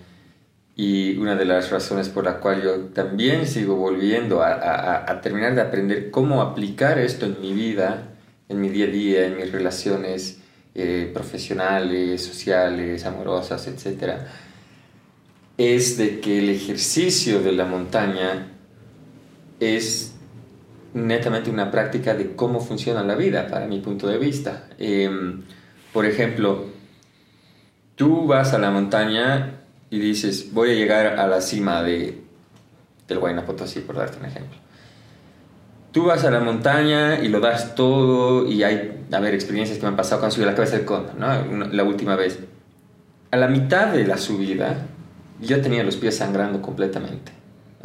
y 0.76 1.16
una 1.18 1.36
de 1.36 1.44
las 1.44 1.70
razones 1.70 2.08
por 2.08 2.24
la 2.24 2.40
cual 2.40 2.62
yo 2.62 2.74
también 2.86 3.46
sigo 3.46 3.76
volviendo 3.76 4.42
a, 4.42 5.20
terminar 5.22 5.54
de 5.54 5.60
aprender 5.60 6.10
cómo 6.10 6.42
aplicar 6.42 6.98
esto 6.98 7.26
en 7.26 7.40
mi 7.40 7.52
vida, 7.52 8.13
en 8.54 8.60
mi 8.60 8.68
día 8.68 8.86
a 8.86 8.88
día, 8.88 9.26
en 9.26 9.36
mis 9.36 9.52
relaciones 9.52 10.38
eh, 10.74 11.10
profesionales, 11.12 12.24
sociales, 12.24 13.04
amorosas, 13.04 13.66
etc., 13.66 14.14
es 15.56 15.96
de 15.96 16.20
que 16.20 16.38
el 16.38 16.50
ejercicio 16.50 17.40
de 17.40 17.52
la 17.52 17.64
montaña 17.64 18.48
es 19.60 20.14
netamente 20.94 21.50
una 21.50 21.70
práctica 21.70 22.14
de 22.14 22.34
cómo 22.34 22.60
funciona 22.60 23.02
la 23.02 23.14
vida, 23.14 23.46
para 23.48 23.66
mi 23.66 23.80
punto 23.80 24.06
de 24.06 24.18
vista. 24.18 24.68
Em, 24.78 25.42
por 25.92 26.06
ejemplo, 26.06 26.66
tú 27.94 28.26
vas 28.26 28.52
a 28.52 28.58
la 28.58 28.70
montaña 28.70 29.60
y 29.90 29.98
dices, 29.98 30.52
voy 30.52 30.70
a 30.70 30.74
llegar 30.74 31.18
a 31.18 31.26
la 31.28 31.40
cima 31.40 31.82
de, 31.82 32.20
del 33.06 33.18
Huayna 33.18 33.44
Potosí, 33.44 33.80
por 33.80 33.96
darte 33.96 34.18
un 34.18 34.26
ejemplo. 34.26 34.63
Tú 35.94 36.06
vas 36.06 36.24
a 36.24 36.30
la 36.32 36.40
montaña 36.40 37.20
y 37.20 37.28
lo 37.28 37.38
das 37.38 37.76
todo 37.76 38.50
y 38.50 38.64
hay, 38.64 39.06
a 39.12 39.20
ver, 39.20 39.32
experiencias 39.32 39.78
que 39.78 39.84
me 39.84 39.90
han 39.90 39.96
pasado 39.96 40.18
cuando 40.18 40.34
subí 40.34 40.42
a 40.42 40.48
la 40.48 40.56
cabeza 40.56 40.76
del 40.76 40.84
cóndor, 40.84 41.14
¿no? 41.14 41.66
La 41.68 41.84
última 41.84 42.16
vez. 42.16 42.40
A 43.30 43.36
la 43.36 43.46
mitad 43.46 43.92
de 43.92 44.04
la 44.04 44.18
subida, 44.18 44.74
yo 45.40 45.60
tenía 45.60 45.84
los 45.84 45.94
pies 45.94 46.16
sangrando 46.16 46.60
completamente. 46.60 47.30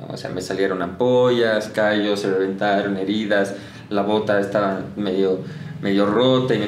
O 0.07 0.17
sea, 0.17 0.31
me 0.31 0.41
salieron 0.41 0.81
ampollas, 0.81 1.67
callos, 1.67 2.21
se 2.21 2.31
reventaron, 2.31 2.97
heridas, 2.97 3.53
la 3.91 4.01
bota 4.01 4.39
estaba 4.39 4.81
medio, 4.95 5.41
medio 5.79 6.07
rota 6.07 6.55
y 6.55 6.57
me 6.57 6.67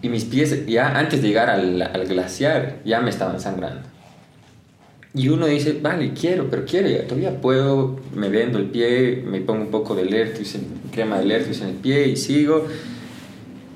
y 0.00 0.08
mis 0.08 0.24
pies 0.24 0.64
ya 0.66 0.98
antes 0.98 1.20
de 1.20 1.28
llegar 1.28 1.50
al, 1.50 1.82
al, 1.82 2.06
glaciar 2.06 2.76
ya 2.86 3.02
me 3.02 3.10
estaban 3.10 3.40
sangrando. 3.40 3.93
Y 5.14 5.28
uno 5.28 5.46
dice, 5.46 5.78
vale, 5.80 6.12
quiero, 6.12 6.50
pero 6.50 6.64
quiero, 6.64 6.88
todavía 7.04 7.40
puedo, 7.40 8.00
me 8.14 8.28
vendo 8.28 8.58
el 8.58 8.66
pie, 8.66 9.22
me 9.24 9.40
pongo 9.40 9.62
un 9.62 9.70
poco 9.70 9.94
de 9.94 10.04
Lertius, 10.04 10.56
crema 10.90 11.18
de 11.20 11.26
Lertius 11.26 11.60
en 11.60 11.68
el 11.68 11.74
pie 11.76 12.08
y 12.08 12.16
sigo. 12.16 12.66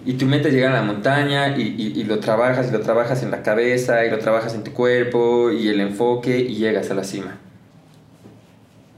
Y 0.04 0.14
tu 0.14 0.26
mente 0.26 0.50
llega 0.50 0.70
a 0.70 0.72
la 0.72 0.82
montaña 0.82 1.56
y, 1.56 1.92
y, 1.94 2.04
lo 2.04 2.18
trabajas 2.18 2.68
y 2.68 2.72
lo 2.72 2.80
trabajas 2.80 3.22
en 3.22 3.30
la 3.30 3.42
cabeza 3.42 4.04
y 4.04 4.10
lo 4.10 4.18
trabajas 4.18 4.54
en 4.54 4.64
tu 4.64 4.72
cuerpo 4.72 5.52
y 5.52 5.68
el 5.68 5.80
enfoque 5.80 6.38
y 6.40 6.56
llegas 6.56 6.90
a 6.90 6.94
la 6.94 7.04
cima. 7.04 7.38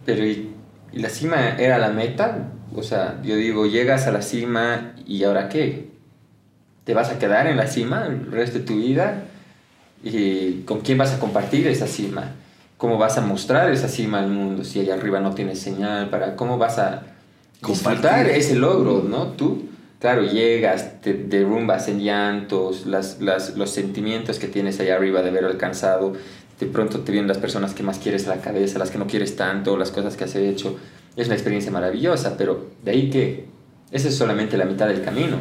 Pero 0.07 0.25
¿y, 0.25 0.51
y 0.93 0.99
la 0.99 1.09
cima 1.09 1.57
era 1.59 1.79
la 1.79 1.91
meta? 1.91 2.53
O 2.75 2.83
sea, 2.83 3.21
yo 3.23 3.37
digo, 3.37 3.67
llegas 3.67 4.07
a 4.07 4.13
la 4.13 4.23
cima 4.23 4.95
y 5.07 5.25
ahora 5.25 5.49
qué? 5.49 5.91
te 6.85 6.95
vas 6.95 7.11
a 7.11 7.19
quedar 7.19 7.47
en 7.47 7.57
la 7.57 7.67
cima 7.67 8.07
el 8.07 8.33
resto 8.33 8.59
de 8.59 8.65
tu 8.65 8.77
vida 8.77 9.25
y 10.03 10.63
con 10.63 10.81
quién 10.81 10.99
vas 10.99 11.13
a 11.13 11.19
compartir 11.19 11.67
esa 11.67 11.87
cima, 11.87 12.33
cómo 12.77 12.99
vas 12.99 13.19
a 13.19 13.21
mostrar 13.21 13.71
esa 13.71 13.89
cima 13.89 14.21
al 14.21 14.29
mundo 14.29 14.65
si 14.65 14.81
allá 14.81 14.95
arriba 14.95 15.21
no 15.21 15.35
tienes 15.35 15.59
señal, 15.61 16.09
para 16.11 16.37
cómo 16.37 16.59
vas 16.59 16.79
a 16.79 17.03
compartir 17.61 18.31
ese 18.31 18.55
logro, 18.55 19.03
¿no? 19.03 19.29
Tú, 19.29 19.67
claro, 19.99 20.23
llegas, 20.25 21.01
te 21.03 21.13
derrumbas 21.13 21.89
en 21.89 22.01
llantos, 22.01 22.87
las, 22.87 23.21
las, 23.21 23.57
los 23.57 23.71
sentimientos 23.71 24.39
que 24.39 24.49
tienes 24.49 24.81
allá 24.81 24.97
arriba 24.97 25.23
de 25.23 25.29
haber 25.29 25.45
alcanzado, 25.45 26.15
de 26.59 26.67
pronto 26.67 27.01
te 27.01 27.13
vienen 27.13 27.29
las 27.29 27.39
personas 27.39 27.75
que 27.75 27.83
más 27.83 27.99
quieres 27.99 28.27
a 28.27 28.37
la 28.37 28.43
cabeza, 28.43 28.79
las 28.79 28.91
que 28.91 28.99
no 28.99 29.07
quieres 29.07 29.37
tanto, 29.37 29.77
las 29.77 29.91
cosas 29.91 30.17
que 30.17 30.25
has 30.25 30.35
hecho. 30.35 30.79
Es 31.17 31.27
una 31.27 31.35
experiencia 31.35 31.73
maravillosa, 31.73 32.37
pero 32.37 32.67
de 32.83 32.91
ahí 32.91 33.11
que 33.11 33.47
esa 33.91 34.09
es 34.09 34.15
solamente 34.15 34.57
la 34.57 34.65
mitad 34.65 34.87
del 34.87 35.03
camino 35.03 35.39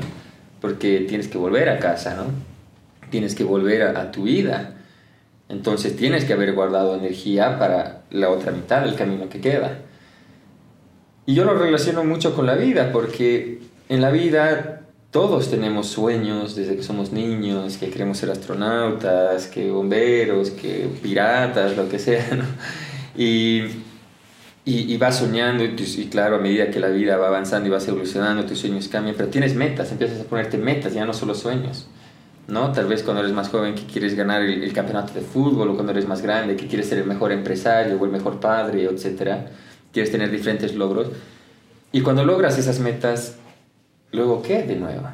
porque 0.62 1.06
tienes 1.08 1.28
que 1.28 1.38
volver 1.38 1.70
a 1.70 1.80
casa, 1.80 2.16
¿no? 2.16 2.26
Tienes 3.10 3.36
que 3.36 3.44
volver 3.44 3.84
a, 3.84 4.12
tu 4.12 4.24
vida. 4.24 4.76
Entonces 5.48 5.96
tienes 5.96 6.26
que 6.26 6.34
haber 6.34 6.54
guardado 6.54 6.96
energía 6.96 7.58
para 7.58 8.04
la 8.12 8.30
otra 8.30 8.52
mitad 8.52 8.82
del 8.82 8.96
camino 8.96 9.30
que 9.30 9.42
queda. 9.42 9.80
Y 11.26 11.34
yo 11.36 11.44
lo 11.44 11.54
relaciono 11.54 12.04
mucho 12.04 12.36
con 12.36 12.46
la 12.46 12.56
vida, 12.56 12.92
porque 12.92 13.60
en 13.88 14.02
la 14.02 14.12
vida 14.12 14.82
todos 15.12 15.50
tenemos 15.50 15.88
sueños 15.88 16.56
desde 16.56 16.76
que 16.76 16.84
somos 16.84 17.12
niños, 17.12 17.78
que 17.78 17.90
queremos 17.90 18.18
ser 18.18 18.30
astronautas, 18.30 19.48
que 19.48 19.72
bomberos, 19.72 20.52
que 20.52 20.88
piratas, 21.02 21.76
lo 21.76 21.90
que 21.90 22.00
sea, 22.00 22.30
¿no? 22.36 22.46
Y 23.18 23.64
y, 24.72 24.98
vas 24.98 25.18
soñando 25.18 25.64
y, 25.64 25.76
claro, 26.12 26.36
a 26.36 26.40
medida 26.40 26.70
que 26.70 26.80
la 26.80 26.90
vida 26.90 27.18
va 27.18 27.28
avanzando 27.28 27.68
y 27.68 27.72
vas 27.72 27.88
evolucionando, 27.88 28.46
tus 28.46 28.60
sueños 28.60 28.88
cambian, 28.88 29.16
pero 29.18 29.30
tienes 29.30 29.56
metas, 29.56 29.92
empiezas 29.92 30.22
a 30.22 30.24
ponerte 30.26 30.60
metas, 30.60 30.94
ya 30.94 31.06
no 31.06 31.14
solo 31.14 31.34
sueños. 31.34 31.88
¿No? 32.50 32.72
Tal 32.72 32.88
vez 32.88 33.04
cuando 33.04 33.22
eres 33.22 33.34
más 33.34 33.50
joven 33.50 33.76
que 33.76 33.84
quieres 33.84 34.16
ganar 34.16 34.42
el, 34.42 34.74
campeonato 34.74 35.14
de 35.14 35.22
fútbol 35.22 35.70
o 35.70 35.74
cuando 35.76 35.92
eres 35.92 36.08
más 36.08 36.22
grande 36.22 36.56
que 36.56 36.68
quieres 36.68 36.90
ser 36.90 37.00
el 37.00 37.06
mejor 37.06 37.32
empresario 37.32 37.98
o 38.00 38.06
el 38.06 38.12
mejor 38.12 38.40
padre, 38.40 38.86
etc. 38.86 39.48
Quieres 39.92 40.12
tener 40.12 40.32
diferentes 40.32 40.76
logros. 40.76 41.10
Y 41.92 42.02
cuando 42.02 42.26
logras 42.26 42.58
esas 42.58 42.80
metas, 42.80 43.36
luego 44.12 44.42
¿qué 44.42 44.64
de 44.64 44.76
nuevo? 44.76 45.08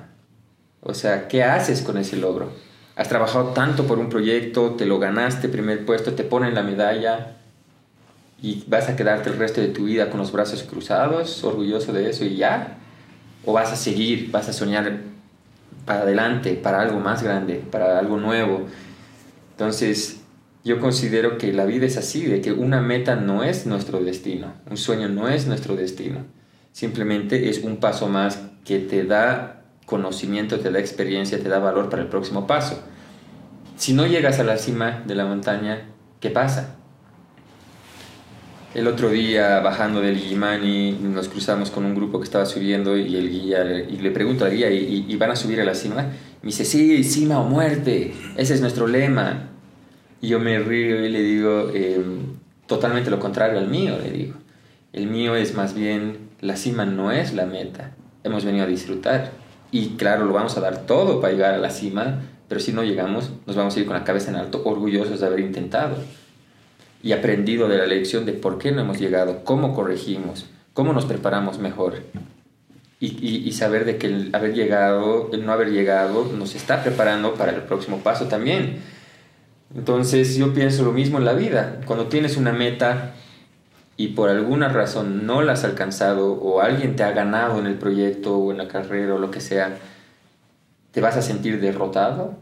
O 0.81 0.93
sea, 0.93 1.27
¿qué 1.27 1.43
haces 1.43 1.81
con 1.81 1.97
ese 1.97 2.17
logro? 2.17 2.51
Has 2.95 3.09
trabajado 3.09 3.49
tanto 3.49 3.85
por 3.85 3.99
un 3.99 4.09
proyecto, 4.09 4.71
te 4.71 4.85
lo 4.85 4.99
ganaste, 4.99 5.49
primer 5.49 5.85
puesto, 5.85 6.13
te 6.13 6.23
ponen 6.23 6.55
la 6.55 6.63
medalla, 6.63 7.35
y 8.41 8.63
vas 8.67 8.89
a 8.89 8.95
quedarte 8.95 9.29
el 9.29 9.37
resto 9.37 9.61
de 9.61 9.69
tu 9.69 9.85
vida 9.85 10.09
con 10.09 10.19
los 10.19 10.31
brazos 10.31 10.63
cruzados, 10.63 11.43
orgulloso 11.43 11.93
de 11.93 12.09
eso 12.09 12.25
y 12.25 12.35
ya? 12.35 12.77
¿O 13.43 13.53
vas 13.53 13.71
a 13.71 13.75
seguir, 13.75 14.29
vas 14.31 14.49
a 14.49 14.53
soñar 14.53 14.99
para 15.85 16.01
adelante, 16.01 16.53
para 16.55 16.81
algo 16.81 16.99
más 16.99 17.23
grande, 17.23 17.63
para 17.71 17.99
algo 17.99 18.17
nuevo? 18.17 18.65
Entonces, 19.51 20.21
yo 20.63 20.79
considero 20.79 21.37
que 21.37 21.53
la 21.53 21.65
vida 21.65 21.85
es 21.85 21.97
así, 21.97 22.25
de 22.25 22.41
que 22.41 22.51
una 22.51 22.81
meta 22.81 23.15
no 23.15 23.43
es 23.43 23.65
nuestro 23.65 23.99
destino, 23.99 24.53
un 24.69 24.77
sueño 24.77 25.07
no 25.07 25.29
es 25.29 25.45
nuestro 25.47 25.75
destino, 25.75 26.25
simplemente 26.71 27.49
es 27.49 27.63
un 27.63 27.77
paso 27.77 28.09
más 28.09 28.41
que 28.65 28.79
te 28.79 29.05
da 29.05 29.61
conocimiento, 29.85 30.59
te 30.59 30.71
da 30.71 30.79
experiencia, 30.79 31.41
te 31.41 31.49
da 31.49 31.59
valor 31.59 31.89
para 31.89 32.01
el 32.01 32.07
próximo 32.09 32.47
paso. 32.47 32.81
Si 33.77 33.93
no 33.93 34.07
llegas 34.07 34.39
a 34.39 34.43
la 34.43 34.57
cima 34.57 35.03
de 35.05 35.15
la 35.15 35.25
montaña, 35.25 35.85
¿qué 36.19 36.31
pasa? 36.31 36.74
El 38.75 38.89
otro 38.89 39.09
día, 39.09 39.61
bajando 39.61 40.01
del 40.01 40.19
Guimani, 40.19 40.97
nos 41.01 41.29
cruzamos 41.29 41.71
con 41.71 41.85
un 41.85 41.95
grupo 41.95 42.19
que 42.19 42.25
estaba 42.25 42.45
subiendo 42.45 42.97
y 42.97 43.15
el 43.15 43.29
guía, 43.29 43.63
y 43.63 43.95
le 43.99 44.11
pregunto 44.11 44.43
al 44.43 44.51
guía, 44.51 44.69
¿y, 44.69 45.15
van 45.15 45.31
a 45.31 45.37
subir 45.37 45.61
a 45.61 45.63
la 45.63 45.73
cima? 45.73 46.01
Me 46.41 46.47
dice, 46.47 46.65
sí, 46.65 47.01
cima 47.05 47.39
o 47.39 47.45
muerte, 47.45 48.13
ese 48.35 48.53
es 48.53 48.59
nuestro 48.59 48.85
lema. 48.87 49.47
Y 50.19 50.27
yo 50.27 50.41
me 50.41 50.59
río 50.59 51.05
y 51.05 51.09
le 51.09 51.21
digo, 51.21 51.71
em, 51.73 52.35
totalmente 52.67 53.09
lo 53.09 53.17
contrario 53.17 53.59
al 53.59 53.69
mío, 53.69 53.97
le 53.97 54.11
digo. 54.11 54.33
El 54.91 55.07
mío 55.07 55.37
es 55.37 55.55
más 55.55 55.73
bien, 55.73 56.31
la 56.41 56.57
cima 56.57 56.85
no 56.85 57.13
es 57.13 57.33
la 57.33 57.45
meta, 57.45 57.95
hemos 58.25 58.43
venido 58.43 58.65
a 58.65 58.67
disfrutar. 58.67 59.31
Y 59.71 59.91
claro, 59.91 60.25
lo 60.25 60.33
vamos 60.33 60.57
a 60.57 60.59
dar 60.59 60.85
todo 60.85 61.21
para 61.21 61.31
llegar 61.31 61.53
a 61.53 61.59
la 61.59 61.69
cima, 61.69 62.23
pero 62.49 62.59
si 62.59 62.73
no 62.73 62.83
llegamos, 62.83 63.31
nos 63.47 63.55
vamos 63.55 63.77
a 63.77 63.79
ir 63.79 63.85
con 63.85 63.95
la 63.95 64.03
cabeza 64.03 64.31
en 64.31 64.35
alto, 64.35 64.63
orgullosos 64.65 65.21
de 65.21 65.27
haber 65.27 65.39
intentado 65.39 65.95
y 67.05 67.13
aprendido 67.13 67.67
de 67.67 67.77
la 67.77 67.85
lección 67.85 68.25
de 68.25 68.33
por 68.33 68.57
qué 68.57 68.71
no 68.71 68.81
hemos 68.81 68.99
llegado, 68.99 69.43
cómo 69.43 69.75
corregimos, 69.75 70.47
cómo 70.73 70.91
nos 70.91 71.05
preparamos 71.05 71.59
mejor. 71.59 71.97
Y, 72.99 73.51
saber 73.51 73.85
de 73.85 73.97
que 73.97 74.07
el 74.07 74.29
haber 74.33 74.55
llegado, 74.55 75.29
el 75.31 75.45
no 75.45 75.51
haber 75.51 75.69
llegado, 75.69 76.25
nos 76.35 76.55
está 76.55 76.81
preparando 76.81 77.35
para 77.35 77.51
el 77.51 77.61
próximo 77.61 77.99
paso 77.99 78.25
también. 78.25 78.81
Entonces 79.75 80.35
yo 80.35 80.51
pienso 80.55 80.83
lo 80.83 80.93
mismo 80.93 81.19
en 81.19 81.25
la 81.25 81.33
vida. 81.33 81.79
Cuando 81.85 82.07
tienes 82.07 82.37
una 82.37 82.51
meta 82.51 83.13
y 83.97 84.07
por 84.07 84.31
alguna 84.31 84.69
razón 84.69 85.27
no 85.27 85.43
la 85.43 85.53
has 85.53 85.63
alcanzado 85.63 86.33
o 86.33 86.59
alguien 86.59 86.95
te 86.95 87.03
ha 87.03 87.11
ganado 87.11 87.59
en 87.59 87.67
el 87.67 87.75
proyecto 87.75 88.35
o 88.35 88.51
en 88.51 88.57
la 88.57 88.67
carrera 88.67 89.13
o 89.13 89.19
lo 89.19 89.29
que 89.29 89.41
sea, 89.41 89.77
te 90.89 91.01
vas 91.01 91.17
a 91.17 91.21
sentir 91.21 91.61
derrotado 91.61 92.33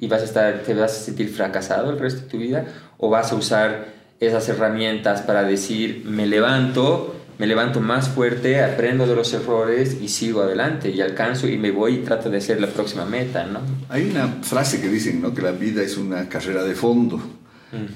y 0.00 0.08
vas 0.08 0.22
a 0.22 0.24
estar, 0.24 0.60
te 0.60 0.72
vas 0.72 0.92
a 0.92 1.04
sentir 1.04 1.28
fracasado 1.28 1.90
el 1.90 1.98
resto 1.98 2.22
de 2.22 2.28
tu 2.28 2.38
vida 2.38 2.64
o 2.96 3.10
vas 3.10 3.30
a 3.30 3.34
usar 3.34 3.95
esas 4.20 4.48
herramientas 4.48 5.22
para 5.22 5.42
decir, 5.42 6.04
me 6.06 6.26
levanto, 6.26 7.14
me 7.38 7.46
levanto 7.46 7.80
más 7.80 8.08
fuerte, 8.08 8.62
aprendo 8.62 9.06
de 9.06 9.14
los 9.14 9.32
errores 9.34 9.98
y 10.00 10.08
sigo 10.08 10.42
adelante 10.42 10.90
y 10.90 11.00
alcanzo 11.00 11.48
y 11.48 11.58
me 11.58 11.70
voy 11.70 11.96
y 11.96 11.98
trato 11.98 12.30
de 12.30 12.38
hacer 12.38 12.60
la 12.60 12.68
próxima 12.68 13.04
meta, 13.04 13.44
¿no? 13.46 13.60
Hay 13.88 14.08
una 14.10 14.28
frase 14.42 14.80
que 14.80 14.88
dicen, 14.88 15.20
¿no? 15.20 15.34
Que 15.34 15.42
la 15.42 15.52
vida 15.52 15.82
es 15.82 15.96
una 15.96 16.28
carrera 16.28 16.64
de 16.64 16.74
fondo 16.74 17.20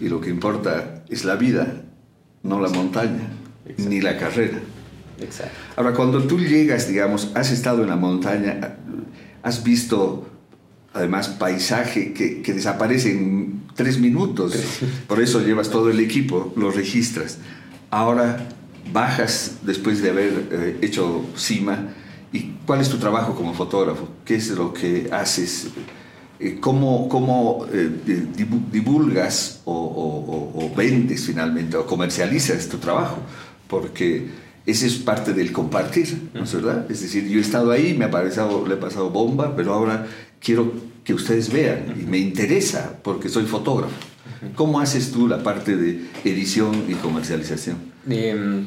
y 0.01 0.09
lo 0.09 0.21
que 0.21 0.29
importa 0.29 1.05
es 1.09 1.25
la 1.25 1.37
vida, 1.37 1.83
no 2.43 2.61
la 2.61 2.68
montaña, 2.68 3.29
ni 3.79 4.01
la 4.01 4.18
carrera. 4.18 4.59
Exacto. 5.21 5.55
Ahora, 5.77 5.93
cuando 5.93 6.23
tú 6.25 6.39
llegas, 6.39 6.89
digamos, 6.89 7.31
has 7.35 7.51
estado 7.51 7.83
en 7.83 7.89
la 7.89 7.97
montaña, 7.97 8.77
has 9.43 9.64
visto 9.64 10.27
además 10.93 11.28
paisaje 11.28 12.12
que, 12.12 12.43
que 12.43 12.53
desaparece 12.53 13.12
en 13.12 13.62
tres 13.74 13.99
minutos. 13.99 14.55
Por 15.07 15.20
eso 15.20 15.41
llevas 15.41 15.70
todo 15.70 15.91
el 15.91 16.01
equipo, 16.01 16.53
lo 16.57 16.70
registras. 16.70 17.38
Ahora 17.91 18.49
bajas 18.93 19.59
después 19.62 20.03
de 20.03 20.11
haber 20.11 20.49
eh, 20.51 20.78
hecho 20.82 21.24
cima. 21.36 21.95
¿Y 22.32 22.53
cuál 22.66 22.80
es 22.80 22.88
tu 22.88 22.99
trabajo 22.99 23.34
como 23.34 23.55
fotógrafo? 23.55 24.09
¿Qué 24.24 24.36
es 24.36 24.51
lo 24.51 24.72
que 24.72 25.09
haces? 25.12 25.68
Eh, 26.38 26.59
¿Cómo, 26.61 27.09
cómo 27.09 27.66
eh, 27.72 27.91
divulgas 28.70 29.61
o, 29.64 30.53
o, 30.55 30.74
vendes 30.74 31.26
finalmente 31.26 31.76
o 31.76 31.86
comercializas 31.86 32.68
tu 32.68 32.78
trabajo? 32.78 33.18
Porque 33.68 34.28
ese 34.66 34.86
es 34.86 34.95
parte 34.95 35.32
del 35.32 35.53
compartir, 35.53 36.30
¿no 36.32 36.45
es 36.45 36.55
verdad? 36.55 36.86
Es 36.91 37.01
decir, 37.01 37.28
yo 37.28 37.38
he 37.38 37.43
estado 37.43 37.72
ahí, 37.72 37.95
me 37.95 38.05
ha 38.05 38.11
pasado, 38.11 38.64
le 38.66 38.74
he 38.74 38.78
pasado 38.78 39.11
bomba, 39.11 39.57
pero 39.57 39.74
ahora 39.74 40.07
quiero 40.41 40.72
que 41.05 41.14
ustedes 41.14 41.53
vean 41.53 41.95
y 42.01 42.05
me 42.05 42.18
interesa 42.18 42.99
porque 43.03 43.28
soy 43.28 43.45
fotógrafo. 43.45 43.95
¿Cómo 44.55 44.80
haces 44.80 45.12
tú 45.12 45.28
la 45.28 45.43
parte 45.43 45.76
de 45.76 46.09
edición 46.24 46.86
y 46.88 46.95
comercialización? 46.95 47.93
Em, 48.09 48.66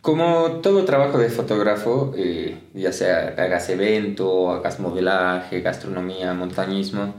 como 0.00 0.60
todo 0.62 0.84
trabajo 0.84 1.18
de 1.18 1.28
fotógrafo, 1.28 2.14
eh, 2.16 2.56
ya 2.74 2.92
sea 2.92 3.34
hagas 3.36 3.68
evento, 3.68 4.50
hagas 4.50 4.80
modelaje, 4.80 5.60
gastronomía, 5.60 6.32
montañismo, 6.34 7.14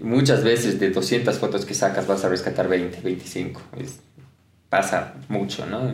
muchas 0.00 0.42
veces 0.42 0.80
de 0.80 0.90
200 0.90 1.38
fotos 1.38 1.64
que 1.64 1.74
sacas 1.74 2.06
vas 2.06 2.24
a 2.24 2.28
rescatar 2.28 2.68
20, 2.68 3.00
25. 3.00 3.60
pasa 4.68 5.14
mucho, 5.28 5.66
¿no? 5.66 5.92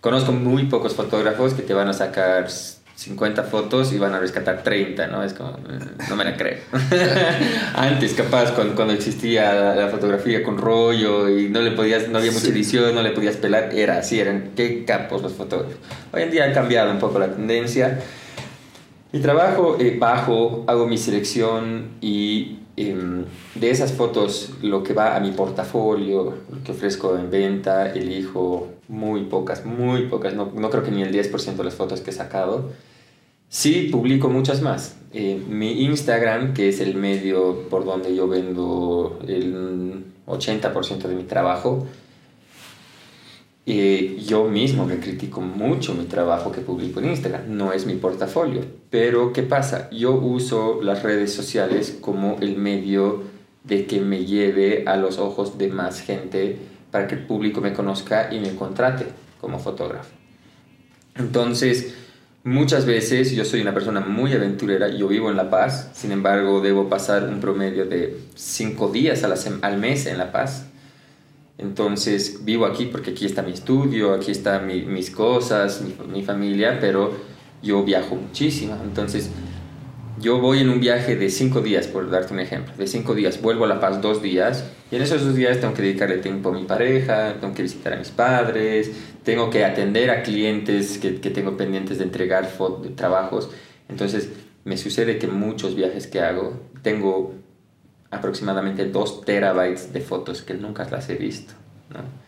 Conozco 0.00 0.32
muy 0.32 0.66
pocos 0.66 0.94
fotógrafos 0.94 1.54
que 1.54 1.62
te 1.62 1.74
van 1.74 1.88
a 1.88 1.92
sacar 1.92 2.48
50 2.94 3.44
fotos 3.44 3.92
y 3.92 3.98
van 3.98 4.14
a 4.14 4.20
rescatar 4.20 4.62
30, 4.62 5.06
¿no? 5.08 5.24
Es 5.24 5.32
como, 5.32 5.56
no 6.08 6.16
me 6.16 6.24
la 6.24 6.36
creo. 6.36 6.58
Antes, 7.74 8.12
capaz, 8.14 8.52
cuando, 8.52 8.74
cuando 8.74 8.94
existía 8.94 9.74
la, 9.74 9.88
fotografía 9.88 10.42
con 10.42 10.58
rollo 10.58 11.28
y 11.28 11.48
no 11.48 11.60
le 11.60 11.72
podías, 11.72 12.08
no 12.08 12.18
había 12.18 12.32
mucha 12.32 12.48
edición, 12.48 12.94
no 12.94 13.02
le 13.02 13.10
podías 13.10 13.36
pelar, 13.36 13.74
era 13.74 13.98
así, 13.98 14.20
eran 14.20 14.50
qué 14.54 14.84
capos 14.84 15.22
los 15.22 15.32
fotógrafos. 15.32 15.76
Hoy 16.12 16.22
en 16.22 16.30
día 16.30 16.44
ha 16.44 16.52
cambiado 16.52 16.90
un 16.90 16.98
poco 16.98 17.18
la 17.18 17.28
tendencia. 17.28 18.00
Mi 19.12 19.20
trabajo, 19.20 19.76
eh, 19.80 19.96
bajo, 19.98 20.64
hago 20.66 20.86
mi 20.86 20.96
selección 20.96 21.92
y 22.00 22.60
em, 22.76 23.24
de 23.54 23.70
esas 23.70 23.92
fotos 23.92 24.52
lo 24.62 24.82
que 24.82 24.94
va 24.94 25.16
a 25.16 25.20
mi 25.20 25.32
portafolio, 25.32 26.34
lo 26.50 26.62
que 26.64 26.72
ofrezco 26.72 27.18
en 27.18 27.30
venta, 27.30 27.90
elijo 27.92 28.71
muy 28.88 29.24
pocas, 29.24 29.64
muy 29.64 30.06
pocas, 30.08 30.34
no, 30.34 30.52
no 30.54 30.70
creo 30.70 30.82
que 30.82 30.90
ni 30.90 31.02
el 31.02 31.12
10% 31.12 31.56
de 31.56 31.64
las 31.64 31.74
fotos 31.74 32.00
que 32.00 32.10
he 32.10 32.14
sacado 32.14 32.70
Sí, 33.52 33.90
publico 33.92 34.30
muchas 34.30 34.62
más. 34.62 34.96
Eh, 35.12 35.38
mi 35.46 35.82
Instagram, 35.82 36.54
que 36.54 36.70
es 36.70 36.80
el 36.80 36.94
medio 36.94 37.68
por 37.68 37.84
donde 37.84 38.14
yo 38.14 38.26
vendo 38.26 39.18
el 39.28 40.06
80% 40.26 41.02
de 41.02 41.14
mi 41.14 41.24
trabajo, 41.24 41.86
eh, 43.66 44.18
yo 44.26 44.44
mismo 44.44 44.86
me 44.86 44.98
critico 45.00 45.42
mucho 45.42 45.92
mi 45.92 46.06
trabajo 46.06 46.50
que 46.50 46.62
publico 46.62 47.00
en 47.00 47.10
Instagram. 47.10 47.54
No 47.54 47.74
es 47.74 47.84
mi 47.84 47.92
portafolio. 47.96 48.62
Pero 48.88 49.34
¿qué 49.34 49.42
pasa? 49.42 49.90
Yo 49.90 50.14
uso 50.14 50.80
las 50.82 51.02
redes 51.02 51.34
sociales 51.34 51.98
como 52.00 52.38
el 52.40 52.56
medio 52.56 53.22
de 53.64 53.84
que 53.84 54.00
me 54.00 54.24
lleve 54.24 54.84
a 54.86 54.96
los 54.96 55.18
ojos 55.18 55.58
de 55.58 55.68
más 55.68 56.00
gente 56.00 56.56
para 56.92 57.08
que 57.08 57.16
el 57.16 57.26
público 57.26 57.60
me 57.60 57.72
conozca 57.72 58.32
y 58.32 58.38
me 58.38 58.54
contrate 58.54 59.06
como 59.40 59.58
fotógrafo. 59.58 60.10
Entonces, 61.16 61.94
Muchas 62.44 62.86
veces 62.86 63.30
yo 63.30 63.44
soy 63.44 63.60
una 63.60 63.72
persona 63.72 64.00
muy 64.00 64.32
aventurera, 64.32 64.88
yo 64.88 65.06
vivo 65.06 65.30
en 65.30 65.36
La 65.36 65.48
Paz, 65.48 65.90
sin 65.94 66.10
embargo 66.10 66.60
debo 66.60 66.88
pasar 66.88 67.28
un 67.28 67.38
promedio 67.38 67.86
de 67.86 68.18
cinco 68.34 68.88
días 68.88 69.22
al 69.22 69.78
mes 69.78 70.06
en 70.06 70.18
La 70.18 70.32
Paz. 70.32 70.66
Entonces 71.56 72.44
vivo 72.44 72.66
aquí 72.66 72.86
porque 72.86 73.12
aquí 73.12 73.26
está 73.26 73.42
mi 73.42 73.52
estudio, 73.52 74.12
aquí 74.12 74.32
están 74.32 74.66
mis 74.66 75.10
cosas, 75.12 75.82
mi, 75.82 75.94
mi 76.12 76.24
familia, 76.24 76.78
pero 76.80 77.12
yo 77.62 77.84
viajo 77.84 78.16
muchísimo. 78.16 78.76
Entonces 78.82 79.30
yo 80.18 80.38
voy 80.38 80.60
en 80.60 80.68
un 80.68 80.80
viaje 80.80 81.16
de 81.16 81.30
cinco 81.30 81.60
días, 81.60 81.86
por 81.86 82.10
darte 82.10 82.32
un 82.32 82.40
ejemplo, 82.40 82.74
de 82.76 82.86
cinco 82.86 83.14
días, 83.14 83.40
vuelvo 83.40 83.64
a 83.64 83.68
La 83.68 83.80
Paz 83.80 84.00
dos 84.00 84.22
días 84.22 84.64
y 84.90 84.96
en 84.96 85.02
esos 85.02 85.24
dos 85.24 85.34
días 85.34 85.60
tengo 85.60 85.74
que 85.74 85.82
dedicarle 85.82 86.18
tiempo 86.18 86.50
a 86.50 86.52
mi 86.52 86.64
pareja, 86.64 87.34
tengo 87.40 87.54
que 87.54 87.62
visitar 87.62 87.94
a 87.94 87.96
mis 87.96 88.10
padres, 88.10 88.90
tengo 89.24 89.50
que 89.50 89.64
atender 89.64 90.10
a 90.10 90.22
clientes 90.22 90.98
que, 90.98 91.10
tengo 91.10 91.56
pendientes 91.56 91.98
de 91.98 92.04
entregar 92.04 92.48
trabajos. 92.94 93.50
Entonces 93.88 94.30
me 94.64 94.76
sucede 94.76 95.18
que 95.18 95.26
muchos 95.26 95.74
viajes 95.74 96.06
que 96.06 96.20
hago 96.20 96.60
tengo 96.82 97.34
aproximadamente 98.10 98.84
dos 98.86 99.24
terabytes 99.24 99.92
de 99.92 100.00
fotos 100.00 100.42
que 100.42 100.54
nunca 100.54 100.86
las 100.90 101.08
he 101.08 101.14
visto. 101.14 101.54
¿no? 101.90 102.21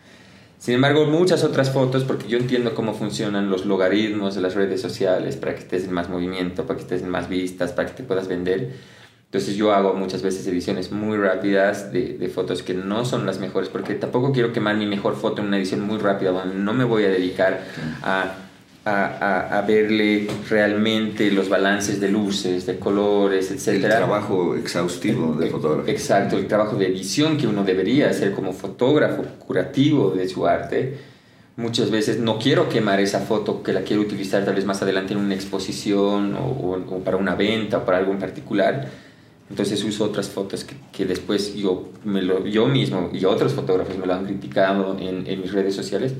Sin 0.65 0.73
embargo, 0.73 1.05
muchas 1.05 1.43
otras 1.43 1.69
fotos, 1.69 2.05
porque 2.05 2.27
yo 2.27 2.39
entiendo 2.39 2.73
cómo 2.73 2.95
funcionan 2.95 3.51
los 3.51 3.67
logaritmos 3.67 4.33
de 4.33 4.41
las 4.41 4.55
redes 4.55 4.81
sociales 4.81 5.35
para 5.35 5.53
que 5.53 5.59
estés 5.59 5.83
en 5.83 5.93
más 5.93 6.09
movimiento, 6.09 6.65
para 6.65 6.77
que 6.77 6.81
estés 6.81 7.03
en 7.03 7.09
más 7.09 7.29
vistas, 7.29 7.71
para 7.71 7.87
que 7.87 7.93
te 7.93 8.01
puedas 8.01 8.27
vender. 8.27 8.71
Entonces 9.25 9.57
yo 9.57 9.71
hago 9.71 9.93
muchas 9.93 10.23
veces 10.23 10.47
ediciones 10.47 10.91
muy 10.91 11.19
rápidas 11.19 11.93
de, 11.93 12.17
de, 12.17 12.29
fotos 12.29 12.63
que 12.63 12.73
no 12.73 13.05
son 13.05 13.27
las 13.27 13.37
mejores, 13.37 13.69
porque 13.69 13.93
tampoco 13.93 14.31
quiero 14.31 14.53
quemar 14.53 14.75
mi 14.75 14.87
mejor 14.87 15.15
foto 15.15 15.43
en 15.43 15.49
una 15.49 15.57
edición 15.57 15.81
muy 15.81 15.99
rápida, 15.99 16.31
donde 16.31 16.55
no 16.55 16.73
me 16.73 16.83
voy 16.83 17.03
a 17.03 17.09
dedicar 17.09 17.63
a 18.01 18.33
a, 18.85 19.57
a, 19.57 19.61
verle 19.63 20.27
realmente 20.47 21.31
los 21.31 21.49
balances 21.49 21.99
de 21.99 22.07
luces, 22.07 22.67
de 22.67 22.77
colores, 22.77 23.49
etc. 23.49 23.83
El 23.83 23.89
trabajo 23.89 24.55
exhaustivo 24.55 25.33
de 25.33 25.49
fotógrafo. 25.49 25.89
Exacto, 25.89 26.37
el 26.37 26.45
trabajo 26.45 26.75
de 26.75 26.87
edición 26.87 27.35
que 27.35 27.47
uno 27.47 27.63
debería 27.63 28.11
hacer 28.11 28.31
como 28.31 28.53
fotógrafo 28.53 29.23
curativo 29.39 30.11
de 30.11 30.29
su 30.29 30.45
arte. 30.45 30.97
Muchas 31.57 31.89
veces 31.89 32.19
no 32.19 32.37
quiero 32.37 32.69
quemar 32.69 32.99
esa 32.99 33.21
foto 33.21 33.63
que 33.63 33.73
la 33.73 33.81
quiero 33.81 34.03
utilizar 34.03 34.45
tal 34.45 34.53
vez 34.53 34.65
más 34.65 34.81
adelante 34.83 35.13
en 35.13 35.19
una 35.19 35.33
exposición 35.33 36.35
o, 36.35 36.83
o, 36.87 36.99
para 36.99 37.17
una 37.17 37.33
venta 37.33 37.79
o 37.79 37.85
para 37.85 37.97
algo 37.97 38.11
en 38.11 38.19
particular. 38.19 38.87
Entonces 39.49 39.83
uso 39.83 40.03
otras 40.05 40.29
fotos 40.29 40.63
que, 40.63 40.75
que 40.91 41.05
después 41.05 41.55
yo, 41.55 41.89
me 42.03 42.21
lo, 42.21 42.45
yo 42.45 42.67
mismo 42.67 43.09
y 43.11 43.25
otros 43.25 43.53
fotógrafos 43.53 43.97
me 43.97 44.05
lo 44.05 44.13
han 44.13 44.25
criticado 44.25 44.95
en, 44.99 45.25
en 45.25 45.41
mis 45.41 45.51
redes 45.51 45.73
sociales 45.75 46.13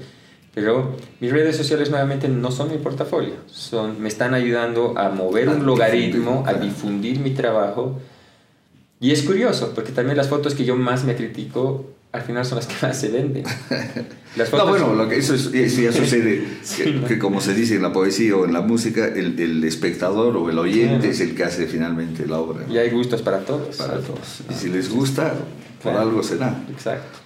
Pero 0.56 0.96
mis 1.20 1.32
redes 1.32 1.58
sociales 1.58 1.90
nuevamente 1.90 2.30
no 2.30 2.50
son 2.50 2.72
mi 2.72 2.78
portafolio, 2.78 3.34
son, 3.46 4.02
me 4.02 4.08
están 4.08 4.34
ayudando 4.34 4.98
a 4.98 5.10
mover 5.10 5.50
un 5.50 5.66
logaritmo, 5.66 6.46
a 6.48 6.54
difundir 6.54 7.20
mi 7.20 7.32
trabajo. 7.32 8.00
Y 9.02 9.12
es 9.12 9.24
curioso, 9.24 9.74
porque 9.76 9.92
también 9.92 10.16
las 10.16 10.30
fotos 10.30 10.56
que 10.56 10.64
yo 10.64 10.78
más 10.78 11.04
me 11.04 11.16
critico 11.16 11.86
al 12.14 12.22
final 12.22 12.46
son 12.46 12.56
las 12.58 12.68
que 12.68 12.76
más 12.82 12.98
se 12.98 13.10
venden. 13.10 13.44
Las 14.38 14.52
no, 14.52 14.68
bueno, 14.68 14.94
lo 14.94 15.08
que 15.08 15.16
eso, 15.16 15.34
ya 15.36 15.94
sucede, 15.94 16.46
que, 17.08 17.18
como 17.18 17.40
se 17.40 17.54
dice 17.54 17.76
en 17.76 17.82
la 17.82 17.94
poesía 17.94 18.36
o 18.36 18.44
en 18.44 18.52
la 18.52 18.60
música, 18.60 19.06
el, 19.08 19.40
el 19.40 19.64
espectador 19.64 20.36
o 20.36 20.50
el 20.50 20.60
oyente 20.60 21.10
es 21.10 21.22
el 21.22 21.36
que 21.36 21.46
hace 21.46 21.68
finalmente 21.68 22.26
la 22.26 22.40
obra. 22.40 22.66
Y 22.70 22.78
hay 22.78 22.90
gustos 22.90 23.22
para 23.22 23.40
todos. 23.40 23.78
Para 23.78 24.00
todos. 24.00 24.42
Y 24.50 24.54
si 24.54 24.68
les 24.68 24.90
gusta, 24.90 25.36
por 25.82 25.94
algo 25.94 26.22
será. 26.22 26.66
Exacto. 26.70 27.25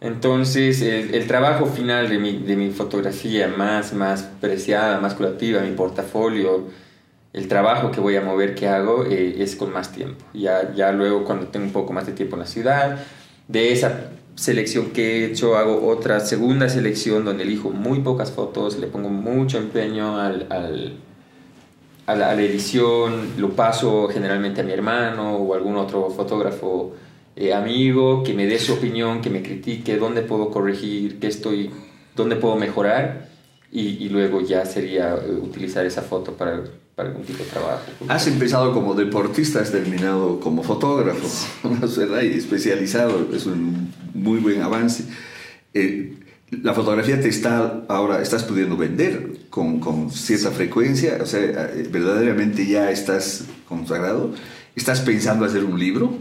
Entonces, 0.00 0.82
el, 0.82 1.26
trabajo 1.26 1.66
final 1.66 2.08
de 2.10 2.18
mi, 2.18 2.38
de 2.38 2.54
mi, 2.56 2.70
fotografía 2.70 3.48
más, 3.48 3.94
más 3.94 4.24
preciada, 4.40 5.00
más 5.00 5.14
curativa, 5.14 5.62
mi 5.62 5.72
portafolio, 5.72 6.66
el 7.32 7.48
trabajo 7.48 7.90
que 7.90 8.00
voy 8.00 8.16
a 8.16 8.20
mover, 8.20 8.54
que 8.54 8.68
hago, 8.68 9.06
eh, 9.06 9.42
es 9.42 9.56
con 9.56 9.72
más 9.72 9.92
tiempo. 9.92 10.22
Ya, 10.34 10.74
ya 10.74 10.92
luego, 10.92 11.24
cuando 11.24 11.48
tengo 11.48 11.66
un 11.66 11.72
poco 11.72 11.92
más 11.94 12.06
de 12.06 12.12
tiempo 12.12 12.36
en 12.36 12.40
la 12.40 12.46
ciudad, 12.46 12.98
de 13.48 13.72
esa 13.72 14.10
selección 14.34 14.90
que 14.90 15.24
he 15.24 15.24
hecho, 15.26 15.56
hago 15.56 15.86
otra 15.88 16.20
segunda 16.20 16.68
selección 16.68 17.24
donde 17.24 17.44
elijo 17.44 17.70
muy 17.70 18.00
pocas 18.00 18.30
fotos, 18.30 18.78
le 18.78 18.88
pongo 18.88 19.08
mucho 19.08 19.56
empeño 19.56 20.20
al, 20.20 20.46
al, 20.50 20.98
a, 22.06 22.14
la, 22.14 22.30
a 22.30 22.34
la 22.34 22.42
edición, 22.42 23.32
lo 23.38 23.50
paso 23.50 24.08
generalmente 24.08 24.60
a 24.60 24.64
mi 24.64 24.72
hermano 24.72 25.36
o 25.36 25.54
algún 25.54 25.76
otro 25.76 26.10
fotógrafo 26.10 26.94
eh, 27.36 27.52
amigo, 27.52 28.22
que 28.22 28.32
me 28.32 28.46
dé 28.46 28.58
su 28.58 28.72
opinión, 28.72 29.20
que 29.20 29.28
me 29.28 29.42
critique, 29.42 29.98
dónde 29.98 30.22
puedo 30.22 30.50
corregir, 30.50 31.18
qué 31.20 31.26
estoy, 31.26 31.70
dónde 32.14 32.36
puedo 32.36 32.56
mejorar 32.56 33.28
y, 33.70 34.04
y 34.04 34.08
luego 34.08 34.40
ya 34.40 34.64
sería 34.64 35.14
eh, 35.16 35.32
utilizar 35.32 35.84
esa 35.84 36.00
foto 36.00 36.32
para, 36.32 36.64
para, 36.94 37.10
algún 37.10 37.26
tipo 37.26 37.44
de 37.44 37.50
trabajo. 37.50 37.82
Has 38.08 38.26
empezado 38.26 38.72
como 38.72 38.94
deportista, 38.94 39.60
has 39.60 39.70
terminado 39.70 40.40
como 40.40 40.62
fotógrafo, 40.62 41.28
¿verdad? 41.98 42.22
Y 42.22 42.38
especializado, 42.38 43.28
es 43.34 43.44
un 43.44 43.92
muy 44.14 44.38
buen 44.38 44.62
avance. 44.62 45.04
Eh, 45.74 46.14
la 46.62 46.72
fotografía 46.72 47.20
te 47.20 47.28
está 47.28 47.84
ahora, 47.88 48.22
estás 48.22 48.44
pudiendo 48.44 48.78
vender 48.78 49.40
con, 49.50 49.78
con 49.78 50.10
cierta 50.10 50.52
frecuencia, 50.52 51.18
o 51.20 51.26
sea, 51.26 51.70
verdaderamente 51.90 52.66
ya 52.66 52.90
estás 52.90 53.44
consagrado. 53.68 54.32
¿Estás 54.74 55.00
pensando 55.00 55.44
hacer 55.44 55.64
un 55.64 55.78
libro? 55.78 56.14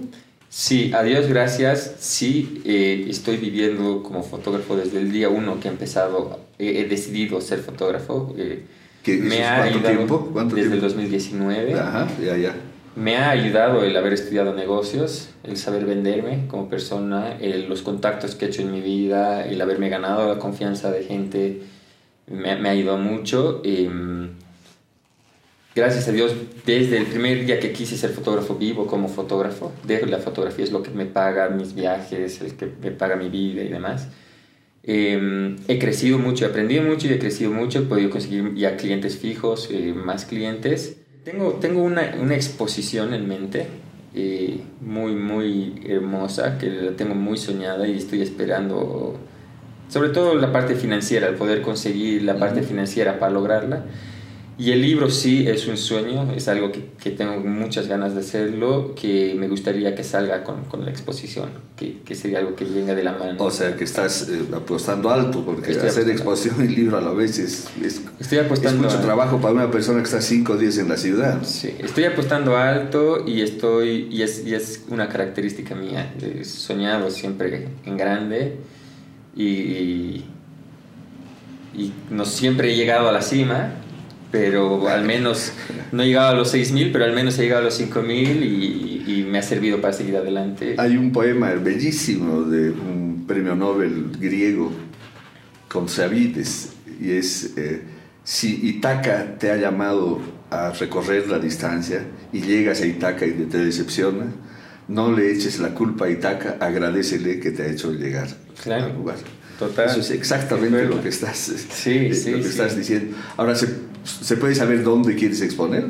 Sí, 0.58 0.94
a 0.94 1.04
Dios 1.04 1.28
gracias, 1.28 1.96
sí, 2.00 2.62
eh, 2.64 3.08
estoy 3.10 3.36
viviendo 3.36 4.02
como 4.02 4.24
fotógrafo 4.24 4.78
desde 4.78 5.00
el 5.00 5.12
día 5.12 5.28
uno 5.28 5.60
que 5.60 5.68
he 5.68 5.72
empezado, 5.72 6.40
he 6.58 6.86
decidido 6.86 7.42
ser 7.42 7.60
fotógrafo. 7.60 8.34
Eh, 8.38 8.64
me 9.06 9.44
ha 9.44 9.58
¿Cuánto 9.58 9.76
ayudado 9.76 9.96
tiempo? 9.96 10.30
¿Cuánto 10.32 10.56
desde 10.56 10.76
el 10.76 10.80
2019. 10.80 11.74
Ajá, 11.74 12.08
ya, 12.24 12.38
ya. 12.38 12.56
Me 12.96 13.18
ha 13.18 13.32
ayudado 13.32 13.84
el 13.84 13.98
haber 13.98 14.14
estudiado 14.14 14.54
negocios, 14.54 15.28
el 15.44 15.58
saber 15.58 15.84
venderme 15.84 16.48
como 16.48 16.70
persona, 16.70 17.38
los 17.68 17.82
contactos 17.82 18.36
que 18.36 18.46
he 18.46 18.48
hecho 18.48 18.62
en 18.62 18.72
mi 18.72 18.80
vida, 18.80 19.46
el 19.46 19.60
haberme 19.60 19.90
ganado 19.90 20.34
la 20.34 20.40
confianza 20.40 20.90
de 20.90 21.04
gente, 21.04 21.64
me, 22.28 22.56
me 22.56 22.70
ha 22.70 22.72
ayudado 22.72 22.98
mucho. 22.98 23.62
Eh, 23.66 23.90
gracias 25.76 26.08
a 26.08 26.14
Dios, 26.14 26.34
desde 26.66 26.98
el 26.98 27.06
primer 27.06 27.46
día 27.46 27.60
que 27.60 27.74
quise 27.74 27.98
ser 27.98 28.12
fotógrafo 28.12 28.56
vivo 28.56 28.88
como 28.88 29.10
fotógrafo, 29.10 29.74
de 29.84 30.06
la 30.06 30.20
fotografía 30.20 30.64
es 30.64 30.72
lo 30.72 30.82
que 30.82 30.90
me 30.90 31.06
paga 31.06 31.50
mis 31.50 31.76
viajes, 31.76 32.42
el 32.42 32.56
que 32.56 32.72
me 32.82 32.92
paga 32.92 33.18
mi 33.18 33.30
vida 33.30 33.62
y 33.62 33.68
demás. 33.68 34.08
Em, 34.84 35.58
he 35.68 35.78
crecido 35.78 36.18
mucho, 36.18 36.46
he 36.46 36.48
aprendido 36.48 36.84
mucho 36.84 37.08
y 37.08 37.12
he 37.12 37.20
crecido 37.20 37.52
mucho, 37.52 37.80
he 37.80 37.82
podido 37.82 38.10
conseguir 38.10 38.54
ya 38.56 38.78
clientes 38.78 39.18
fijos, 39.18 39.70
eh, 39.72 39.94
más 39.94 40.26
clientes. 40.26 40.98
Tengo, 41.24 41.54
tengo 41.54 41.84
una, 41.84 42.16
una 42.22 42.36
exposición 42.36 43.14
en 43.14 43.28
mente 43.28 43.68
eh, 44.14 44.62
muy, 44.80 45.14
muy 45.14 45.82
hermosa, 45.86 46.58
que 46.58 46.70
la 46.70 46.92
tengo 46.92 47.16
muy 47.16 47.38
soñada 47.38 47.86
y 47.86 47.98
estoy 47.98 48.22
esperando, 48.22 49.20
sobre 49.90 50.10
todo 50.10 50.36
la 50.36 50.54
parte 50.54 50.76
financiera, 50.76 51.28
el 51.28 51.36
poder 51.36 51.62
conseguir 51.62 52.24
la 52.24 52.38
parte 52.38 52.62
financiera 52.62 53.20
para 53.20 53.34
lograrla. 53.34 53.86
Y 54.58 54.72
el 54.72 54.82
libro 54.82 55.10
sí 55.10 55.46
es 55.50 55.68
un 55.68 55.76
sueño, 55.76 56.32
es 56.34 56.48
algo 56.48 56.72
que, 56.72 56.86
que, 57.02 57.12
tengo 57.12 57.38
muchas 57.42 57.90
ganas 57.90 58.14
de 58.14 58.22
hacerlo, 58.22 58.96
que 58.96 59.36
me 59.38 59.50
gustaría 59.50 59.94
que 59.96 60.04
salga 60.06 60.46
con, 60.46 60.64
con 60.64 60.86
la 60.86 60.92
exposición, 60.92 61.50
que, 61.76 62.00
que, 62.06 62.16
sería 62.16 62.40
algo 62.40 62.56
que 62.56 62.64
venga 62.64 62.96
de 62.96 63.04
la 63.04 63.12
mano. 63.12 63.36
O 63.44 63.52
sea, 63.52 63.76
que 63.76 63.84
estás 63.84 64.30
eh, 64.30 64.46
apostando 64.56 65.10
alto, 65.10 65.44
porque 65.44 65.72
hacer 65.72 66.10
exposición 66.10 66.64
y 66.64 66.74
libro 66.74 66.98
a 66.98 67.02
la 67.02 67.12
vez 67.12 67.38
es, 67.38 67.68
es, 67.84 68.02
estoy 68.18 68.38
apostando 68.38 68.88
es 68.88 68.94
mucho 68.94 69.04
trabajo 69.04 69.42
para 69.42 69.54
una 69.54 69.70
persona 69.70 70.00
que 70.00 70.06
está 70.06 70.22
cinco 70.22 70.56
días 70.56 70.78
en 70.78 70.88
la 70.88 70.96
ciudad. 70.96 71.44
Sí, 71.44 71.76
estoy 71.80 72.06
apostando 72.06 72.56
alto 72.56 73.26
y, 73.28 73.42
estoy, 73.42 74.08
y, 74.10 74.22
es, 74.22 74.46
y 74.46 74.56
es 74.56 74.86
una 74.88 75.10
característica 75.10 75.76
mía, 75.76 76.14
he 76.22 76.46
soñado 76.46 77.12
siempre 77.12 77.68
en 77.86 77.98
grande 77.98 78.56
y, 79.36 80.24
y 81.78 81.92
no 82.10 82.24
siempre 82.24 82.72
he 82.72 82.78
llegado 82.78 83.10
a 83.10 83.12
la 83.12 83.22
cima 83.22 83.82
pero 84.32 84.88
al 84.90 85.04
menos 85.06 85.54
no 85.92 86.04
he 86.04 86.08
llegado 86.08 86.30
a 86.30 86.34
los 86.34 86.54
6.000, 86.54 86.92
pero 86.92 87.06
al 87.06 87.14
menos 87.14 87.38
he 87.40 87.44
llegado 87.44 87.62
a 87.62 87.66
los 87.66 87.80
5.000 87.80 88.44
y, 88.44 89.04
y 89.08 89.24
me 89.24 89.40
ha 89.40 89.42
servido 89.42 89.80
para 89.80 89.94
seguir 89.94 90.18
adelante. 90.18 90.76
Hay 90.78 90.98
un 90.98 91.12
poema 91.12 91.52
bellísimo 91.52 92.44
de 92.44 92.72
un 92.72 93.26
premio 93.28 93.56
Nobel 93.56 94.12
griego, 94.20 94.72
con 95.68 95.90
Sabides, 95.90 96.74
y 97.02 97.12
es, 97.12 97.54
eh, 97.58 97.82
si 98.24 98.68
Itaca 98.68 99.38
te 99.38 99.52
ha 99.52 99.58
llamado 99.58 100.20
a 100.50 100.72
recorrer 100.72 101.28
la 101.28 101.40
distancia 101.40 102.06
y 102.32 102.42
llegas 102.42 102.82
a 102.82 102.86
Itaca 102.86 103.26
y 103.26 103.32
te 103.32 103.58
decepciona, 103.58 104.26
no 104.88 105.12
le 105.12 105.32
eches 105.32 105.60
la 105.60 105.70
culpa 105.70 106.06
a 106.06 106.10
Itaca, 106.10 106.58
agradecele 106.60 107.40
que 107.40 107.52
te 107.52 107.64
ha 107.64 107.68
hecho 107.68 107.92
llegar 107.92 108.28
al 108.66 108.94
lugar. 108.94 109.18
Total. 109.60 109.90
Eso 109.90 110.02
es 110.02 110.12
exactamente 110.12 110.84
lo 110.86 111.02
que 111.02 111.10
estás, 111.10 111.38
sí, 111.38 111.92
eh, 111.92 112.14
sí, 112.14 112.32
lo 112.32 112.40
que 112.40 112.50
estás 112.50 112.76
diciendo. 112.78 113.16
Ahora, 113.38 113.56
¿se, 113.56 113.68
¿se, 114.06 114.38
puede 114.38 114.56
saber 114.56 114.84
dónde 114.84 115.16
quieres 115.16 115.42
exponer? 115.42 115.86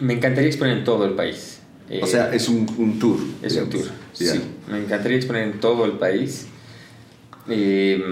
Me 0.00 0.14
encantaría 0.14 0.48
exponer 0.48 0.78
en 0.78 0.84
todo 0.84 1.04
el 1.04 1.14
país. 1.14 1.60
o 2.02 2.06
sea, 2.06 2.34
es 2.34 2.48
un, 2.48 2.66
un 2.78 2.98
tour. 2.98 3.18
Es 3.42 3.56
un 3.56 3.70
tour, 3.70 3.86
sí. 4.12 4.26
Me 4.70 4.78
encantaría 4.80 5.16
exponer 5.16 5.44
en 5.44 5.60
todo 5.60 5.84
el 5.84 5.92
país. 5.92 6.46
Eh, 7.48 8.02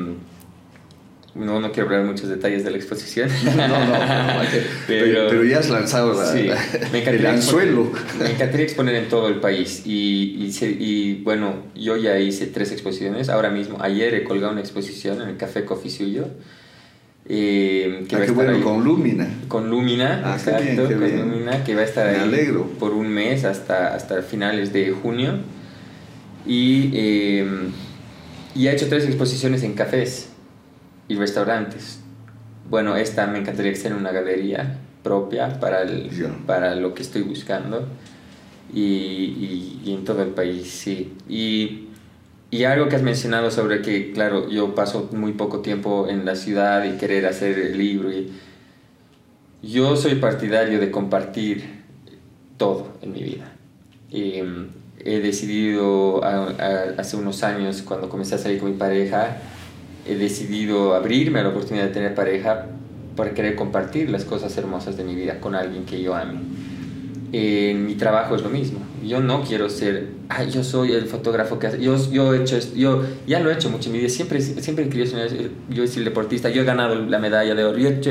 no, 1.34 1.58
no 1.58 1.72
quiero 1.72 1.88
hablar 1.88 2.04
muchos 2.04 2.28
detalles 2.28 2.62
de 2.62 2.70
la 2.70 2.76
exposición. 2.76 3.28
No, 3.44 3.68
no, 3.68 3.94
pero, 4.86 5.28
pero, 5.28 5.44
ya 5.44 5.58
has 5.58 5.70
lanzado 5.70 6.14
la, 6.14 6.26
sí, 6.32 6.48
me 6.92 7.02
el 7.02 7.26
anzuelo. 7.26 7.90
me 8.18 8.30
encantaría 8.30 8.64
exponer 8.64 8.94
en 8.96 9.08
todo 9.08 9.28
el 9.28 9.40
país. 9.40 9.82
Y, 9.84 10.36
y, 10.38 10.64
y, 10.78 11.22
bueno, 11.22 11.64
yo 11.74 11.96
ya 11.96 12.18
hice 12.18 12.46
tres 12.46 12.70
exposiciones. 12.72 13.28
Ahora 13.28 13.50
mismo, 13.50 13.78
ayer 13.80 14.14
he 14.14 14.24
colgado 14.24 14.52
una 14.52 14.60
exposición 14.60 15.22
en 15.22 15.28
el 15.28 15.36
Café 15.36 15.64
Coffee 15.64 15.90
Suyo. 15.90 16.28
Eh, 17.26 18.04
que 18.08 18.16
ah, 18.16 18.18
va 18.18 18.24
a 18.24 18.26
estar 18.26 18.44
bueno, 18.44 18.64
con 18.64 18.84
Lumina. 18.84 19.26
Con 19.48 19.70
Lumina, 19.70 20.22
ah, 20.24 20.34
exacto, 20.34 20.62
bien, 20.62 20.76
con 20.76 21.00
bien. 21.00 21.20
Lumina, 21.30 21.64
que 21.64 21.74
va 21.74 21.80
a 21.80 21.84
estar 21.84 22.06
me 22.06 22.16
ahí 22.16 22.22
alegro. 22.22 22.66
por 22.78 22.92
un 22.92 23.08
mes 23.08 23.44
hasta, 23.44 23.94
hasta 23.94 24.22
finales 24.22 24.72
de 24.72 24.90
junio. 24.90 25.38
Y, 26.46 26.90
eh, 26.92 27.46
y 28.54 28.66
ha 28.68 28.72
hecho 28.72 28.88
tres 28.88 29.06
exposiciones 29.06 29.62
en 29.62 29.72
cafés 29.72 30.28
y 31.08 31.16
restaurantes. 31.16 32.00
Bueno, 32.68 32.96
esta 32.96 33.26
me 33.26 33.38
encantaría 33.38 33.72
que 33.72 33.78
sea 33.78 33.90
en 33.90 33.96
una 33.96 34.12
galería 34.12 34.78
propia 35.02 35.60
para, 35.60 35.82
el, 35.82 36.10
para 36.46 36.74
lo 36.74 36.94
que 36.94 37.02
estoy 37.02 37.22
buscando 37.22 37.86
y, 38.72 38.80
y, 38.82 39.80
y, 39.84 39.92
en 39.94 40.04
todo 40.04 40.22
el 40.22 40.30
país, 40.30 40.68
sí. 40.70 41.12
Y, 41.28 41.84
y 42.55 42.62
algo 42.62 42.88
que 42.88 42.94
has 42.94 43.02
mencionado 43.02 43.50
sobre 43.50 43.82
que, 43.82 44.12
claro, 44.12 44.48
yo 44.48 44.76
paso 44.76 45.11
muy 45.11 45.32
poco 45.32 45.59
tiempo 45.59 46.07
en 46.09 46.24
la 46.24 46.36
ciudad 46.36 46.84
y 46.84 46.96
querer 46.98 47.26
hacer 47.26 47.59
el 47.59 47.76
libro. 47.76 48.11
Yo 49.61 49.96
soy 49.96 50.14
partidario 50.14 50.78
de 50.78 50.92
compartir 50.92 51.82
todo 52.57 52.92
en 53.02 53.11
mi 53.11 53.24
vida. 53.24 53.57
Y, 54.09 54.40
mm, 54.40 54.68
he 55.00 55.18
decidido 55.18 56.22
a, 56.22 56.50
a, 56.50 56.82
hace 56.96 57.16
unos 57.16 57.42
años, 57.42 57.82
cuando 57.82 58.09
comencé 58.09 58.36
a 58.36 58.38
salir 58.38 58.61
con 58.61 58.70
mi 58.70 58.76
pareja, 58.76 59.36
he 60.07 60.14
decidido 60.14 60.94
abrirme 60.94 61.40
a 61.40 61.42
la 61.42 61.48
oportunidad 61.48 61.86
de 61.86 61.92
tener 61.92 62.14
pareja 62.14 62.66
para 63.16 63.34
querer 63.34 63.57
compartir 63.57 64.11
las 64.11 64.24
cosas 64.24 64.57
hermosas 64.57 64.96
de 64.96 65.02
mi 65.02 65.16
vida 65.16 65.40
con 65.40 65.57
alguien 65.57 65.86
que 65.86 66.00
yo 66.00 66.14
ame. 66.14 66.38
Mi 67.35 67.95
trabajo 67.97 68.37
es 68.37 68.43
lo 68.43 68.49
mismo. 68.49 68.78
Yo 69.05 69.20
no 69.20 69.43
quiero 69.43 69.68
ser, 69.68 70.09
ay, 70.28 70.51
yo 70.51 70.62
soy 70.62 70.93
el 70.93 71.07
fotógrafo 71.07 71.59
que 71.59 71.66
hace, 71.66 71.80
yo, 71.80 71.97
yo 72.11 72.32
he 72.32 72.43
hecho 72.43 72.57
esto, 72.57 72.76
yo 72.76 73.03
ya 73.26 73.41
lo 73.41 73.51
he 73.51 73.55
hecho 73.55 73.70
mucho 73.70 73.89
en 73.89 73.93
mi 73.93 73.99
vida, 73.99 74.09
siempre, 74.09 74.41
siempre 74.41 74.89
querido 74.89 75.07
ser, 75.07 75.51
yo 75.68 75.87
soy 75.87 75.99
el 75.99 76.05
deportista, 76.05 76.49
yo 76.49 76.62
he 76.62 76.64
ganado 76.64 76.95
la 76.95 77.18
medalla 77.18 77.55
de 77.55 77.64
oro, 77.64 77.78
yo 77.78 77.89
he 77.89 77.95
hecho 77.95 78.11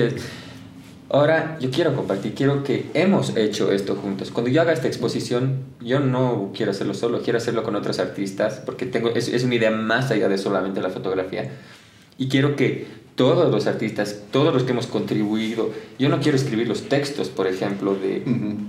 Ahora 1.13 1.57
yo 1.59 1.69
quiero 1.69 1.95
compartir, 1.95 2.33
quiero 2.33 2.63
que 2.63 2.89
hemos 2.95 3.37
hecho 3.37 3.71
esto 3.71 3.95
juntos. 3.95 4.31
Cuando 4.31 4.49
yo 4.49 4.61
haga 4.61 4.73
esta 4.73 4.87
exposición, 4.87 5.59
yo 5.79 5.99
no 5.99 6.51
quiero 6.55 6.71
hacerlo 6.71 6.95
solo, 6.95 7.21
quiero 7.21 7.37
hacerlo 7.37 7.61
con 7.61 7.75
otros 7.75 7.99
artistas, 7.99 8.63
porque 8.65 8.87
tengo, 8.87 9.09
es, 9.09 9.27
es 9.27 9.43
una 9.43 9.53
idea 9.53 9.69
más 9.69 10.09
allá 10.09 10.27
de 10.27 10.39
solamente 10.39 10.81
la 10.81 10.89
fotografía 10.89 11.51
Y 12.17 12.29
quiero 12.29 12.55
que 12.55 12.87
todos 13.15 13.51
los 13.51 13.67
artistas, 13.67 14.21
todos 14.31 14.53
los 14.53 14.63
que 14.63 14.71
hemos 14.71 14.87
contribuido, 14.87 15.71
yo 15.99 16.09
no 16.09 16.19
quiero 16.19 16.35
escribir 16.35 16.67
los 16.67 16.89
textos, 16.89 17.29
por 17.29 17.47
ejemplo, 17.47 17.95
de, 17.95 18.23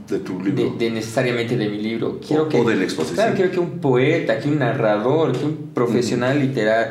de 0.09 0.19
tu 0.19 0.41
libro. 0.41 0.77
De, 0.79 0.91
necesariamente 0.91 1.57
de 1.57 1.69
mi 1.69 1.79
libro. 1.79 2.21
Quiero 2.27 2.45
o, 2.45 2.49
que, 2.49 2.63
de 2.63 2.77
la 2.77 2.85
exposición. 2.85 3.17
Claro, 3.17 3.35
quiero 3.37 3.51
que 3.51 3.61
un 3.61 3.79
poeta, 3.79 4.39
que 4.39 4.49
un 4.49 4.59
narrador, 4.59 5.33
que 5.33 5.45
un 5.45 5.71
profesional 5.73 6.39
literal 6.41 6.91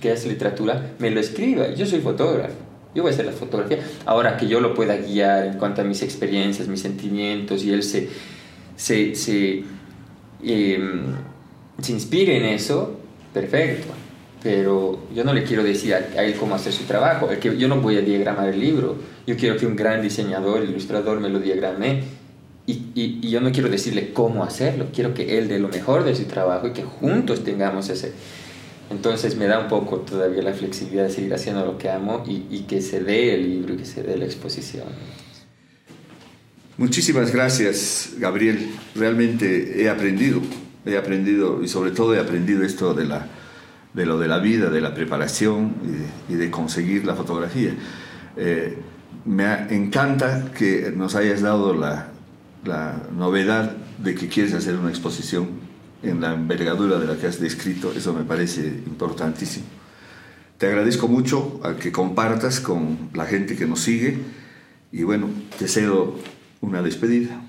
que 0.00 0.10
hace 0.10 0.28
literatura 0.28 0.94
me 0.98 1.10
lo 1.10 1.20
escriba. 1.20 1.72
Yo 1.74 1.86
soy 1.86 2.00
fotógrafo. 2.00 2.54
Yo 2.94 3.02
voy 3.02 3.10
a 3.10 3.14
hacer 3.14 3.24
la 3.24 3.32
fotografía. 3.32 3.78
Ahora 4.04 4.36
que 4.36 4.46
yo 4.46 4.60
lo 4.60 4.74
pueda 4.74 4.96
guiar 4.96 5.46
en 5.46 5.54
cuanto 5.54 5.80
a 5.80 5.84
mis 5.84 6.02
experiencias, 6.02 6.68
mis 6.68 6.82
sentimientos, 6.82 7.64
y 7.64 7.72
él 7.72 7.82
se, 7.82 8.10
se, 8.76 9.14
se, 9.14 9.64
em, 10.42 11.00
se 11.80 11.92
inspire 11.92 12.36
en 12.36 12.44
eso, 12.44 12.98
perfecto 13.32 13.94
pero 14.42 14.98
yo 15.14 15.22
no 15.24 15.32
le 15.32 15.44
quiero 15.44 15.62
decir 15.62 15.94
a, 15.94 16.24
él 16.24 16.34
cómo 16.34 16.54
hacer 16.54 16.72
su 16.72 16.84
trabajo, 16.84 17.30
es 17.30 17.38
que 17.38 17.56
yo 17.56 17.68
no 17.68 17.80
voy 17.80 17.96
a 17.96 18.00
diagramar 18.00 18.48
el 18.48 18.58
libro, 18.58 18.96
yo 19.26 19.36
quiero 19.36 19.56
que 19.56 19.66
un 19.66 19.76
gran 19.76 20.02
diseñador, 20.02 20.64
ilustrador 20.64 21.20
me 21.20 21.28
lo 21.28 21.38
diagrame. 21.38 22.22
Y, 22.64 22.90
y, 22.94 23.28
yo 23.28 23.40
no 23.40 23.50
quiero 23.50 23.68
decirle 23.68 24.12
cómo 24.12 24.44
hacerlo, 24.44 24.86
quiero 24.94 25.14
que 25.14 25.38
él 25.38 25.48
dé 25.48 25.58
lo 25.58 25.68
mejor 25.68 26.04
de 26.04 26.14
su 26.14 26.24
trabajo 26.24 26.68
y 26.68 26.72
que 26.72 26.82
juntos 26.82 27.44
tengamos 27.44 27.88
ese... 27.88 28.12
Entonces 28.90 29.36
me 29.36 29.46
da 29.46 29.58
un 29.58 29.68
poco 29.68 29.98
todavía 29.98 30.42
la 30.42 30.52
flexibilidad 30.52 31.04
de 31.04 31.10
seguir 31.10 31.32
haciendo 31.32 31.64
lo 31.64 31.78
que 31.78 31.88
amo 31.88 32.24
y, 32.26 32.44
y 32.50 32.64
que 32.68 32.82
se 32.82 33.00
dé 33.00 33.34
el 33.34 33.48
libro 33.48 33.74
y 33.74 33.78
que 33.78 33.84
se 33.86 34.02
dé 34.02 34.16
la 34.16 34.26
exposición. 34.26 34.84
Muchísimas 36.76 37.32
gracias, 37.32 38.14
Gabriel. 38.18 38.70
Realmente 38.94 39.82
he 39.82 39.88
aprendido, 39.88 40.40
he 40.84 40.96
aprendido 40.96 41.62
y 41.62 41.68
sobre 41.68 41.90
todo 41.90 42.14
he 42.14 42.20
aprendido 42.20 42.62
esto 42.64 42.92
de 42.92 43.06
la 43.06 43.28
de 43.94 44.06
lo 44.06 44.18
de 44.18 44.28
la 44.28 44.38
vida, 44.38 44.70
de 44.70 44.80
la 44.80 44.94
preparación 44.94 45.74
y 46.28 46.34
de, 46.34 46.50
conseguir 46.50 47.04
la 47.04 47.14
fotografía. 47.14 47.74
Eh, 48.36 48.78
me 49.24 49.44
encanta 49.74 50.50
que 50.56 50.92
nos 50.94 51.14
hayas 51.14 51.42
dado 51.42 51.74
la, 51.74 52.08
la, 52.64 53.02
novedad 53.16 53.76
de 53.98 54.14
que 54.14 54.28
quieres 54.28 54.54
hacer 54.54 54.76
una 54.76 54.88
exposición 54.88 55.48
en 56.02 56.20
la 56.20 56.32
envergadura 56.32 56.98
de 56.98 57.06
la 57.06 57.16
que 57.16 57.26
has 57.26 57.38
descrito, 57.38 57.92
eso 57.92 58.12
me 58.12 58.24
parece 58.24 58.66
importantísimo. 58.66 59.66
Te 60.58 60.66
agradezco 60.66 61.08
mucho 61.08 61.60
a 61.62 61.76
que 61.76 61.92
compartas 61.92 62.60
con 62.60 63.10
la 63.14 63.26
gente 63.26 63.56
que 63.56 63.66
nos 63.66 63.80
sigue 63.80 64.18
y 64.90 65.02
bueno, 65.02 65.28
te 65.58 65.68
cedo 65.68 66.16
una 66.60 66.82
despedida. 66.82 67.40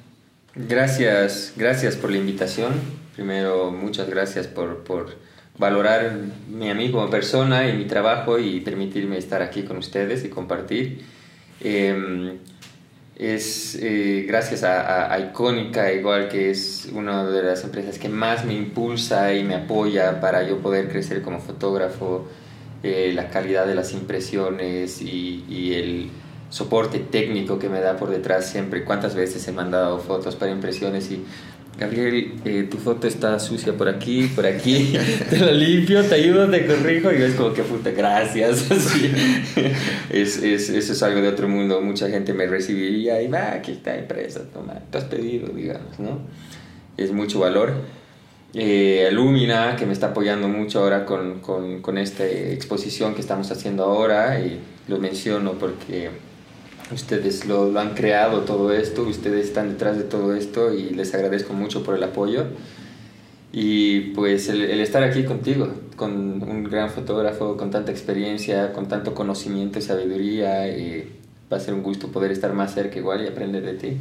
Gracias, 0.55 1.53
gracias 1.55 1.95
por 1.95 2.11
la 2.11 2.17
invitación. 2.17 2.73
Primero, 3.15 3.71
muchas 3.71 4.09
gracias 4.09 4.47
por, 4.47 4.83
por 4.83 5.15
valorar 5.58 6.18
mi 6.49 6.70
amigo 6.70 6.99
como 6.99 7.10
persona 7.10 7.68
y 7.70 7.74
mi 7.74 7.86
trabajo 7.86 8.39
y 8.39 8.62
permitirme 8.62 9.18
estar 9.18 9.41
aquí 9.41 9.64
con 9.64 9.78
ustedes 9.78 10.24
y 10.26 10.30
compartir. 10.30 11.04
Em, 11.62 12.39
es 13.16 13.78
eh, 13.80 14.26
gracias 14.28 14.64
a, 14.64 15.18
Icónica, 15.20 15.93
igual 15.93 16.30
que 16.30 16.49
es 16.49 16.89
una 16.93 17.26
de 17.26 17.43
las 17.43 17.64
empresas 17.64 17.99
que 17.99 18.10
más 18.10 18.43
me 18.43 18.54
impulsa 18.54 19.34
y 19.34 19.43
me 19.43 19.56
apoya 19.56 20.20
para 20.20 20.43
yo 20.43 20.58
poder 20.58 20.89
crecer 20.89 21.22
como 21.22 21.39
fotógrafo, 21.39 22.28
eh, 22.82 23.12
la 23.14 23.30
calidad 23.30 23.68
de 23.68 23.76
las 23.76 23.93
impresiones 23.93 25.01
y, 25.01 25.45
y, 25.47 25.74
el 25.76 26.10
soporte 26.49 26.99
técnico 26.99 27.60
que 27.60 27.70
me 27.70 27.80
da 27.80 27.97
por 27.97 28.10
detrás 28.10 28.49
siempre. 28.49 28.84
Cuántas 28.84 29.16
veces 29.16 29.47
he 29.47 29.51
mandado 29.51 29.99
fotos 29.99 30.36
para 30.36 30.51
impresiones 30.51 31.12
y 31.12 31.24
Gabriel, 31.78 32.34
eh, 32.45 32.67
tu 32.69 32.78
foto 32.78 33.07
está 33.07 33.39
sucia 33.39 33.74
por 33.74 33.89
aquí, 33.89 34.28
por 34.28 34.45
aquí, 34.45 34.93
te 35.30 35.39
la 35.39 35.51
limpio, 35.51 36.03
te 36.03 36.15
ayudo, 36.15 36.47
te 36.49 36.65
corrijo 36.67 37.11
y 37.11 37.21
es 37.21 37.34
como 37.34 37.53
que 37.53 37.63
puta, 37.63 37.89
gracias. 37.91 38.69
es, 40.09 40.38
es, 40.38 40.69
eso 40.69 40.93
es 40.93 41.03
algo 41.03 41.21
de 41.21 41.30
otro 41.30 41.47
mundo, 41.47 41.82
mucha 41.82 42.09
gente 42.09 42.34
me 42.34 42.45
recibiría 42.45 43.21
y 43.21 43.28
va, 43.28 43.53
aquí 43.53 43.71
está 43.71 43.97
empresa, 43.97 44.41
toma, 44.53 44.76
te 44.91 44.99
has 44.99 45.05
pedido, 45.05 45.47
digamos, 45.47 45.99
¿no? 45.99 46.19
Es 46.95 47.11
mucho 47.11 47.39
valor. 47.39 47.74
Eh, 48.55 49.09
que 49.78 49.86
me 49.88 49.93
está 49.93 50.07
apoyando 50.07 50.47
mucho 50.47 50.80
ahora 50.80 51.05
con, 51.05 51.39
con, 51.39 51.82
con 51.82 51.97
esta 51.97 52.24
exposición 52.26 53.15
que 53.15 53.21
estamos 53.21 53.51
haciendo 53.51 53.84
ahora, 53.84 54.39
y 54.39 54.59
lo 54.88 54.99
menciono 54.99 55.53
porque 55.53 56.11
Ustedes 56.93 57.45
lo, 57.45 57.77
han 57.79 57.95
creado 57.95 58.41
todo 58.41 58.71
esto, 58.71 59.03
ustedes 59.03 59.47
están 59.47 59.69
detrás 59.69 59.97
de 59.97 60.03
todo 60.03 60.35
esto 60.35 60.73
y 60.73 60.91
les 60.91 61.13
agradezco 61.13 61.53
mucho 61.53 61.83
por 61.83 61.95
el 61.95 62.03
apoyo. 62.03 62.45
Y 63.51 64.11
pues 64.11 64.49
el, 64.49 64.61
estar 64.79 65.03
aquí 65.03 65.23
contigo, 65.23 65.69
con 65.95 66.41
un 66.43 66.63
gran 66.63 66.89
fotógrafo, 66.89 67.57
con 67.57 67.71
tanta 67.71 67.91
experiencia, 67.91 68.73
con 68.73 68.87
tanto 68.87 69.13
conocimiento 69.13 69.79
y 69.79 69.81
sabiduría, 69.81 70.67
y 70.67 71.11
va 71.51 71.57
a 71.57 71.59
ser 71.59 71.73
un 71.73 71.83
gusto 71.83 72.09
poder 72.09 72.31
estar 72.31 72.53
más 72.53 72.73
cerca 72.73 72.97
igual 72.99 73.23
y 73.23 73.27
aprender 73.27 73.63
de 73.63 73.73
ti. 73.73 73.97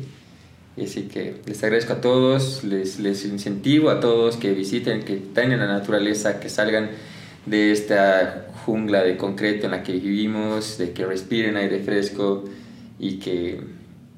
Y 0.76 0.84
así 0.84 1.02
que 1.02 1.36
les 1.46 1.62
agradezco 1.62 1.94
a 1.94 2.00
todos, 2.00 2.64
les, 2.64 2.98
les 2.98 3.24
incentivo 3.24 3.90
a 3.90 4.00
todos 4.00 4.36
que 4.36 4.52
visiten, 4.52 5.02
que 5.02 5.14
estén 5.14 5.52
en 5.52 5.60
la 5.60 5.66
naturaleza, 5.66 6.40
que 6.40 6.48
salgan 6.48 6.90
de 7.44 7.72
esta 7.72 8.48
jungla 8.64 9.02
de 9.02 9.16
concreto 9.16 9.66
en 9.66 9.72
la 9.72 9.82
que 9.82 9.92
vivimos, 9.92 10.78
de 10.78 10.92
que 10.92 11.04
respiren 11.04 11.56
aire 11.56 11.80
fresco 11.80 12.44
y 12.98 13.18
que, 13.18 13.60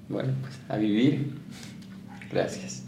bueno, 0.09 0.33
pues 0.43 0.59
a 0.69 0.77
vivir. 0.77 1.33
Gracias. 2.31 2.84